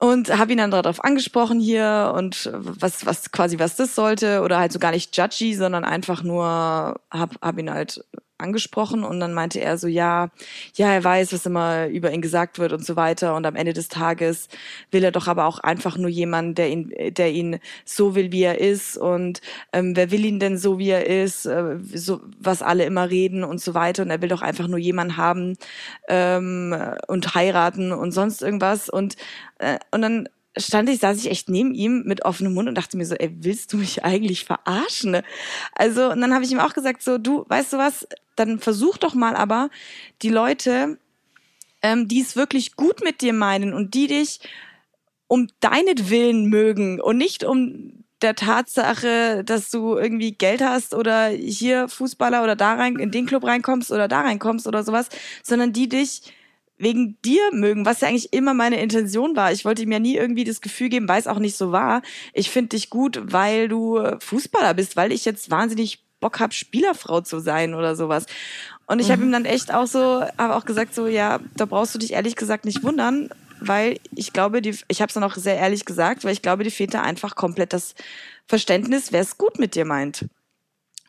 und 0.00 0.36
habe 0.36 0.52
ihn 0.52 0.58
dann 0.58 0.70
darauf 0.70 1.04
angesprochen 1.04 1.60
hier 1.60 2.12
und 2.16 2.50
was 2.52 3.04
was 3.04 3.30
quasi 3.32 3.58
was 3.58 3.76
das 3.76 3.94
sollte. 3.94 4.40
Oder 4.40 4.58
halt 4.58 4.72
so 4.72 4.78
gar 4.78 4.92
nicht 4.92 5.16
judgy, 5.16 5.54
sondern 5.54 5.84
einfach 5.84 6.22
nur 6.22 6.98
hab 7.10 7.36
hab 7.42 7.58
ihn 7.58 7.70
halt 7.70 8.04
angesprochen 8.40 9.04
und 9.04 9.20
dann 9.20 9.34
meinte 9.34 9.60
er 9.60 9.78
so, 9.78 9.86
ja, 9.86 10.30
ja, 10.74 10.92
er 10.92 11.04
weiß, 11.04 11.32
was 11.32 11.46
immer 11.46 11.86
über 11.88 12.12
ihn 12.12 12.22
gesagt 12.22 12.58
wird 12.58 12.72
und 12.72 12.84
so 12.84 12.96
weiter. 12.96 13.34
Und 13.36 13.46
am 13.46 13.56
Ende 13.56 13.72
des 13.72 13.88
Tages 13.88 14.48
will 14.90 15.04
er 15.04 15.12
doch 15.12 15.28
aber 15.28 15.46
auch 15.46 15.58
einfach 15.58 15.96
nur 15.96 16.10
jemanden, 16.10 16.54
der 16.54 16.70
ihn, 16.70 16.92
der 17.12 17.30
ihn 17.32 17.60
so 17.84 18.14
will, 18.14 18.32
wie 18.32 18.42
er 18.42 18.58
ist. 18.58 18.96
Und 18.96 19.40
ähm, 19.72 19.94
wer 19.96 20.10
will 20.10 20.24
ihn 20.24 20.40
denn 20.40 20.58
so, 20.58 20.78
wie 20.78 20.90
er 20.90 21.06
ist, 21.06 21.46
äh, 21.46 21.78
so 21.94 22.20
was 22.38 22.62
alle 22.62 22.84
immer 22.84 23.10
reden 23.10 23.44
und 23.44 23.60
so 23.60 23.74
weiter. 23.74 24.02
Und 24.02 24.10
er 24.10 24.22
will 24.22 24.28
doch 24.28 24.42
einfach 24.42 24.68
nur 24.68 24.78
jemanden 24.78 25.16
haben 25.16 25.56
ähm, 26.08 26.74
und 27.08 27.34
heiraten 27.34 27.92
und 27.92 28.12
sonst 28.12 28.42
irgendwas. 28.42 28.88
Und 28.88 29.16
äh, 29.58 29.78
und 29.90 30.02
dann 30.02 30.28
stand 30.56 30.88
ich, 30.88 30.98
saß 31.00 31.18
ich 31.18 31.30
echt 31.30 31.48
neben 31.48 31.74
ihm 31.74 32.02
mit 32.06 32.24
offenem 32.24 32.54
Mund 32.54 32.68
und 32.68 32.74
dachte 32.74 32.96
mir 32.96 33.06
so, 33.06 33.14
ey, 33.14 33.30
willst 33.40 33.72
du 33.72 33.76
mich 33.76 34.04
eigentlich 34.04 34.44
verarschen? 34.44 35.12
Ne? 35.12 35.22
Also, 35.74 36.10
und 36.10 36.20
dann 36.20 36.34
habe 36.34 36.44
ich 36.44 36.52
ihm 36.52 36.60
auch 36.60 36.74
gesagt, 36.74 37.02
so, 37.02 37.18
du, 37.18 37.44
weißt 37.48 37.72
du 37.72 37.78
was, 37.78 38.06
dann 38.40 38.58
versuch 38.58 38.98
doch 38.98 39.14
mal 39.14 39.36
aber 39.36 39.70
die 40.22 40.30
Leute, 40.30 40.98
ähm, 41.82 42.08
die 42.08 42.20
es 42.20 42.36
wirklich 42.36 42.76
gut 42.76 43.02
mit 43.02 43.20
dir 43.20 43.32
meinen 43.32 43.72
und 43.72 43.94
die 43.94 44.06
dich 44.06 44.40
um 45.28 45.48
deinetwillen 45.60 46.46
mögen 46.46 47.00
und 47.00 47.16
nicht 47.16 47.44
um 47.44 48.04
der 48.22 48.34
Tatsache, 48.34 49.44
dass 49.44 49.70
du 49.70 49.96
irgendwie 49.96 50.32
Geld 50.32 50.60
hast 50.60 50.94
oder 50.94 51.28
hier 51.28 51.88
Fußballer 51.88 52.42
oder 52.42 52.56
da 52.56 52.74
rein, 52.74 52.96
in 52.96 53.10
den 53.10 53.26
Club 53.26 53.44
reinkommst 53.44 53.92
oder 53.92 54.08
da 54.08 54.20
reinkommst 54.20 54.66
oder 54.66 54.82
sowas, 54.82 55.08
sondern 55.42 55.72
die 55.72 55.88
dich 55.88 56.22
wegen 56.76 57.18
dir 57.24 57.42
mögen, 57.52 57.84
was 57.84 58.00
ja 58.00 58.08
eigentlich 58.08 58.32
immer 58.32 58.54
meine 58.54 58.80
Intention 58.80 59.36
war. 59.36 59.52
Ich 59.52 59.64
wollte 59.64 59.84
ja 59.84 59.98
nie 59.98 60.16
irgendwie 60.16 60.44
das 60.44 60.60
Gefühl 60.60 60.88
geben, 60.88 61.08
weil 61.08 61.20
es 61.20 61.26
auch 61.26 61.38
nicht 61.38 61.56
so 61.56 61.72
war. 61.72 62.02
Ich 62.32 62.50
finde 62.50 62.70
dich 62.70 62.90
gut, 62.90 63.20
weil 63.22 63.68
du 63.68 64.02
Fußballer 64.18 64.74
bist, 64.74 64.96
weil 64.96 65.12
ich 65.12 65.24
jetzt 65.24 65.50
wahnsinnig 65.50 66.02
Bock 66.20 66.40
hab, 66.40 66.52
Spielerfrau 66.54 67.20
zu 67.20 67.40
sein 67.40 67.74
oder 67.74 67.96
sowas. 67.96 68.26
Und 68.86 68.98
ich 68.98 69.08
mhm. 69.08 69.12
habe 69.12 69.22
ihm 69.22 69.32
dann 69.32 69.44
echt 69.44 69.72
auch 69.72 69.86
so, 69.86 70.22
habe 70.38 70.54
auch 70.54 70.64
gesagt 70.64 70.94
so, 70.94 71.06
ja, 71.06 71.40
da 71.56 71.64
brauchst 71.64 71.94
du 71.94 71.98
dich 71.98 72.12
ehrlich 72.12 72.36
gesagt 72.36 72.64
nicht 72.64 72.82
wundern, 72.82 73.30
weil 73.60 73.98
ich 74.14 74.32
glaube, 74.32 74.62
die, 74.62 74.76
ich 74.88 75.00
habe 75.00 75.08
es 75.08 75.14
dann 75.14 75.24
auch 75.24 75.34
sehr 75.34 75.56
ehrlich 75.56 75.84
gesagt, 75.84 76.24
weil 76.24 76.32
ich 76.32 76.42
glaube, 76.42 76.64
die 76.64 76.70
fehlt 76.70 76.94
da 76.94 77.02
einfach 77.02 77.36
komplett 77.36 77.72
das 77.72 77.94
Verständnis, 78.46 79.12
wer 79.12 79.20
es 79.20 79.38
gut 79.38 79.58
mit 79.58 79.74
dir 79.74 79.84
meint. 79.84 80.26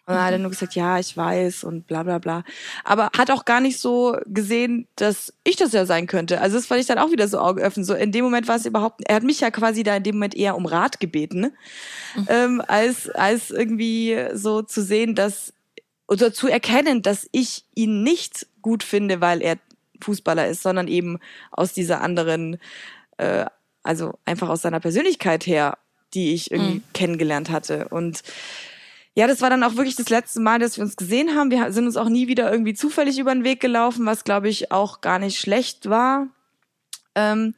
Und 0.07 0.15
dann 0.15 0.25
hat 0.25 0.31
er 0.31 0.39
nur 0.39 0.49
gesagt, 0.49 0.75
ja, 0.75 0.97
ich 0.97 1.15
weiß 1.15 1.63
und 1.63 1.85
bla 1.85 2.01
bla 2.01 2.17
bla. 2.17 2.43
Aber 2.83 3.11
hat 3.15 3.29
auch 3.29 3.45
gar 3.45 3.61
nicht 3.61 3.79
so 3.79 4.17
gesehen, 4.25 4.87
dass 4.95 5.31
ich 5.43 5.57
das 5.57 5.73
ja 5.73 5.85
sein 5.85 6.07
könnte. 6.07 6.41
Also 6.41 6.57
das 6.57 6.65
fand 6.65 6.81
ich 6.81 6.87
dann 6.87 6.97
auch 6.97 7.11
wieder 7.11 7.27
so 7.27 7.39
Augen 7.39 7.61
öffnen. 7.61 7.85
So 7.85 7.93
in 7.93 8.11
dem 8.11 8.25
Moment 8.25 8.47
war 8.47 8.55
es 8.55 8.65
überhaupt, 8.65 9.01
er 9.05 9.15
hat 9.15 9.23
mich 9.23 9.39
ja 9.41 9.51
quasi 9.51 9.83
da 9.83 9.95
in 9.95 10.03
dem 10.03 10.15
Moment 10.15 10.35
eher 10.35 10.55
um 10.55 10.65
Rat 10.65 10.99
gebeten, 10.99 11.53
mhm. 12.15 12.27
ähm, 12.27 12.63
als, 12.67 13.09
als 13.09 13.51
irgendwie 13.51 14.17
so 14.33 14.63
zu 14.63 14.81
sehen, 14.81 15.13
dass, 15.13 15.53
oder 16.07 16.33
zu 16.33 16.47
erkennen, 16.47 17.03
dass 17.03 17.29
ich 17.31 17.63
ihn 17.75 18.01
nicht 18.01 18.47
gut 18.63 18.83
finde, 18.83 19.21
weil 19.21 19.41
er 19.41 19.57
Fußballer 20.01 20.47
ist, 20.47 20.63
sondern 20.63 20.87
eben 20.87 21.19
aus 21.51 21.73
dieser 21.73 22.01
anderen, 22.01 22.57
äh, 23.17 23.45
also 23.83 24.17
einfach 24.25 24.49
aus 24.49 24.63
seiner 24.63 24.79
Persönlichkeit 24.79 25.45
her, 25.45 25.77
die 26.15 26.33
ich 26.33 26.51
irgendwie 26.51 26.75
mhm. 26.75 26.83
kennengelernt 26.93 27.51
hatte. 27.51 27.87
Und 27.89 28.23
ja, 29.13 29.27
das 29.27 29.41
war 29.41 29.49
dann 29.49 29.63
auch 29.63 29.75
wirklich 29.75 29.95
das 29.95 30.09
letzte 30.09 30.39
Mal, 30.39 30.59
dass 30.59 30.77
wir 30.77 30.83
uns 30.83 30.95
gesehen 30.95 31.35
haben. 31.35 31.51
Wir 31.51 31.71
sind 31.73 31.85
uns 31.85 31.97
auch 31.97 32.09
nie 32.09 32.27
wieder 32.27 32.49
irgendwie 32.51 32.73
zufällig 32.73 33.19
über 33.19 33.33
den 33.33 33.43
Weg 33.43 33.59
gelaufen, 33.59 34.05
was 34.05 34.23
glaube 34.23 34.47
ich 34.47 34.71
auch 34.71 35.01
gar 35.01 35.19
nicht 35.19 35.39
schlecht 35.39 35.89
war. 35.89 36.27
Ähm, 37.15 37.55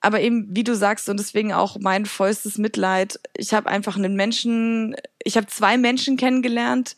aber 0.00 0.20
eben, 0.20 0.48
wie 0.50 0.64
du 0.64 0.74
sagst, 0.74 1.08
und 1.08 1.18
deswegen 1.18 1.52
auch 1.52 1.76
mein 1.80 2.06
vollstes 2.06 2.58
Mitleid. 2.58 3.20
Ich 3.36 3.52
habe 3.52 3.68
einfach 3.68 3.96
einen 3.96 4.14
Menschen, 4.14 4.96
ich 5.22 5.36
habe 5.36 5.46
zwei 5.48 5.76
Menschen 5.76 6.16
kennengelernt, 6.16 6.96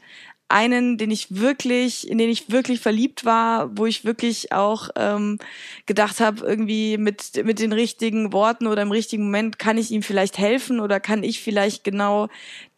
einen, 0.50 0.98
den 0.98 1.10
ich 1.10 1.36
wirklich, 1.36 2.08
in 2.08 2.18
den 2.18 2.28
ich 2.28 2.50
wirklich 2.50 2.80
verliebt 2.80 3.24
war, 3.24 3.76
wo 3.76 3.86
ich 3.86 4.04
wirklich 4.04 4.52
auch 4.52 4.88
ähm, 4.96 5.38
gedacht 5.86 6.20
habe, 6.20 6.44
irgendwie 6.44 6.98
mit 6.98 7.44
mit 7.44 7.58
den 7.60 7.72
richtigen 7.72 8.32
Worten 8.32 8.66
oder 8.66 8.82
im 8.82 8.90
richtigen 8.90 9.24
Moment 9.24 9.58
kann 9.58 9.78
ich 9.78 9.90
ihm 9.90 10.02
vielleicht 10.02 10.38
helfen 10.38 10.80
oder 10.80 11.00
kann 11.00 11.22
ich 11.22 11.40
vielleicht 11.40 11.84
genau 11.84 12.28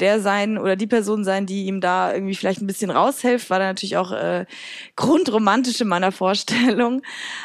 der 0.00 0.20
sein 0.20 0.58
oder 0.58 0.76
die 0.76 0.87
Person 0.87 1.24
sein, 1.24 1.46
die 1.46 1.64
ihm 1.66 1.80
da 1.80 2.12
irgendwie 2.12 2.35
vielleicht 2.35 2.61
ein 2.61 2.66
bisschen 2.66 2.90
raushilft, 2.90 3.50
war 3.50 3.58
da 3.58 3.66
natürlich 3.66 3.96
auch 3.96 4.12
äh, 4.12 4.46
grundromantisch 4.96 5.80
in 5.80 5.88
meiner 5.88 6.12
Vorstellung. 6.12 7.02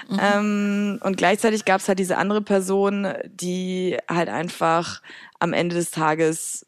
Mhm. 0.10 0.20
Ähm, 0.22 1.00
und 1.04 1.18
gleichzeitig 1.18 1.66
gab 1.66 1.82
es 1.82 1.88
halt 1.88 2.00
diese 2.00 2.18
andere 2.18 2.42
Person, 2.42 3.08
die 3.26 3.98
halt 4.10 4.30
einfach 4.30 5.02
am 5.40 5.54
Ende 5.54 5.76
des 5.76 5.92
Tages 5.92 6.67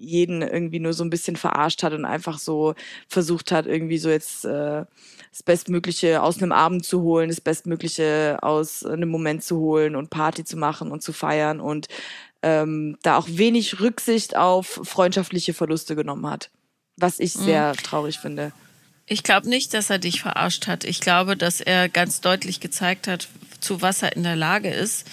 jeden 0.00 0.42
irgendwie 0.42 0.80
nur 0.80 0.94
so 0.94 1.04
ein 1.04 1.10
bisschen 1.10 1.36
verarscht 1.36 1.82
hat 1.82 1.92
und 1.92 2.04
einfach 2.04 2.38
so 2.38 2.74
versucht 3.06 3.52
hat, 3.52 3.66
irgendwie 3.66 3.98
so 3.98 4.08
jetzt 4.08 4.44
äh, 4.44 4.84
das 5.30 5.42
Bestmögliche 5.44 6.22
aus 6.22 6.42
einem 6.42 6.52
Abend 6.52 6.84
zu 6.84 7.02
holen, 7.02 7.28
das 7.28 7.40
Bestmögliche 7.40 8.38
aus 8.42 8.84
einem 8.84 9.10
Moment 9.10 9.44
zu 9.44 9.58
holen 9.58 9.94
und 9.94 10.10
Party 10.10 10.44
zu 10.44 10.56
machen 10.56 10.90
und 10.90 11.02
zu 11.02 11.12
feiern 11.12 11.60
und 11.60 11.88
ähm, 12.42 12.96
da 13.02 13.18
auch 13.18 13.28
wenig 13.28 13.80
Rücksicht 13.80 14.36
auf 14.36 14.80
freundschaftliche 14.84 15.52
Verluste 15.52 15.94
genommen 15.94 16.26
hat. 16.26 16.50
Was 16.96 17.20
ich 17.20 17.36
mhm. 17.36 17.44
sehr 17.44 17.72
mhm. 17.72 17.82
traurig 17.82 18.18
finde. 18.18 18.52
Ich 19.06 19.22
glaube 19.22 19.48
nicht, 19.48 19.74
dass 19.74 19.90
er 19.90 19.98
dich 19.98 20.22
verarscht 20.22 20.66
hat. 20.66 20.84
Ich 20.84 21.00
glaube, 21.00 21.36
dass 21.36 21.60
er 21.60 21.88
ganz 21.88 22.20
deutlich 22.20 22.60
gezeigt 22.60 23.08
hat, 23.08 23.28
zu 23.60 23.82
was 23.82 24.02
er 24.02 24.16
in 24.16 24.22
der 24.22 24.36
Lage 24.36 24.70
ist. 24.70 25.06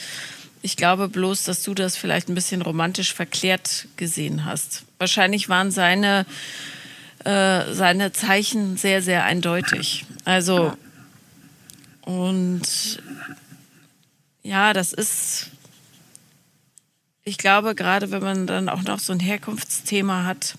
Ich 0.68 0.76
glaube 0.76 1.08
bloß, 1.08 1.46
dass 1.46 1.64
du 1.64 1.74
das 1.74 1.96
vielleicht 1.96 2.28
ein 2.28 2.36
bisschen 2.36 2.62
romantisch 2.62 3.14
verklärt 3.14 3.88
gesehen 3.96 4.44
hast. 4.44 4.84
Wahrscheinlich 5.00 5.48
waren 5.48 5.72
seine, 5.72 6.26
äh, 7.24 7.74
seine 7.74 8.12
Zeichen 8.12 8.76
sehr, 8.76 9.02
sehr 9.02 9.24
eindeutig. 9.24 10.06
Also, 10.26 10.76
und 12.02 13.02
ja, 14.44 14.74
das 14.74 14.92
ist, 14.92 15.52
ich 17.24 17.38
glaube, 17.38 17.74
gerade 17.74 18.12
wenn 18.12 18.22
man 18.22 18.46
dann 18.46 18.68
auch 18.68 18.84
noch 18.84 19.00
so 19.00 19.14
ein 19.14 19.22
Herkunftsthema 19.22 20.26
hat, 20.26 20.56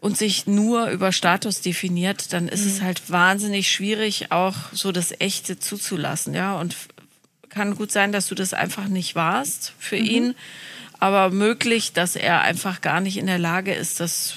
und 0.00 0.16
sich 0.16 0.46
nur 0.46 0.90
über 0.90 1.10
Status 1.10 1.60
definiert, 1.60 2.32
dann 2.32 2.46
ist 2.48 2.62
mhm. 2.62 2.70
es 2.70 2.82
halt 2.82 3.10
wahnsinnig 3.10 3.70
schwierig, 3.70 4.30
auch 4.30 4.54
so 4.72 4.92
das 4.92 5.12
Echte 5.20 5.58
zuzulassen, 5.58 6.34
ja. 6.34 6.58
Und 6.58 6.76
kann 7.58 7.74
gut 7.74 7.90
sein, 7.90 8.12
dass 8.12 8.28
du 8.28 8.36
das 8.36 8.54
einfach 8.54 8.86
nicht 8.86 9.16
warst 9.16 9.72
für 9.80 9.96
mhm. 9.96 10.04
ihn, 10.04 10.34
aber 11.00 11.30
möglich, 11.30 11.92
dass 11.92 12.14
er 12.14 12.42
einfach 12.42 12.80
gar 12.80 13.00
nicht 13.00 13.16
in 13.16 13.26
der 13.26 13.38
Lage 13.38 13.74
ist, 13.74 13.98
das 13.98 14.34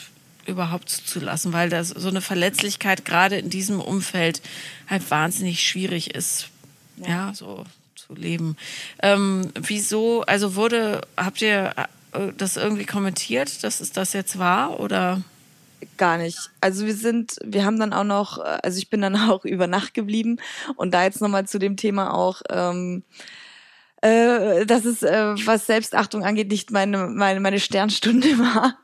überhaupt 0.47 0.89
zuzulassen, 0.89 1.53
weil 1.53 1.69
das 1.69 1.89
so 1.89 2.09
eine 2.09 2.21
Verletzlichkeit 2.21 3.05
gerade 3.05 3.37
in 3.37 3.51
diesem 3.51 3.79
Umfeld 3.79 4.41
halt 4.89 5.11
wahnsinnig 5.11 5.61
schwierig 5.61 6.15
ist, 6.15 6.49
ja, 6.97 7.07
ja 7.07 7.33
so 7.35 7.63
zu 7.95 8.15
leben. 8.15 8.57
Ähm, 9.03 9.51
wieso, 9.53 10.23
also 10.23 10.55
wurde, 10.55 11.01
habt 11.15 11.43
ihr 11.43 11.75
äh, 12.13 12.33
das 12.39 12.57
irgendwie 12.57 12.85
kommentiert, 12.85 13.63
dass 13.63 13.81
es 13.81 13.91
das 13.91 14.13
jetzt 14.13 14.39
war 14.39 14.79
oder? 14.79 15.21
Gar 15.97 16.17
nicht. 16.17 16.49
Also 16.61 16.85
wir 16.85 16.95
sind, 16.95 17.35
wir 17.43 17.65
haben 17.65 17.79
dann 17.79 17.93
auch 17.93 18.03
noch, 18.03 18.39
also 18.39 18.77
ich 18.77 18.89
bin 18.89 19.01
dann 19.01 19.15
auch 19.29 19.45
über 19.45 19.67
Nacht 19.67 19.93
geblieben 19.93 20.37
und 20.75 20.93
da 20.93 21.03
jetzt 21.03 21.21
nochmal 21.21 21.47
zu 21.47 21.59
dem 21.59 21.77
Thema 21.77 22.13
auch, 22.13 22.41
ähm, 22.49 23.03
äh, 24.03 24.65
dass 24.65 24.85
es, 24.85 25.03
äh, 25.03 25.35
was 25.45 25.67
Selbstachtung 25.67 26.23
angeht, 26.23 26.49
nicht 26.49 26.71
meine 26.71 27.05
meine 27.07 27.39
meine 27.39 27.59
Sternstunde 27.59 28.29
war. 28.39 28.75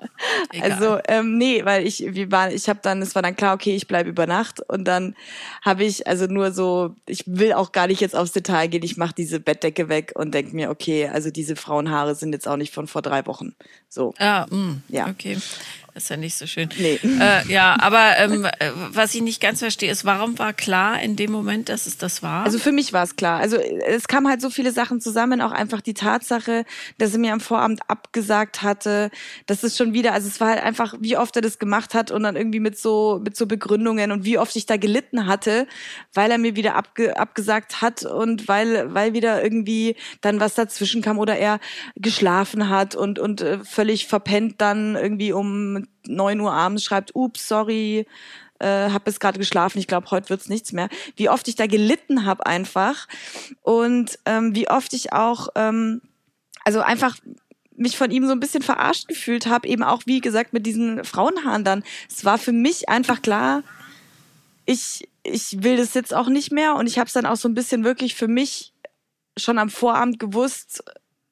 Egal. 0.51 0.71
Also 0.71 0.99
ähm, 1.07 1.39
nee, 1.39 1.65
weil 1.65 1.87
ich 1.87 2.05
wir 2.07 2.31
waren, 2.31 2.51
ich 2.51 2.69
habe 2.69 2.79
dann, 2.83 3.01
es 3.01 3.15
war 3.15 3.23
dann 3.23 3.35
klar, 3.35 3.55
okay, 3.55 3.75
ich 3.75 3.87
bleibe 3.87 4.09
über 4.09 4.27
Nacht 4.27 4.61
und 4.69 4.87
dann 4.87 5.15
habe 5.63 5.85
ich 5.85 6.05
also 6.05 6.27
nur 6.27 6.51
so, 6.51 6.95
ich 7.07 7.23
will 7.25 7.53
auch 7.53 7.71
gar 7.71 7.87
nicht 7.87 7.99
jetzt 7.99 8.15
aufs 8.15 8.31
Detail 8.31 8.67
gehen. 8.67 8.83
Ich 8.83 8.97
mache 8.97 9.15
diese 9.15 9.39
Bettdecke 9.39 9.89
weg 9.89 10.11
und 10.13 10.35
denke 10.35 10.55
mir, 10.55 10.69
okay, 10.69 11.07
also 11.07 11.31
diese 11.31 11.55
Frauenhaare 11.55 12.13
sind 12.13 12.33
jetzt 12.33 12.47
auch 12.47 12.57
nicht 12.57 12.73
von 12.73 12.85
vor 12.85 13.01
drei 13.01 13.25
Wochen. 13.25 13.55
So. 13.89 14.13
Ah, 14.19 14.45
mh, 14.51 14.55
mm, 14.55 14.83
ja. 14.89 15.07
Okay 15.07 15.37
ist 15.97 16.09
ja 16.09 16.17
nicht 16.17 16.35
so 16.35 16.45
schön. 16.45 16.69
Nee. 16.77 16.99
Äh, 17.19 17.51
ja, 17.51 17.75
aber 17.79 18.17
ähm, 18.17 18.45
äh, 18.45 18.71
was 18.91 19.15
ich 19.15 19.21
nicht 19.21 19.41
ganz 19.41 19.59
verstehe, 19.59 19.91
ist, 19.91 20.05
warum 20.05 20.37
war 20.37 20.53
klar 20.53 21.01
in 21.01 21.15
dem 21.15 21.31
Moment, 21.31 21.69
dass 21.69 21.87
es 21.87 21.97
das 21.97 22.21
war? 22.21 22.45
Also 22.45 22.59
für 22.59 22.71
mich 22.71 22.93
war 22.93 23.03
es 23.03 23.15
klar. 23.15 23.39
Also 23.39 23.57
es 23.57 24.07
kam 24.07 24.27
halt 24.27 24.39
so 24.39 24.49
viele 24.49 24.71
Sachen 24.71 25.01
zusammen, 25.01 25.41
auch 25.41 25.51
einfach 25.51 25.81
die 25.81 25.95
Tatsache, 25.95 26.65
dass 26.99 27.13
er 27.13 27.19
mir 27.19 27.33
am 27.33 27.39
Vorabend 27.39 27.81
abgesagt 27.87 28.61
hatte. 28.61 29.09
Das 29.47 29.63
ist 29.63 29.75
schon 29.75 29.93
wieder, 29.93 30.13
also 30.13 30.27
es 30.27 30.39
war 30.39 30.49
halt 30.49 30.63
einfach, 30.63 30.95
wie 30.99 31.17
oft 31.17 31.35
er 31.35 31.41
das 31.41 31.57
gemacht 31.57 31.93
hat 31.93 32.11
und 32.11 32.23
dann 32.23 32.35
irgendwie 32.35 32.59
mit 32.59 32.77
so 32.77 33.19
mit 33.23 33.35
so 33.35 33.47
Begründungen 33.47 34.11
und 34.11 34.23
wie 34.23 34.37
oft 34.37 34.55
ich 34.55 34.67
da 34.67 34.77
gelitten 34.77 35.25
hatte, 35.25 35.67
weil 36.13 36.29
er 36.29 36.37
mir 36.37 36.55
wieder 36.55 36.75
abge, 36.75 37.17
abgesagt 37.17 37.81
hat 37.81 38.05
und 38.05 38.47
weil 38.47 38.93
weil 38.93 39.13
wieder 39.13 39.43
irgendwie 39.43 39.95
dann 40.21 40.39
was 40.39 40.53
dazwischen 40.53 41.01
kam 41.01 41.17
oder 41.17 41.37
er 41.37 41.59
geschlafen 41.95 42.69
hat 42.69 42.95
und 42.95 43.17
und 43.17 43.41
äh, 43.41 43.59
völlig 43.63 44.05
verpennt 44.05 44.61
dann 44.61 44.95
irgendwie 44.95 45.33
um 45.33 45.86
9 46.07 46.39
Uhr 46.39 46.51
abends 46.51 46.83
schreibt, 46.83 47.15
ups, 47.15 47.47
sorry, 47.47 48.05
äh, 48.59 48.89
habe 48.89 49.05
bis 49.05 49.19
gerade 49.19 49.39
geschlafen, 49.39 49.79
ich 49.79 49.87
glaube, 49.87 50.09
heute 50.11 50.29
wird's 50.29 50.49
nichts 50.49 50.71
mehr. 50.71 50.89
Wie 51.15 51.29
oft 51.29 51.47
ich 51.47 51.55
da 51.55 51.67
gelitten 51.67 52.25
habe 52.25 52.45
einfach 52.45 53.07
und 53.61 54.17
ähm, 54.25 54.55
wie 54.55 54.69
oft 54.69 54.93
ich 54.93 55.13
auch, 55.13 55.49
ähm, 55.55 56.01
also 56.63 56.81
einfach 56.81 57.17
mich 57.75 57.95
von 57.95 58.09
ihm 58.09 58.25
so 58.25 58.31
ein 58.31 58.39
bisschen 58.39 58.63
verarscht 58.63 59.07
gefühlt 59.07 59.45
habe, 59.45 59.67
eben 59.67 59.83
auch 59.83 60.01
wie 60.05 60.19
gesagt 60.19 60.53
mit 60.53 60.65
diesen 60.65 61.03
Frauenhaaren 61.03 61.63
dann. 61.63 61.83
Es 62.09 62.25
war 62.25 62.39
für 62.39 62.51
mich 62.51 62.89
einfach 62.89 63.21
klar, 63.21 63.63
ich, 64.65 65.07
ich 65.23 65.63
will 65.63 65.77
das 65.77 65.93
jetzt 65.93 66.13
auch 66.13 66.27
nicht 66.27 66.51
mehr 66.51 66.75
und 66.75 66.87
ich 66.87 66.97
habe 66.97 67.07
es 67.07 67.13
dann 67.13 67.27
auch 67.27 67.35
so 67.35 67.47
ein 67.47 67.53
bisschen 67.53 67.83
wirklich 67.83 68.15
für 68.15 68.27
mich 68.27 68.73
schon 69.37 69.59
am 69.59 69.69
Vorabend 69.69 70.17
gewusst, 70.17 70.83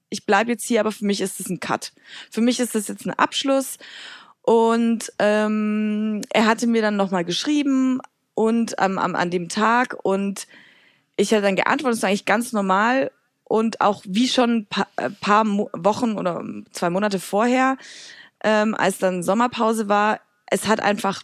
ich 0.09 0.25
bleibe 0.25 0.51
jetzt 0.51 0.65
hier, 0.65 0.79
aber 0.79 0.91
für 0.91 1.05
mich 1.05 1.19
ist 1.19 1.39
es 1.39 1.49
ein 1.49 1.59
Cut. 1.59 1.91
Für 2.31 2.41
mich 2.41 2.59
ist 2.59 2.75
das 2.75 2.87
jetzt 2.87 3.05
ein 3.05 3.13
Abschluss. 3.13 3.77
Und 4.45 5.11
ähm, 5.17 6.21
er 6.29 6.45
hatte 6.45 6.67
mir 6.67 6.83
dann 6.83 6.97
nochmal 6.97 7.25
geschrieben 7.25 7.99
und 8.35 8.75
ähm, 8.77 8.99
am, 8.99 9.15
an 9.15 9.31
dem 9.31 9.49
Tag 9.49 9.97
und 10.03 10.45
ich 11.17 11.31
hatte 11.31 11.41
dann 11.41 11.55
geantwortet, 11.55 11.93
das 11.93 11.97
ist 11.97 12.03
eigentlich 12.03 12.25
ganz 12.25 12.53
normal 12.53 13.09
und 13.43 13.81
auch 13.81 14.03
wie 14.05 14.27
schon 14.27 14.51
ein 14.51 14.65
paar, 14.67 14.87
äh, 14.97 15.09
paar 15.09 15.45
Wochen 15.47 16.17
oder 16.17 16.43
zwei 16.71 16.91
Monate 16.91 17.19
vorher, 17.19 17.77
ähm, 18.43 18.75
als 18.75 18.99
dann 18.99 19.23
Sommerpause 19.23 19.89
war, 19.89 20.19
es 20.45 20.67
hat 20.67 20.79
einfach 20.79 21.23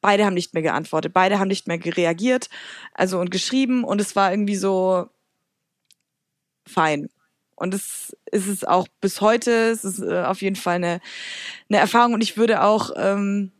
beide 0.00 0.24
haben 0.24 0.34
nicht 0.34 0.52
mehr 0.52 0.62
geantwortet, 0.62 1.12
beide 1.12 1.38
haben 1.38 1.48
nicht 1.48 1.68
mehr 1.68 1.78
reagiert, 1.84 2.48
also 2.92 3.20
und 3.20 3.30
geschrieben 3.30 3.84
und 3.84 4.00
es 4.00 4.16
war 4.16 4.32
irgendwie 4.32 4.56
so 4.56 5.08
fein. 6.66 7.08
Und 7.58 7.74
es 7.74 8.16
ist 8.30 8.46
es 8.46 8.64
auch 8.64 8.88
bis 9.00 9.20
heute, 9.20 9.50
es 9.70 9.84
ist 9.84 10.00
äh, 10.00 10.22
auf 10.22 10.42
jeden 10.42 10.56
Fall 10.56 10.76
eine, 10.76 11.00
eine 11.68 11.78
Erfahrung 11.78 12.14
und 12.14 12.22
ich 12.22 12.36
würde 12.36 12.62
auch 12.62 12.90
ähm, 12.96 13.52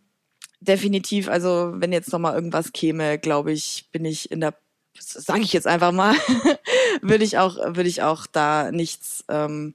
definitiv, 0.61 1.29
also 1.29 1.73
wenn 1.75 1.93
jetzt 1.93 2.13
nochmal 2.13 2.35
irgendwas 2.35 2.73
käme, 2.73 3.19
glaube 3.19 3.53
ich, 3.53 3.89
bin 3.93 4.05
ich 4.05 4.31
in 4.31 4.41
der, 4.41 4.55
sage 4.99 5.41
ich 5.41 5.53
jetzt 5.53 5.67
einfach 5.67 5.93
mal, 5.93 6.15
würde 7.03 7.25
ich 7.25 7.39
auch, 7.39 7.57
würde 7.57 7.89
ich 7.89 8.03
auch 8.03 8.27
da 8.27 8.71
nichts 8.71 9.25
ähm, 9.29 9.75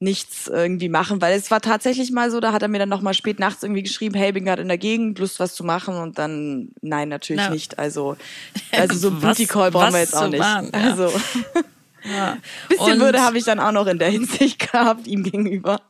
nichts 0.00 0.46
irgendwie 0.46 0.88
machen, 0.88 1.20
weil 1.20 1.36
es 1.36 1.50
war 1.50 1.60
tatsächlich 1.60 2.12
mal 2.12 2.30
so, 2.30 2.38
da 2.38 2.52
hat 2.52 2.62
er 2.62 2.68
mir 2.68 2.78
dann 2.78 2.88
nochmal 2.88 3.14
spät 3.14 3.40
nachts 3.40 3.64
irgendwie 3.64 3.82
geschrieben, 3.82 4.14
hey, 4.14 4.30
bin 4.30 4.44
gerade 4.44 4.62
in 4.62 4.68
der 4.68 4.78
Gegend, 4.78 5.18
Lust 5.18 5.40
was 5.40 5.54
zu 5.54 5.64
machen 5.64 5.96
und 5.96 6.18
dann, 6.18 6.70
nein, 6.82 7.08
natürlich 7.08 7.42
Na. 7.44 7.50
nicht. 7.50 7.78
Also, 7.78 8.16
also 8.72 8.96
so 8.96 9.10
Booty 9.10 9.46
Call 9.46 9.70
brauchen 9.72 9.94
wir 9.94 10.00
jetzt 10.00 10.16
auch 10.16 10.28
nicht. 10.28 10.38
Machen, 10.38 10.70
ja. 10.72 10.80
Also. 10.80 11.12
Ja. 12.04 12.38
Bisschen 12.68 12.94
und, 12.94 13.00
Würde 13.00 13.20
habe 13.20 13.38
ich 13.38 13.44
dann 13.44 13.60
auch 13.60 13.72
noch 13.72 13.86
in 13.86 13.98
der 13.98 14.10
Hinsicht 14.10 14.58
gehabt, 14.72 15.06
ihm 15.06 15.22
gegenüber. 15.22 15.80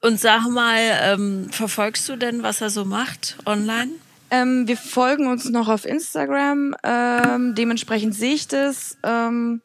Und 0.00 0.20
sag 0.20 0.48
mal, 0.48 0.78
ähm, 1.02 1.48
verfolgst 1.50 2.08
du 2.08 2.16
denn, 2.16 2.42
was 2.42 2.60
er 2.60 2.70
so 2.70 2.84
macht 2.84 3.36
online? 3.46 3.92
Ähm, 4.30 4.66
wir 4.68 4.76
folgen 4.76 5.28
uns 5.28 5.48
noch 5.48 5.68
auf 5.68 5.84
Instagram. 5.84 6.74
Ähm, 6.82 7.54
dementsprechend 7.54 8.14
sehe 8.14 8.34
ich 8.34 8.48
das. 8.48 8.98
Ähm, 9.02 9.62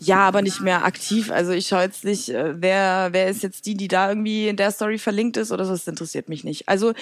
ja, 0.00 0.20
aber 0.20 0.42
nicht 0.42 0.60
mehr 0.60 0.84
aktiv. 0.84 1.30
Also 1.30 1.52
ich 1.52 1.66
schaue 1.66 1.82
jetzt 1.82 2.04
nicht, 2.04 2.28
äh, 2.28 2.54
wer, 2.60 3.08
wer 3.12 3.28
ist 3.28 3.42
jetzt 3.42 3.66
die, 3.66 3.74
die 3.74 3.88
da 3.88 4.08
irgendwie 4.08 4.48
in 4.48 4.56
der 4.56 4.70
Story 4.70 4.98
verlinkt 4.98 5.36
ist 5.36 5.50
oder 5.50 5.64
so. 5.64 5.72
Das 5.72 5.88
interessiert 5.88 6.28
mich 6.28 6.44
nicht. 6.44 6.68
Also 6.68 6.92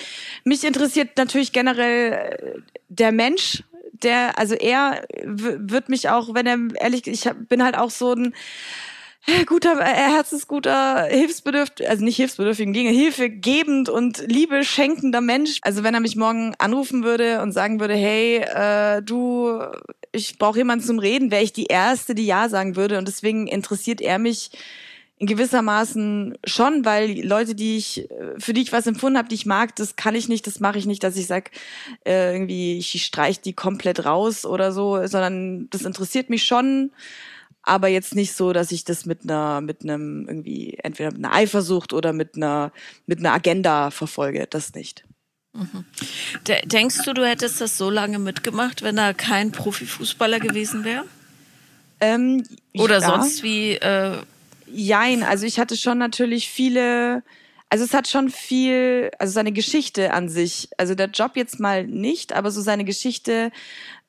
mich 0.45 0.65
interessiert 0.65 1.17
natürlich 1.17 1.53
generell 1.53 2.13
äh, 2.13 2.61
der 2.89 3.13
Mensch, 3.13 3.63
der, 4.03 4.39
also 4.39 4.55
er 4.55 5.05
wird 5.25 5.89
mich 5.89 6.09
auch, 6.09 6.35
wenn 6.35 6.47
er 6.47 6.59
ehrlich, 6.81 7.07
ich 7.07 7.29
bin 7.49 7.63
halt 7.63 7.77
auch 7.77 7.91
so 7.91 8.13
ein 8.13 8.35
guter, 9.47 9.81
äh, 9.81 9.85
herzensguter, 9.85 11.05
hilfsbedürftig, 11.05 11.89
also 11.89 12.05
nicht 12.05 12.17
hilfsbedürftig, 12.17 12.73
gegen 12.73 12.91
Hilfe 12.91 13.29
gebend 13.29 13.89
und 13.89 14.25
Liebe 14.27 14.65
schenkender 14.65 15.21
Mensch. 15.21 15.59
Also 15.63 15.83
wenn 15.83 15.95
er 15.95 16.01
mich 16.01 16.17
morgen 16.17 16.55
anrufen 16.59 17.03
würde 17.03 17.43
und 17.43 17.53
sagen 17.53 17.81
würde, 17.81 17.95
hey, 17.95 18.37
äh, 18.39 19.03
du, 19.03 19.61
ich 20.13 20.39
brauche 20.39 20.59
jemanden 20.59 20.85
zum 20.85 20.99
Reden, 20.99 21.31
wäre 21.31 21.43
ich 21.43 21.53
die 21.53 21.67
Erste, 21.67 22.15
die 22.15 22.27
Ja 22.27 22.49
sagen 22.49 22.77
würde. 22.77 22.99
Und 22.99 23.09
deswegen 23.09 23.47
interessiert 23.47 24.01
er 24.01 24.19
mich 24.19 24.51
in 25.19 25.27
gewissermaßen 25.27 26.37
schon, 26.45 26.85
weil 26.85 27.27
Leute, 27.27 27.55
die 27.55 27.77
ich, 27.79 28.09
für 28.39 28.53
die 28.53 28.63
ich 28.63 28.73
was 28.73 28.87
empfunden 28.87 29.17
habe, 29.17 29.29
die 29.29 29.35
ich 29.35 29.47
mag, 29.47 29.75
das 29.77 29.97
kann 29.97 30.15
ich 30.15 30.29
nicht, 30.29 30.47
das 30.47 30.61
mache 30.61 30.79
ich 30.79 30.87
nicht, 30.87 31.03
dass 31.03 31.17
ich 31.17 31.27
sag 31.27 31.51
äh, 32.05 32.33
irgendwie, 32.33 32.77
ich 32.77 33.03
streich 33.05 33.41
die 33.41 33.55
komplett 33.55 34.05
raus 34.05 34.45
oder 34.45 34.73
so, 34.73 35.07
sondern 35.07 35.71
das 35.71 35.83
interessiert 35.83 36.29
mich 36.29 36.45
schon 36.45 36.91
aber 37.67 37.89
jetzt 37.89 38.15
nicht 38.15 38.33
so, 38.33 38.53
dass 38.53 38.71
ich 38.71 38.85
das 38.85 39.07
mit 39.07 39.25
einer, 39.25 39.61
mit 39.61 39.83
einem 39.83 40.27
irgendwie 40.29 40.79
entweder 40.83 41.11
mit 41.11 41.25
einer 41.25 41.35
Eifersucht 41.35 41.93
oder 41.93 42.13
mit 42.13 42.37
einer, 42.37 42.73
mit 43.07 43.19
einer 43.19 43.33
Agenda 43.33 43.91
verfolge. 43.91 44.47
Das 44.49 44.73
nicht. 44.75 45.05
Mhm. 45.53 45.85
Denkst 46.67 47.03
du, 47.05 47.13
du 47.13 47.27
hättest 47.27 47.61
das 47.61 47.77
so 47.77 47.91
lange 47.91 48.21
mitgemacht, 48.21 48.83
wenn 48.83 48.99
er 48.99 49.15
kein 49.15 49.51
Profifußballer 49.51 50.39
gewesen 50.39 50.85
wäre? 50.85 51.05
Ähm, 51.99 52.45
oder 52.75 53.01
ja. 53.01 53.07
sonst 53.07 53.43
wie? 53.43 53.73
Äh 53.73 54.19
Jein, 54.67 55.23
also 55.23 55.47
ich 55.47 55.59
hatte 55.61 55.77
schon 55.77 55.99
natürlich 55.99 56.49
viele, 56.49 57.23
also 57.69 57.85
es 57.85 57.95
hat 57.95 58.07
schon 58.07 58.31
viel, 58.31 59.11
also 59.19 59.33
seine 59.33 59.53
Geschichte 59.53 60.13
an 60.13 60.29
sich, 60.29 60.69
also 60.79 60.95
der 60.95 61.09
Job 61.09 61.33
jetzt 61.35 61.59
mal 61.59 61.87
nicht, 61.87 62.33
aber 62.33 62.51
so 62.51 62.61
seine 62.61 62.85
Geschichte 62.85 63.51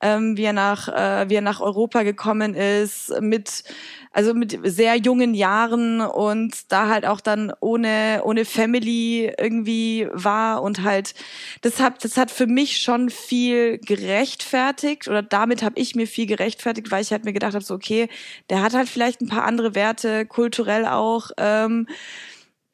ähm, 0.02 0.38
wie 0.38 0.44
er 0.44 0.54
nach 0.54 0.88
äh, 0.90 1.30
wie 1.30 1.36
er 1.36 1.42
nach 1.42 1.60
Europa 1.60 2.04
gekommen 2.04 2.54
ist 2.54 3.12
mit 3.20 3.64
also 4.12 4.34
mit 4.34 4.60
sehr 4.64 4.96
jungen 4.96 5.34
Jahren 5.34 6.02
und 6.02 6.72
da 6.72 6.88
halt 6.88 7.06
auch 7.06 7.20
dann 7.20 7.52
ohne 7.62 8.22
ohne 8.24 8.46
Family 8.46 9.34
irgendwie 9.40 10.08
war 10.12 10.62
und 10.62 10.84
halt 10.84 11.16
das 11.62 11.80
hat 11.80 12.04
das 12.04 12.18
hat 12.18 12.30
für 12.30 12.48
mich 12.48 12.78
schon 12.78 13.10
viel 13.10 13.80
gerechtfertigt 13.80 15.08
oder 15.08 15.24
damit 15.24 15.64
habe 15.64 15.80
ich 15.80 15.96
mir 15.96 16.08
viel 16.08 16.28
gerechtfertigt, 16.28 16.92
weil 16.92 17.02
ich 17.02 17.12
halt 17.12 17.26
mir 17.26 17.34
gedacht 17.34 17.56
habe 17.56 17.66
so 17.66 17.74
okay, 17.74 18.08
der 18.50 18.62
hat 18.62 18.74
halt 18.74 18.90
vielleicht 18.90 19.22
ein 19.22 19.28
paar 19.28 19.46
andere 19.46 19.74
Werte 19.74 20.26
kulturell 20.28 20.86
auch 20.86 21.32
ähm, 21.38 21.88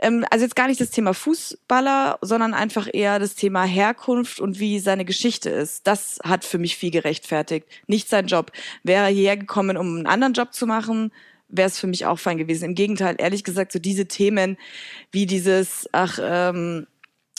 ähm, 0.04 0.26
also 0.30 0.44
jetzt 0.44 0.56
gar 0.56 0.68
nicht 0.68 0.82
das 0.82 0.92
Thema 0.92 1.14
Fußballer, 1.14 2.20
sondern 2.22 2.54
einfach 2.54 2.88
eher 2.92 3.20
das 3.20 3.36
Thema 3.36 3.64
Herkunft 3.64 4.40
und 4.40 4.60
wie 4.60 4.80
seine 4.80 5.06
Geschichte 5.06 5.50
ist. 5.50 5.88
Das 5.88 6.20
hat 6.24 6.46
für 6.46 6.58
mich 6.58 6.76
viel 6.76 6.92
gerechtfertigt. 6.92 7.68
Nicht 7.88 8.10
sein 8.10 8.28
Job. 8.28 8.52
Wäre 8.84 9.06
er 9.06 9.14
hierher 9.14 9.38
gekommen, 9.38 9.78
um 9.78 9.96
einen 9.96 10.08
anderen 10.08 10.34
Job 10.34 10.54
zu 10.54 10.68
machen, 10.68 11.12
wäre 11.48 11.68
es 11.68 11.80
für 11.80 11.88
mich 11.88 12.06
auch 12.06 12.20
fein 12.20 12.38
gewesen. 12.38 12.66
Im 12.66 12.76
Gegenteil, 12.76 13.16
ehrlich 13.18 13.44
gesagt, 13.44 13.72
so 13.72 13.80
diese 13.80 14.08
Themen 14.08 14.58
wie 15.12 15.26
dieses, 15.26 15.88
ach, 15.92 16.20
ähm, 16.22 16.88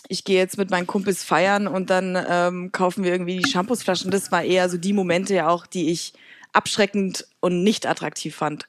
ich 0.08 0.24
gehe 0.24 0.38
jetzt 0.38 0.58
mit 0.58 0.70
meinen 0.70 0.86
Kumpels 0.86 1.24
feiern 1.24 1.66
und 1.66 1.90
dann 1.90 2.16
ähm, 2.28 2.72
kaufen 2.72 3.04
wir 3.04 3.12
irgendwie 3.12 3.38
die 3.38 3.50
Shampoosflaschen. 3.50 4.10
Das 4.10 4.32
war 4.32 4.42
eher 4.42 4.68
so 4.68 4.76
die 4.76 4.92
Momente 4.92 5.34
ja 5.34 5.48
auch, 5.48 5.66
die 5.66 5.90
ich 5.90 6.12
abschreckend 6.52 7.26
und 7.40 7.62
nicht 7.62 7.86
attraktiv 7.86 8.34
fand. 8.34 8.68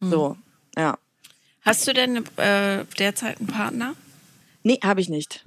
Mhm. 0.00 0.10
So, 0.10 0.36
ja. 0.76 0.98
Hast 1.62 1.86
du 1.86 1.92
denn 1.92 2.24
äh, 2.36 2.84
derzeit 2.98 3.38
einen 3.38 3.48
Partner? 3.48 3.94
Nee, 4.62 4.78
habe 4.82 5.00
ich 5.00 5.08
nicht. 5.08 5.44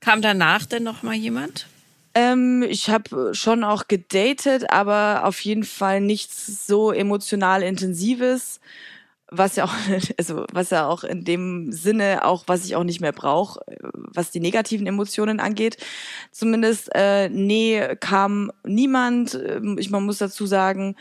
Kam 0.00 0.20
danach 0.20 0.66
denn 0.66 0.82
noch 0.82 1.02
mal 1.02 1.14
jemand? 1.14 1.66
Ähm, 2.14 2.62
ich 2.62 2.90
habe 2.90 3.34
schon 3.34 3.64
auch 3.64 3.88
gedatet, 3.88 4.70
aber 4.70 5.22
auf 5.24 5.40
jeden 5.40 5.64
Fall 5.64 6.00
nichts 6.00 6.66
so 6.66 6.92
emotional 6.92 7.62
intensives, 7.62 8.60
was 9.28 9.56
ja 9.56 9.64
auch, 9.64 9.74
also 10.18 10.44
was 10.52 10.70
ja 10.70 10.86
auch 10.86 11.02
in 11.02 11.24
dem 11.24 11.72
Sinne 11.72 12.24
auch, 12.24 12.44
was 12.46 12.64
ich 12.64 12.76
auch 12.76 12.84
nicht 12.84 13.00
mehr 13.00 13.12
brauche, 13.12 13.60
was 13.92 14.30
die 14.30 14.40
negativen 14.40 14.86
Emotionen 14.86 15.40
angeht. 15.40 15.78
Zumindest 16.30 16.90
äh, 16.94 17.28
nee, 17.28 17.96
kam 17.98 18.52
niemand. 18.64 19.38
Ich 19.78 19.90
man 19.90 20.04
muss 20.04 20.18
dazu 20.18 20.46
sagen, 20.46 20.96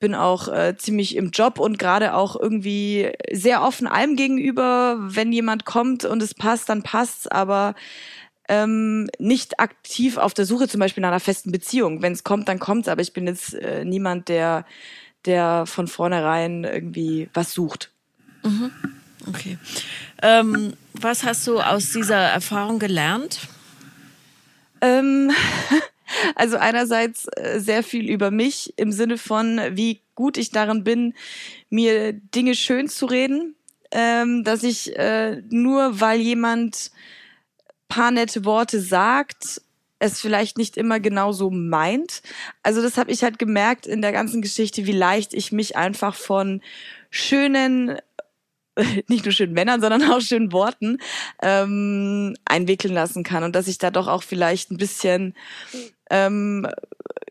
bin 0.00 0.14
auch 0.14 0.48
äh, 0.48 0.76
ziemlich 0.76 1.14
im 1.14 1.30
Job 1.30 1.58
und 1.58 1.78
gerade 1.78 2.14
auch 2.14 2.34
irgendwie 2.34 3.12
sehr 3.30 3.62
offen 3.62 3.86
allem 3.86 4.16
gegenüber. 4.16 4.96
Wenn 4.98 5.30
jemand 5.32 5.64
kommt 5.64 6.04
und 6.04 6.22
es 6.22 6.34
passt, 6.34 6.68
dann 6.68 6.82
passt's, 6.82 7.26
aber 7.26 7.74
ähm, 8.48 9.08
nicht 9.18 9.60
aktiv 9.60 10.16
auf 10.16 10.34
der 10.34 10.46
Suche 10.46 10.66
zum 10.66 10.80
Beispiel 10.80 11.02
nach 11.02 11.10
einer 11.10 11.20
festen 11.20 11.52
Beziehung. 11.52 12.02
Wenn 12.02 12.14
es 12.14 12.24
kommt, 12.24 12.48
dann 12.48 12.58
kommt's, 12.58 12.88
aber 12.88 13.02
ich 13.02 13.12
bin 13.12 13.26
jetzt 13.26 13.54
äh, 13.54 13.84
niemand, 13.84 14.28
der, 14.28 14.64
der 15.26 15.66
von 15.66 15.86
vornherein 15.86 16.64
irgendwie 16.64 17.28
was 17.32 17.52
sucht. 17.52 17.92
Mhm. 18.42 18.72
Okay. 19.28 19.58
Ähm, 20.22 20.72
was 20.94 21.24
hast 21.24 21.46
du 21.46 21.60
aus 21.60 21.92
dieser 21.92 22.16
Erfahrung 22.16 22.78
gelernt? 22.78 23.40
Ähm, 24.80 25.30
Also 26.34 26.56
einerseits 26.56 27.26
äh, 27.36 27.60
sehr 27.60 27.82
viel 27.82 28.08
über 28.10 28.30
mich 28.30 28.74
im 28.76 28.92
Sinne 28.92 29.18
von, 29.18 29.60
wie 29.72 30.00
gut 30.14 30.36
ich 30.36 30.50
darin 30.50 30.84
bin, 30.84 31.14
mir 31.68 32.12
Dinge 32.12 32.54
schön 32.54 32.88
zu 32.88 33.06
reden, 33.06 33.54
ähm, 33.90 34.44
dass 34.44 34.62
ich 34.62 34.96
äh, 34.96 35.42
nur 35.50 36.00
weil 36.00 36.20
jemand 36.20 36.90
paar 37.88 38.10
nette 38.10 38.44
Worte 38.44 38.80
sagt, 38.80 39.60
es 39.98 40.20
vielleicht 40.20 40.56
nicht 40.56 40.76
immer 40.76 40.98
genauso 40.98 41.50
meint. 41.50 42.22
Also 42.62 42.82
das 42.82 42.96
habe 42.96 43.10
ich 43.10 43.22
halt 43.22 43.38
gemerkt 43.38 43.86
in 43.86 44.00
der 44.00 44.12
ganzen 44.12 44.40
Geschichte, 44.40 44.86
wie 44.86 44.92
leicht 44.92 45.34
ich 45.34 45.52
mich 45.52 45.76
einfach 45.76 46.14
von 46.14 46.62
schönen 47.10 47.98
nicht 49.08 49.24
nur 49.24 49.32
schönen 49.32 49.52
Männern, 49.52 49.80
sondern 49.80 50.10
auch 50.10 50.20
schönen 50.20 50.52
Worten 50.52 50.98
ähm, 51.42 52.34
einwickeln 52.44 52.94
lassen 52.94 53.24
kann 53.24 53.44
und 53.44 53.54
dass 53.54 53.68
ich 53.68 53.78
da 53.78 53.90
doch 53.90 54.08
auch 54.08 54.22
vielleicht 54.22 54.70
ein 54.70 54.76
bisschen 54.76 55.34
ähm, 56.10 56.66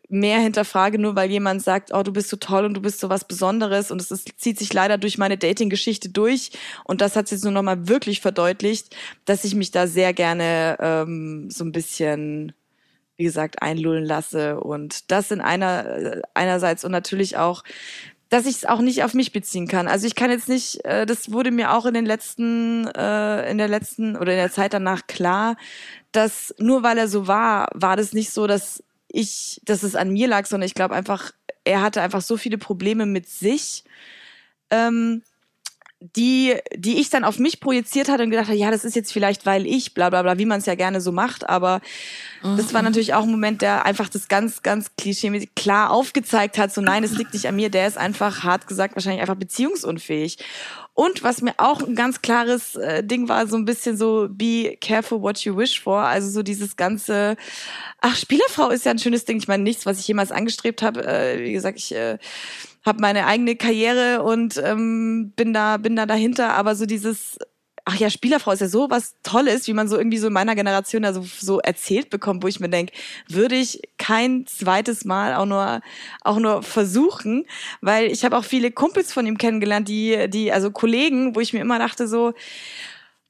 mehr 0.10 0.40
hinterfrage, 0.40 0.98
nur 0.98 1.16
weil 1.16 1.30
jemand 1.30 1.62
sagt, 1.62 1.94
oh, 1.94 2.02
du 2.02 2.12
bist 2.12 2.30
so 2.30 2.38
toll 2.38 2.66
und 2.66 2.74
du 2.74 2.82
bist 2.82 3.00
so 3.00 3.10
was 3.10 3.26
Besonderes. 3.26 3.92
Und 3.92 4.02
es 4.02 4.26
zieht 4.38 4.58
sich 4.58 4.74
leider 4.74 4.98
durch 4.98 5.18
meine 5.18 5.38
Dating-Geschichte 5.38 6.10
durch. 6.10 6.52
Und 6.84 7.02
das 7.02 7.16
hat 7.16 7.28
sich 7.28 7.40
so 7.40 7.52
nochmal 7.52 7.88
wirklich 7.88 8.20
verdeutlicht, 8.22 8.96
dass 9.26 9.44
ich 9.44 9.54
mich 9.54 9.72
da 9.72 9.86
sehr 9.86 10.14
gerne 10.14 10.78
ähm, 10.80 11.50
so 11.52 11.64
ein 11.64 11.72
bisschen 11.72 12.54
wie 13.20 13.26
gesagt, 13.26 13.62
einlullen 13.62 14.06
lasse. 14.06 14.62
Und 14.62 15.12
das 15.12 15.30
in 15.30 15.42
einer, 15.42 15.86
äh, 15.86 16.22
einerseits 16.34 16.86
und 16.86 16.94
natürlich 16.94 17.36
auch, 17.36 17.66
dass 18.30 18.46
ich 18.46 18.58
es 18.58 18.66
auch 18.66 18.80
nicht 18.80 19.04
auf 19.04 19.14
mich 19.14 19.32
beziehen 19.32 19.68
kann. 19.68 19.88
Also 19.88 20.06
ich 20.06 20.16
kann 20.16 20.30
jetzt 20.30 20.48
nicht, 20.48 20.86
äh, 20.86 21.06
das 21.06 21.32
wurde 21.32 21.52
mir 21.52 21.74
auch 21.74 21.86
in 21.86 21.96
den 21.96 22.06
letzten, 22.06 22.88
äh, 22.88 23.50
in 23.50 23.58
der 23.58 23.68
letzten 23.68 24.16
oder 24.16 24.32
in 24.34 24.38
der 24.38 24.52
Zeit 24.52 24.74
danach 24.74 25.08
klar, 25.08 25.58
dass 26.12 26.54
nur 26.60 26.84
weil 26.84 26.98
er 26.98 27.08
so 27.08 27.28
war, 27.28 27.70
war 27.74 27.98
das 27.98 28.14
nicht 28.14 28.32
so, 28.32 28.48
dass 28.48 28.84
ich, 29.08 29.60
dass 29.66 29.84
es 29.84 29.96
an 29.96 30.12
mir 30.12 30.28
lag, 30.28 30.46
sondern 30.46 30.68
ich 30.68 30.76
glaube 30.76 30.96
einfach, 30.96 31.32
er 31.64 31.82
hatte 31.82 32.02
einfach 32.02 32.22
so 32.22 32.38
viele 32.38 32.60
Probleme 32.60 33.08
mit 33.08 33.28
sich, 33.28 33.84
ähm, 34.70 35.24
die, 36.02 36.56
die 36.76 37.00
ich 37.00 37.10
dann 37.10 37.26
auf 37.26 37.40
mich 37.40 37.60
projiziert 37.60 38.08
hatte 38.08 38.24
und 38.24 38.30
gedacht 38.30 38.48
habe, 38.48 38.58
ja, 38.58 38.72
das 38.72 38.86
ist 38.86 38.96
jetzt 38.96 39.12
vielleicht, 39.12 39.46
weil 39.46 39.66
ich, 39.66 39.94
bla 39.94 40.10
bla 40.10 40.22
bla, 40.22 40.38
wie 40.38 40.46
man 40.46 40.60
es 40.60 40.66
ja 40.66 40.76
gerne 40.76 41.02
so 41.02 41.12
macht, 41.12 41.50
aber 41.50 41.82
mhm. 42.42 42.56
das 42.56 42.74
war 42.74 42.82
natürlich 42.82 43.14
auch 43.14 43.24
ein 43.24 43.32
Moment, 43.32 43.62
der 43.62 43.86
einfach 43.86 44.08
das 44.08 44.30
ganz, 44.30 44.62
ganz 44.62 44.96
klischee 44.98 45.50
klar 45.56 45.92
aufgezeigt 45.92 46.58
hat, 46.58 46.74
so 46.74 46.80
nein, 46.80 47.04
es 47.04 47.18
liegt 47.18 47.34
nicht 47.34 47.48
an 47.48 47.56
mir, 47.58 47.70
der 47.70 47.88
ist 47.88 47.98
einfach, 47.98 48.44
hart 48.44 48.68
gesagt, 48.68 48.96
wahrscheinlich 48.96 49.22
einfach 49.22 49.36
beziehungsunfähig. 49.36 50.38
Und 51.00 51.24
was 51.24 51.42
mir 51.42 51.54
auch 51.60 51.82
ein 51.82 51.96
ganz 51.96 52.22
klares 52.22 52.76
äh, 52.76 53.06
Ding 53.06 53.30
war, 53.30 53.48
so 53.48 53.56
ein 53.56 53.64
bisschen 53.64 53.96
so, 53.96 54.28
be 54.30 54.76
careful 54.82 55.22
what 55.22 55.40
you 55.46 55.56
wish 55.56 55.80
for. 55.80 56.00
Also 56.00 56.30
so 56.30 56.44
dieses 56.44 56.76
ganze, 56.76 57.38
ach, 58.02 58.18
Spielerfrau 58.18 58.70
ist 58.70 58.84
ja 58.84 58.92
ein 58.92 59.00
schönes 59.00 59.24
Ding. 59.24 59.38
Ich 59.38 59.48
meine, 59.48 59.64
nichts, 59.64 59.86
was 59.86 60.02
ich 60.02 60.10
jemals 60.10 60.34
angestrebt 60.34 60.82
habe. 60.82 61.08
Äh, 61.08 61.42
wie 61.42 61.54
gesagt, 61.54 61.78
ich 61.78 61.96
äh, 61.96 62.18
habe 62.86 63.00
meine 63.00 63.28
eigene 63.28 63.56
Karriere 63.56 64.24
und 64.24 64.58
ähm, 64.62 65.32
bin 65.38 65.54
da 65.54 65.78
bin 65.78 65.96
da 65.96 66.06
dahinter. 66.06 66.56
Aber 66.56 66.76
so 66.76 66.86
dieses 66.86 67.38
ach 67.90 67.96
ja, 67.96 68.10
Spielerfrau 68.12 68.52
ist 68.52 68.60
ja 68.60 68.68
so 68.68 68.90
was 68.92 69.16
Tolles, 69.24 69.66
wie 69.68 69.74
man 69.74 69.88
so 69.88 69.98
irgendwie 69.98 70.20
so 70.20 70.28
in 70.28 70.34
meiner 70.34 70.54
Generation 70.54 71.02
da 71.02 71.14
so, 71.14 71.60
erzählt 71.60 72.12
bekommt, 72.12 72.44
wo 72.44 72.48
ich 72.48 72.60
mir 72.60 72.70
denke, 72.70 72.94
würde 73.28 73.56
ich 73.56 73.82
kein 73.98 74.46
zweites 74.46 75.06
Mal 75.06 75.34
auch 75.34 75.48
nur, 75.48 75.82
auch 76.22 76.38
nur 76.38 76.62
versuchen, 76.62 77.46
weil 77.82 78.12
ich 78.12 78.24
habe 78.24 78.38
auch 78.38 78.44
viele 78.44 78.72
Kumpels 78.72 79.12
von 79.12 79.26
ihm 79.26 79.40
kennengelernt, 79.40 79.88
die, 79.88 80.30
die, 80.30 80.52
also 80.52 80.70
Kollegen, 80.70 81.36
wo 81.36 81.40
ich 81.40 81.52
mir 81.52 81.62
immer 81.62 81.80
dachte 81.80 82.08
so, 82.08 82.34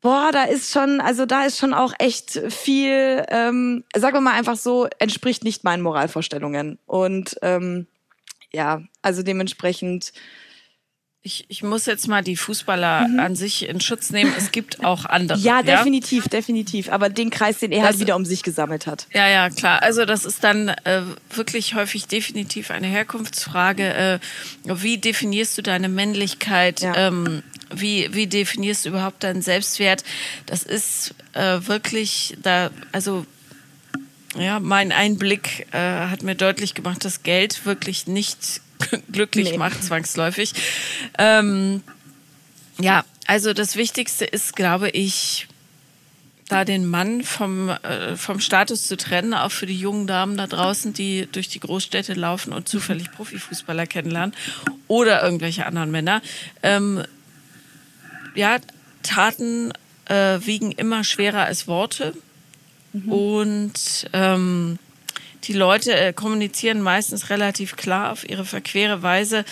boah, 0.01 0.32
da 0.34 0.43
ist 0.43 0.74
schon, 0.74 0.99
also 0.99 1.26
da 1.26 1.45
ist 1.45 1.57
schon 1.57 1.74
auch 1.74 1.93
echt 1.97 2.41
viel, 2.49 3.26
ähm, 3.30 3.86
sagen 3.95 4.18
wir 4.18 4.22
mal 4.22 4.38
einfach 4.38 4.57
so, 4.57 4.88
entspricht 4.99 5.45
nicht 5.45 5.64
meinen 5.64 5.84
Moralvorstellungen. 5.84 6.80
Und 6.86 7.38
ähm, 7.41 7.88
ja, 8.51 8.82
also 9.01 9.24
dementsprechend. 9.24 10.12
Ich, 11.22 11.45
ich 11.49 11.63
muss 11.63 11.86
jetzt 11.86 12.07
mal 12.07 12.24
die 12.24 12.38
Fußballer 12.38 13.07
mhm. 13.09 13.20
an 13.20 13.36
sich 13.36 13.67
in 13.67 13.82
Schutz 13.82 14.09
nehmen. 14.09 14.34
Es 14.38 14.53
gibt 14.53 14.86
auch 14.86 15.03
andere. 15.03 15.38
Ja, 15.38 15.63
definitiv, 15.63 16.26
ja? 16.26 16.30
definitiv. 16.30 16.89
Aber 16.89 17.09
den 17.09 17.30
Kreis, 17.30 17.59
den 17.59 17.74
er 17.74 17.80
halt 17.80 17.89
das, 17.89 17.95
halt 17.95 17.99
wieder 17.99 18.15
um 18.15 18.24
sich 18.24 18.41
gesammelt 18.41 18.88
hat. 18.88 19.05
Ja, 19.13 19.28
ja, 19.28 19.49
klar. 19.49 19.82
Also 19.82 20.05
das 20.05 20.24
ist 20.24 20.45
dann 20.45 20.70
äh, 20.70 21.01
wirklich 21.32 21.76
häufig 21.76 22.07
definitiv 22.07 22.72
eine 22.72 22.88
Herkunftsfrage. 22.88 23.93
Äh, 23.93 24.20
wie 24.63 24.97
definierst 24.97 25.57
du 25.57 25.61
deine 25.61 25.89
Männlichkeit? 25.89 26.80
Ja. 26.80 26.95
Ähm, 26.95 27.43
wie, 27.70 28.13
wie 28.13 28.28
definierst 28.28 28.86
du 28.86 28.89
überhaupt 28.89 29.22
deinen 29.24 29.41
Selbstwert? 29.41 30.05
Das 30.45 30.63
ist 30.63 31.15
äh, 31.34 31.59
wirklich 31.67 32.38
da, 32.41 32.72
also 32.93 33.26
ja, 34.38 34.59
mein 34.61 34.93
Einblick 34.93 35.67
äh, 35.74 35.78
hat 35.78 36.24
mir 36.24 36.36
deutlich 36.36 36.76
gemacht, 36.76 37.03
dass 37.03 37.24
Geld 37.24 37.65
wirklich 37.65 38.07
nicht 38.07 38.61
glücklich 39.11 39.51
nee. 39.51 39.57
macht, 39.57 39.84
zwangsläufig. 39.84 40.53
Ähm, 41.17 41.84
ja, 42.80 43.03
also 43.27 43.53
das 43.53 43.75
Wichtigste 43.75 44.25
ist, 44.25 44.55
glaube 44.55 44.89
ich, 44.89 45.47
da 46.49 46.65
den 46.65 46.88
Mann 46.88 47.23
vom, 47.23 47.69
äh, 47.69 48.15
vom 48.15 48.39
Status 48.39 48.88
zu 48.88 48.97
trennen, 48.97 49.34
auch 49.34 49.51
für 49.51 49.67
die 49.67 49.80
jungen 49.80 50.07
Damen 50.07 50.36
da 50.36 50.47
draußen, 50.47 50.93
die 50.93 51.27
durch 51.32 51.47
die 51.47 51.59
Großstädte 51.59 52.13
laufen 52.13 52.53
und 52.53 52.67
zufällig 52.67 53.11
Profifußballer 53.11 53.86
kennenlernen 53.86 54.36
oder 54.88 55.21
irgendwelche 55.21 55.65
anderen 55.65 55.91
Männer. 55.91 56.21
Ähm, 56.63 57.03
ja, 58.34 58.57
Taten 59.03 59.71
äh, 60.05 60.39
wiegen 60.41 60.71
immer 60.71 61.03
schwerer 61.03 61.45
als 61.45 61.67
Worte. 61.67 62.13
Mhm. 62.93 63.11
Und 63.11 64.09
ähm, 64.13 64.80
die 65.46 65.54
Leute 65.54 65.94
äh, 65.96 66.14
kommunizieren 66.14 66.82
meistens 66.82 67.30
relativ 67.30 67.76
klar 67.76 68.12
auf 68.12 68.28
ihre 68.28 68.46
verquere 68.46 69.02
Weise. 69.02 69.46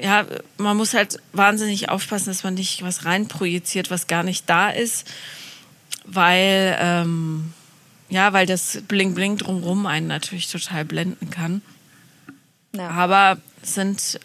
Ja, 0.00 0.26
man 0.56 0.76
muss 0.76 0.94
halt 0.94 1.18
wahnsinnig 1.32 1.88
aufpassen, 1.88 2.26
dass 2.26 2.44
man 2.44 2.54
nicht 2.54 2.82
was 2.82 3.04
reinprojiziert, 3.04 3.90
was 3.90 4.06
gar 4.06 4.22
nicht 4.22 4.48
da 4.48 4.70
ist, 4.70 5.10
weil 6.04 6.76
ähm, 6.80 7.52
ja, 8.08 8.32
weil 8.32 8.46
das 8.46 8.82
Bling 8.86 9.14
Bling 9.14 9.36
drumherum 9.38 9.86
einen 9.86 10.06
natürlich 10.06 10.50
total 10.50 10.84
blenden 10.84 11.30
kann. 11.30 11.62
Ja. 12.72 12.90
Aber 12.90 13.38
sind 13.62 14.20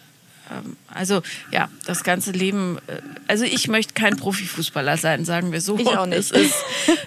also 0.92 1.22
ja, 1.52 1.68
das 1.86 2.04
ganze 2.04 2.32
Leben, 2.32 2.78
äh, 2.86 3.00
also 3.28 3.44
ich 3.44 3.68
möchte 3.68 3.94
kein 3.94 4.16
Profifußballer 4.16 4.96
sein, 4.96 5.24
sagen 5.24 5.52
wir 5.52 5.60
so. 5.60 5.78
Ich 5.78 5.86
auch 5.86 6.06
nicht. 6.06 6.18
Es 6.18 6.30
ist, 6.30 6.54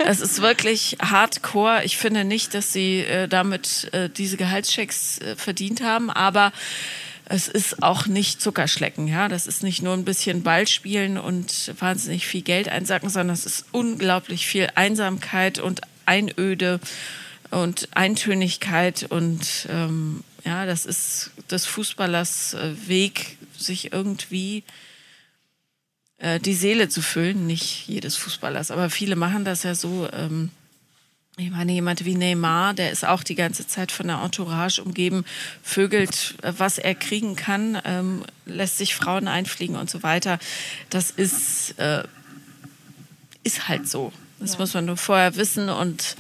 es 0.06 0.22
ist 0.22 0.42
wirklich 0.42 0.98
hardcore. 1.02 1.84
Ich 1.84 1.98
finde 1.98 2.24
nicht, 2.24 2.54
dass 2.54 2.74
sie 2.74 3.00
äh, 3.00 3.28
damit 3.28 3.90
äh, 3.94 4.10
diese 4.10 4.38
Gehaltschecks 4.38 5.20
verdient 5.38 5.82
haben, 5.84 6.10
aber 6.10 6.52
es 7.26 7.48
ist 7.48 7.82
auch 7.82 8.06
nicht 8.06 8.42
Zuckerschlecken, 8.42 9.08
ja. 9.08 9.28
Das 9.28 9.48
ist 9.48 9.64
nicht 9.64 9.82
nur 9.82 9.94
ein 9.94 10.06
bisschen 10.06 10.44
Ball 10.44 10.68
spielen 10.68 11.18
und 11.18 11.74
wahnsinnig 11.80 12.28
viel 12.28 12.42
Geld 12.42 12.70
einsacken, 12.70 13.10
sondern 13.10 13.34
es 13.34 13.46
ist 13.46 13.66
unglaublich 13.72 14.46
viel 14.46 14.70
Einsamkeit 14.76 15.60
und 15.60 15.82
Einöde 16.06 16.80
und 17.52 17.88
Eintönigkeit 17.96 19.06
und 19.10 19.68
ähm, 19.70 20.24
ja, 20.46 20.66
das 20.66 20.86
ist 20.86 21.32
des 21.50 21.66
Fußballers 21.66 22.54
äh, 22.56 22.88
Weg, 22.88 23.38
sich 23.58 23.94
irgendwie 23.94 24.64
äh, 26.18 26.40
die 26.40 26.54
Seele 26.54 26.90
zu 26.90 27.02
füllen. 27.02 27.48
Nicht 27.48 27.88
jedes 27.88 28.16
Fußballers, 28.18 28.72
aber 28.72 28.90
viele 28.90 29.16
machen 29.16 29.46
das 29.46 29.64
ja 29.64 29.76
so. 29.76 30.10
Ähm, 30.12 30.50
ich 31.38 31.50
meine, 31.50 31.72
jemand 31.72 32.06
wie 32.06 32.14
Neymar, 32.14 32.76
der 32.76 32.92
ist 32.92 33.06
auch 33.06 33.24
die 33.24 33.34
ganze 33.34 33.66
Zeit 33.66 33.92
von 33.92 34.08
der 34.08 34.22
Entourage 34.22 34.84
umgeben, 34.84 35.26
vögelt, 35.64 36.36
äh, 36.44 36.54
was 36.58 36.78
er 36.78 36.94
kriegen 36.94 37.36
kann, 37.36 37.82
ähm, 37.86 38.24
lässt 38.46 38.78
sich 38.78 38.94
Frauen 38.96 39.28
einfliegen 39.28 39.76
und 39.76 39.90
so 39.90 40.04
weiter. 40.04 40.38
Das 40.90 41.10
ist, 41.10 41.80
äh, 41.80 42.04
ist 43.44 43.68
halt 43.68 43.90
so. 43.90 44.14
Das 44.40 44.54
ja. 44.54 44.60
muss 44.60 44.74
man 44.74 44.86
nur 44.86 44.98
vorher 44.98 45.36
wissen 45.36 45.70
und 45.70 46.16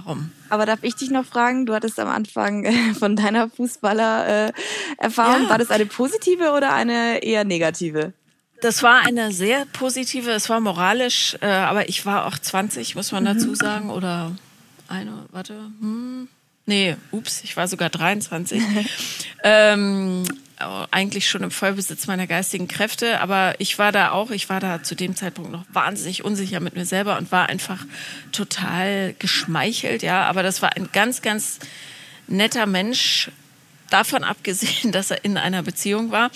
darum. 0.00 0.32
Aber 0.48 0.66
darf 0.66 0.80
ich 0.82 0.94
dich 0.96 1.10
noch 1.10 1.24
fragen? 1.24 1.66
Du 1.66 1.74
hattest 1.74 1.98
am 1.98 2.08
Anfang 2.08 2.64
äh, 2.64 2.94
von 2.94 3.16
deiner 3.16 3.48
Fußballer-Erfahrung, 3.48 5.42
ja. 5.42 5.48
war 5.48 5.58
das 5.58 5.70
eine 5.70 5.86
positive 5.86 6.52
oder 6.52 6.72
eine 6.72 7.22
eher 7.22 7.44
negative? 7.44 8.12
Das 8.60 8.82
war 8.82 9.00
eine 9.06 9.32
sehr 9.32 9.64
positive, 9.72 10.30
es 10.32 10.50
war 10.50 10.60
moralisch, 10.60 11.36
äh, 11.40 11.46
aber 11.46 11.88
ich 11.88 12.04
war 12.04 12.26
auch 12.26 12.38
20, 12.38 12.94
muss 12.94 13.10
man 13.12 13.24
dazu 13.24 13.48
mhm. 13.48 13.54
sagen, 13.54 13.90
oder 13.90 14.32
eine, 14.88 15.24
warte, 15.30 15.54
hm, 15.80 16.28
nee, 16.70 16.96
ups, 17.10 17.42
ich 17.42 17.56
war 17.56 17.66
sogar 17.66 17.90
23. 17.90 18.62
ähm, 19.42 20.22
eigentlich 20.90 21.28
schon 21.28 21.42
im 21.42 21.50
Vollbesitz 21.50 22.06
meiner 22.06 22.26
geistigen 22.26 22.68
Kräfte, 22.68 23.20
aber 23.20 23.54
ich 23.58 23.78
war 23.78 23.92
da 23.92 24.12
auch, 24.12 24.30
ich 24.30 24.48
war 24.48 24.60
da 24.60 24.82
zu 24.82 24.94
dem 24.94 25.16
Zeitpunkt 25.16 25.50
noch 25.50 25.64
wahnsinnig 25.72 26.24
unsicher 26.24 26.60
mit 26.60 26.76
mir 26.76 26.84
selber 26.84 27.18
und 27.18 27.32
war 27.32 27.48
einfach 27.48 27.84
total 28.30 29.14
geschmeichelt, 29.18 30.02
ja, 30.02 30.24
aber 30.24 30.42
das 30.42 30.62
war 30.62 30.76
ein 30.76 30.88
ganz, 30.92 31.22
ganz 31.22 31.58
netter 32.28 32.66
Mensch, 32.66 33.30
davon 33.90 34.24
abgesehen, 34.24 34.92
dass 34.92 35.10
er 35.10 35.24
in 35.24 35.36
einer 35.36 35.62
Beziehung 35.62 36.10
war. 36.10 36.30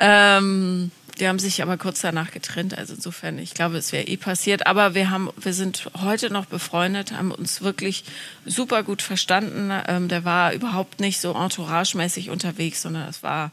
ähm, 0.00 0.90
die 1.20 1.28
haben 1.28 1.38
sich 1.38 1.62
aber 1.62 1.76
kurz 1.76 2.00
danach 2.00 2.30
getrennt. 2.30 2.76
Also 2.76 2.94
insofern, 2.94 3.38
ich 3.38 3.52
glaube, 3.52 3.76
es 3.76 3.92
wäre 3.92 4.06
eh 4.06 4.16
passiert. 4.16 4.66
Aber 4.66 4.94
wir 4.94 5.10
haben, 5.10 5.30
wir 5.36 5.52
sind 5.52 5.90
heute 6.00 6.30
noch 6.30 6.46
befreundet, 6.46 7.12
haben 7.12 7.30
uns 7.30 7.60
wirklich 7.60 8.04
super 8.46 8.82
gut 8.82 9.02
verstanden. 9.02 9.70
Ähm, 9.86 10.08
der 10.08 10.24
war 10.24 10.54
überhaupt 10.54 10.98
nicht 10.98 11.20
so 11.20 11.34
entouragemäßig 11.34 12.30
unterwegs, 12.30 12.82
sondern 12.82 13.08
es 13.08 13.22
war 13.22 13.52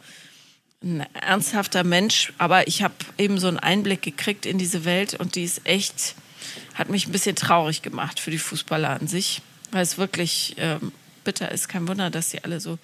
ein 0.82 1.06
ernsthafter 1.14 1.84
Mensch. 1.84 2.32
Aber 2.38 2.68
ich 2.68 2.84
habe 2.84 2.96
eben 3.18 3.38
so 3.38 3.48
einen 3.48 3.60
Einblick 3.60 4.02
gekriegt 4.02 4.46
in 4.46 4.58
diese 4.58 4.86
Welt 4.86 5.14
und 5.16 5.36
die 5.36 5.44
ist 5.44 5.66
echt, 5.66 6.16
hat 6.74 6.90
mich 6.90 7.08
ein 7.08 7.12
bisschen 7.12 7.36
traurig 7.36 7.82
gemacht 7.82 8.20
für 8.22 8.32
die 8.32 8.38
Fußballer 8.38 8.90
an 8.90 9.08
sich, 9.08 9.42
weil 9.72 9.84
es 9.84 9.98
wirklich 9.98 10.56
ähm, 10.58 10.94
bitter 11.26 11.52
ist. 11.52 11.68
Kein 11.68 11.88
Wunder, 11.88 12.10
dass 12.10 12.32
sie 12.32 12.44
alle 12.46 12.62
so 12.62 12.80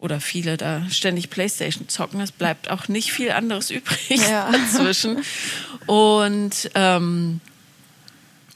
oder 0.00 0.20
viele 0.20 0.56
da 0.56 0.88
ständig 0.90 1.30
Playstation 1.30 1.88
zocken. 1.88 2.20
Es 2.20 2.32
bleibt 2.32 2.70
auch 2.70 2.88
nicht 2.88 3.12
viel 3.12 3.30
anderes 3.30 3.70
übrig 3.70 4.20
ja. 4.28 4.50
dazwischen. 4.50 5.22
Und 5.86 6.70
ähm, 6.74 7.40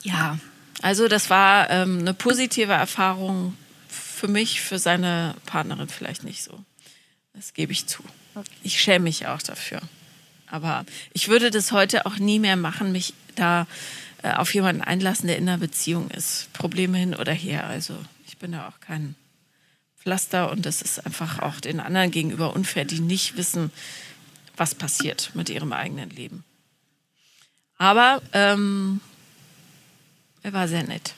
ja, 0.03 0.39
also 0.83 1.09
das 1.09 1.31
war 1.31 1.71
ähm, 1.71 2.01
eine 2.01 2.15
positive 2.15 2.73
Erfahrung 2.73 3.57
für 3.89 4.29
mich, 4.29 4.61
für 4.61 4.79
seine 4.79 5.35
Partnerin 5.47 5.89
vielleicht 5.89 6.25
nicht 6.25 6.43
so. 6.43 6.59
Das 7.35 7.53
gebe 7.53 7.73
ich 7.73 7.87
zu. 7.87 8.03
Okay. 8.35 8.51
Ich 8.63 8.81
schäme 8.81 9.05
mich 9.05 9.27
auch 9.27 9.43
dafür. 9.43 9.81
Aber 10.47 10.85
ich 11.13 11.29
würde 11.29 11.51
das 11.51 11.73
heute 11.73 12.07
auch 12.07 12.19
nie 12.19 12.39
mehr 12.39 12.57
machen, 12.57 12.93
mich 12.93 13.15
da 13.35 13.67
äh, 14.23 14.33
auf 14.33 14.55
jemanden 14.55 14.83
einlassen, 14.83 15.27
der 15.27 15.37
in 15.37 15.49
einer 15.49 15.59
Beziehung 15.59 16.11
ist. 16.11 16.53
Probleme 16.53 16.97
hin 16.99 17.15
oder 17.15 17.33
her. 17.33 17.67
Also 17.67 17.97
ich 18.27 18.39
bin 18.39 18.53
da 18.53 18.69
auch 18.69 18.81
kein 18.81 19.15
Pflaster 20.05 20.53
und 20.53 20.67
das 20.67 20.83
ist 20.83 21.05
einfach 21.05 21.39
auch 21.39 21.61
den 21.61 21.81
anderen 21.81 22.11
gegenüber 22.11 22.55
unfair, 22.55 22.85
die 22.85 23.01
nicht 23.01 23.39
wissen, 23.39 23.73
was 24.55 24.75
passiert 24.75 25.31
mit 25.35 25.49
ihrem 25.49 25.73
eigenen 25.73 26.11
Leben. 26.11 26.45
Aber 27.79 28.21
ähm, 28.35 29.01
er 30.43 30.53
war 30.53 30.69
sehr 30.69 30.85
nett. 30.85 31.15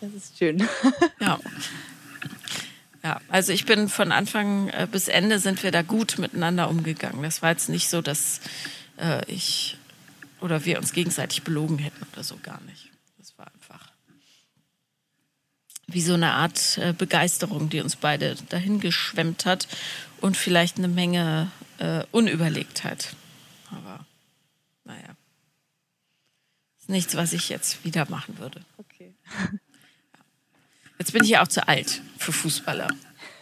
Das 0.00 0.12
ist 0.14 0.38
schön. 0.38 0.66
ja. 1.20 1.40
Ja, 3.02 3.20
also 3.28 3.52
ich 3.52 3.64
bin 3.64 3.88
von 3.88 4.12
Anfang 4.12 4.68
äh, 4.68 4.86
bis 4.90 5.08
Ende 5.08 5.38
sind 5.38 5.62
wir 5.62 5.70
da 5.70 5.82
gut 5.82 6.18
miteinander 6.18 6.68
umgegangen. 6.68 7.22
Das 7.22 7.42
war 7.42 7.50
jetzt 7.50 7.68
nicht 7.68 7.88
so, 7.88 8.02
dass 8.02 8.40
äh, 8.98 9.24
ich 9.26 9.76
oder 10.40 10.64
wir 10.64 10.78
uns 10.78 10.92
gegenseitig 10.92 11.42
belogen 11.42 11.78
hätten 11.78 12.06
oder 12.12 12.22
so 12.22 12.36
gar 12.42 12.60
nicht. 12.62 12.90
Wie 15.88 16.02
so 16.02 16.14
eine 16.14 16.32
Art 16.32 16.78
äh, 16.78 16.92
Begeisterung, 16.92 17.70
die 17.70 17.80
uns 17.80 17.96
beide 17.96 18.36
dahin 18.50 18.78
geschwemmt 18.78 19.46
hat 19.46 19.66
und 20.20 20.36
vielleicht 20.36 20.76
eine 20.78 20.88
Menge 20.88 21.50
äh, 21.78 22.04
Unüberlegtheit. 22.12 23.14
Aber 23.70 24.04
naja, 24.84 25.16
ist 26.78 26.90
nichts, 26.90 27.16
was 27.16 27.32
ich 27.32 27.48
jetzt 27.48 27.84
wieder 27.84 28.08
machen 28.10 28.38
würde. 28.38 28.60
Okay. 28.76 29.14
Jetzt 30.98 31.12
bin 31.12 31.24
ich 31.24 31.30
ja 31.30 31.42
auch 31.42 31.48
zu 31.48 31.66
alt 31.66 32.02
für 32.18 32.32
Fußballer. 32.32 32.88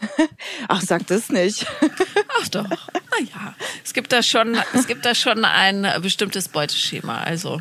Ach, 0.68 0.82
sag 0.82 1.06
das 1.06 1.30
nicht. 1.30 1.66
Ach 2.40 2.48
doch. 2.48 2.64
Naja, 2.64 3.54
es 3.82 3.94
gibt 3.94 4.12
da 4.12 4.22
schon, 4.22 4.56
es 4.74 4.86
gibt 4.86 5.04
da 5.04 5.14
schon 5.14 5.44
ein 5.44 5.86
bestimmtes 6.02 6.48
Beuteschema. 6.48 7.22
Also, 7.22 7.60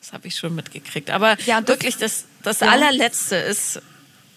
das 0.00 0.12
habe 0.12 0.26
ich 0.28 0.36
schon 0.36 0.54
mitgekriegt. 0.54 1.10
Aber 1.10 1.38
ja, 1.42 1.60
das, 1.60 1.68
wirklich, 1.68 1.96
das, 1.96 2.24
das 2.42 2.60
ja. 2.60 2.68
allerletzte 2.68 3.36
ist, 3.36 3.80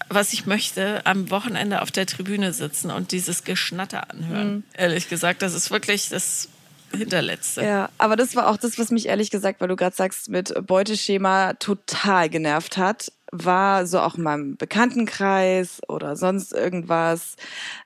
was 0.10 0.34
ich 0.34 0.46
möchte, 0.46 1.06
am 1.06 1.30
Wochenende 1.30 1.82
auf 1.82 1.92
der 1.92 2.06
Tribüne 2.06 2.54
sitzen 2.54 2.92
und 2.92 3.12
dieses 3.12 3.44
Geschnatter 3.44 4.10
anhören. 4.10 4.52
Mhm. 4.52 4.64
Ehrlich 4.74 5.10
gesagt, 5.10 5.42
das 5.42 5.54
ist 5.54 5.72
wirklich 5.72 6.10
das 6.10 6.50
Hinterletzte. 6.92 7.64
Ja, 7.64 7.90
aber 8.00 8.16
das 8.16 8.36
war 8.36 8.48
auch 8.48 8.58
das, 8.58 8.80
was 8.80 8.90
mich 8.90 9.06
ehrlich 9.06 9.30
gesagt, 9.30 9.62
weil 9.62 9.68
du 9.68 9.76
gerade 9.76 9.96
sagst, 9.96 10.30
mit 10.30 10.54
Beuteschema 10.66 11.54
total 11.54 12.30
genervt 12.30 12.78
hat 12.78 13.12
war 13.32 13.86
so 13.86 14.00
auch 14.00 14.16
in 14.16 14.24
meinem 14.24 14.58
Bekanntenkreis 14.58 15.82
oder 15.88 16.16
sonst 16.16 16.54
irgendwas, 16.54 17.36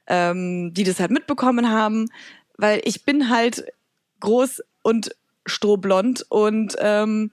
ähm, 0.07 0.73
die 0.73 0.83
das 0.83 0.99
halt 0.99 1.11
mitbekommen 1.11 1.69
haben, 1.69 2.09
weil 2.57 2.81
ich 2.85 3.03
bin 3.03 3.29
halt 3.29 3.65
groß 4.19 4.63
und 4.81 5.15
strohblond 5.45 6.25
und 6.29 6.75
ähm, 6.79 7.31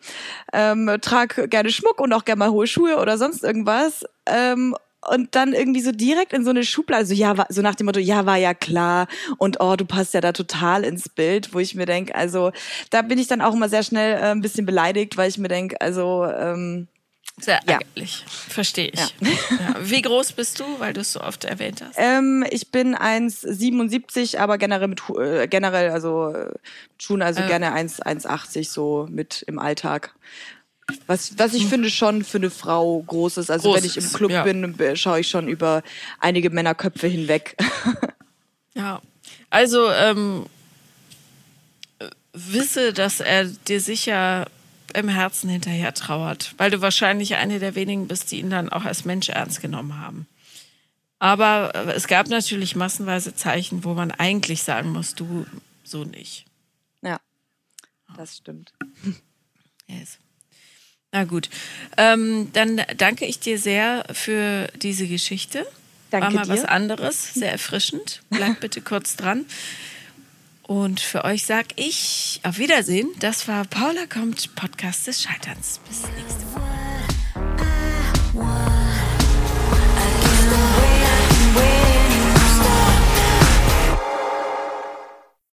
ähm, 0.53 0.91
trage 1.01 1.49
gerne 1.49 1.71
Schmuck 1.71 2.01
und 2.01 2.13
auch 2.13 2.25
gerne 2.25 2.41
mal 2.41 2.51
hohe 2.51 2.67
Schuhe 2.67 2.99
oder 2.99 3.19
sonst 3.19 3.45
irgendwas. 3.45 4.05
Ähm, 4.27 4.75
und 5.09 5.35
dann 5.35 5.55
irgendwie 5.55 5.81
so 5.81 5.93
direkt 5.93 6.33
in 6.33 6.45
so 6.45 6.51
eine 6.51 6.65
Schublade, 6.65 7.07
so 7.07 7.15
ja, 7.15 7.35
so 7.49 7.63
nach 7.63 7.75
dem 7.75 7.87
Motto, 7.87 8.01
ja, 8.01 8.27
war 8.27 8.37
ja 8.37 8.53
klar 8.53 9.09
und 9.39 9.59
oh, 9.61 9.75
du 9.77 9.87
passt 9.87 10.13
ja 10.13 10.21
da 10.21 10.33
total 10.33 10.85
ins 10.85 11.09
Bild, 11.09 11.55
wo 11.55 11.59
ich 11.59 11.75
mir 11.75 11.87
denke, 11.87 12.15
also 12.15 12.53
da 12.91 13.01
bin 13.03 13.19
ich 13.19 13.27
dann 13.27 13.41
auch 13.41 13.55
immer 13.55 13.69
sehr 13.69 13.83
schnell 13.83 14.19
äh, 14.19 14.31
ein 14.31 14.43
bisschen 14.43 14.67
beleidigt, 14.67 15.17
weil 15.17 15.31
ich 15.31 15.39
mir 15.39 15.49
denke, 15.49 15.81
also 15.81 16.27
ähm, 16.27 16.89
sehr 17.39 17.61
ärgerlich. 17.67 18.21
Ja. 18.21 18.27
Verstehe 18.29 18.89
ich. 18.89 19.01
Ja. 19.01 19.09
Ja. 19.21 19.77
Wie 19.81 20.03
groß 20.03 20.33
bist 20.33 20.61
du, 20.61 20.65
weil 20.79 20.93
du 20.93 21.01
es 21.01 21.13
so 21.13 21.21
oft 21.21 21.45
erwähnt 21.45 21.83
hast? 21.83 21.97
Ähm, 21.97 22.45
ich 22.51 22.71
bin 22.71 22.95
1,77, 22.97 24.39
aber 24.39 24.59
generell 24.59 24.89
mit 24.89 25.03
äh, 25.19 25.47
generell, 25.49 25.91
also 25.91 26.29
äh, 26.29 26.53
Schuhen, 26.99 27.23
also 27.23 27.43
äh. 27.43 27.47
gerne 27.47 27.75
1,80 27.75 28.69
so 28.69 29.07
mit 29.11 29.43
im 29.43 29.59
Alltag. 29.59 30.15
Was, 31.07 31.39
was 31.39 31.55
ich 31.55 31.63
hm. 31.63 31.69
finde 31.69 31.91
schon 31.91 32.25
für 32.25 32.39
eine 32.39 32.51
Frau 32.51 33.03
groß 33.03 33.39
ist. 33.39 33.51
Also 33.51 33.71
groß 33.71 33.79
wenn 33.79 33.85
ich 33.85 33.97
im 33.97 34.13
Club 34.13 34.31
ist, 34.33 34.45
bin, 34.45 34.97
schaue 34.97 35.21
ich 35.21 35.29
schon 35.29 35.49
über 35.49 35.83
einige 36.19 36.51
Männerköpfe 36.51 37.07
hinweg. 37.07 37.57
ja. 38.75 39.01
Also 39.51 39.91
ähm, 39.91 40.47
wisse, 42.33 42.93
dass 42.93 43.21
er 43.21 43.45
dir 43.45 43.81
sicher 43.81 44.47
im 44.95 45.09
Herzen 45.09 45.49
hinterher 45.51 45.95
trauert, 45.95 46.55
weil 46.57 46.71
du 46.71 46.81
wahrscheinlich 46.81 47.35
eine 47.37 47.59
der 47.59 47.75
wenigen 47.75 48.09
bist, 48.09 48.31
die 48.31 48.39
ihn 48.39 48.51
dann 48.51 48.69
auch 48.69 48.85
als 48.85 49.05
Mensch 49.05 49.29
ernst 49.29 49.61
genommen 49.61 49.99
haben. 49.99 50.27
Aber 51.19 51.75
äh, 51.75 51.93
es 51.93 52.09
gab 52.09 52.29
natürlich 52.29 52.77
massenweise 52.77 53.35
Zeichen, 53.35 53.85
wo 53.85 53.95
man 53.95 54.11
eigentlich 54.11 54.63
sagen 54.63 54.91
muss, 54.91 55.15
du 55.15 55.47
so 55.85 56.05
nicht. 56.05 56.47
Ja, 57.03 57.21
das 58.17 58.39
stimmt. 58.39 58.73
Yes. 59.87 60.19
Na 61.13 61.25
gut, 61.25 61.51
ähm, 61.97 62.51
dann 62.53 62.83
danke 62.97 63.27
ich 63.27 63.41
dir 63.41 63.59
sehr 63.59 64.05
für 64.13 64.69
diese 64.81 65.09
Geschichte. 65.09 65.67
Danke 66.11 66.27
War 66.27 66.33
mal 66.33 66.45
dir. 66.45 66.53
was 66.53 66.65
anderes, 66.65 67.35
sehr 67.35 67.51
erfrischend. 67.51 68.23
Bleib 68.31 68.61
bitte 68.61 68.81
kurz 68.81 69.17
dran. 69.17 69.45
Und 70.71 71.01
für 71.01 71.25
euch 71.25 71.47
sage 71.47 71.71
ich 71.75 72.39
auf 72.45 72.59
Wiedersehen. 72.59 73.09
Das 73.19 73.49
war 73.49 73.65
Paula 73.65 74.07
kommt, 74.07 74.55
Podcast 74.55 75.09
des 75.09 75.21
Scheiterns. 75.21 75.81
Bis 75.89 76.03
nächste 76.17 76.45
Woche. 76.55 76.71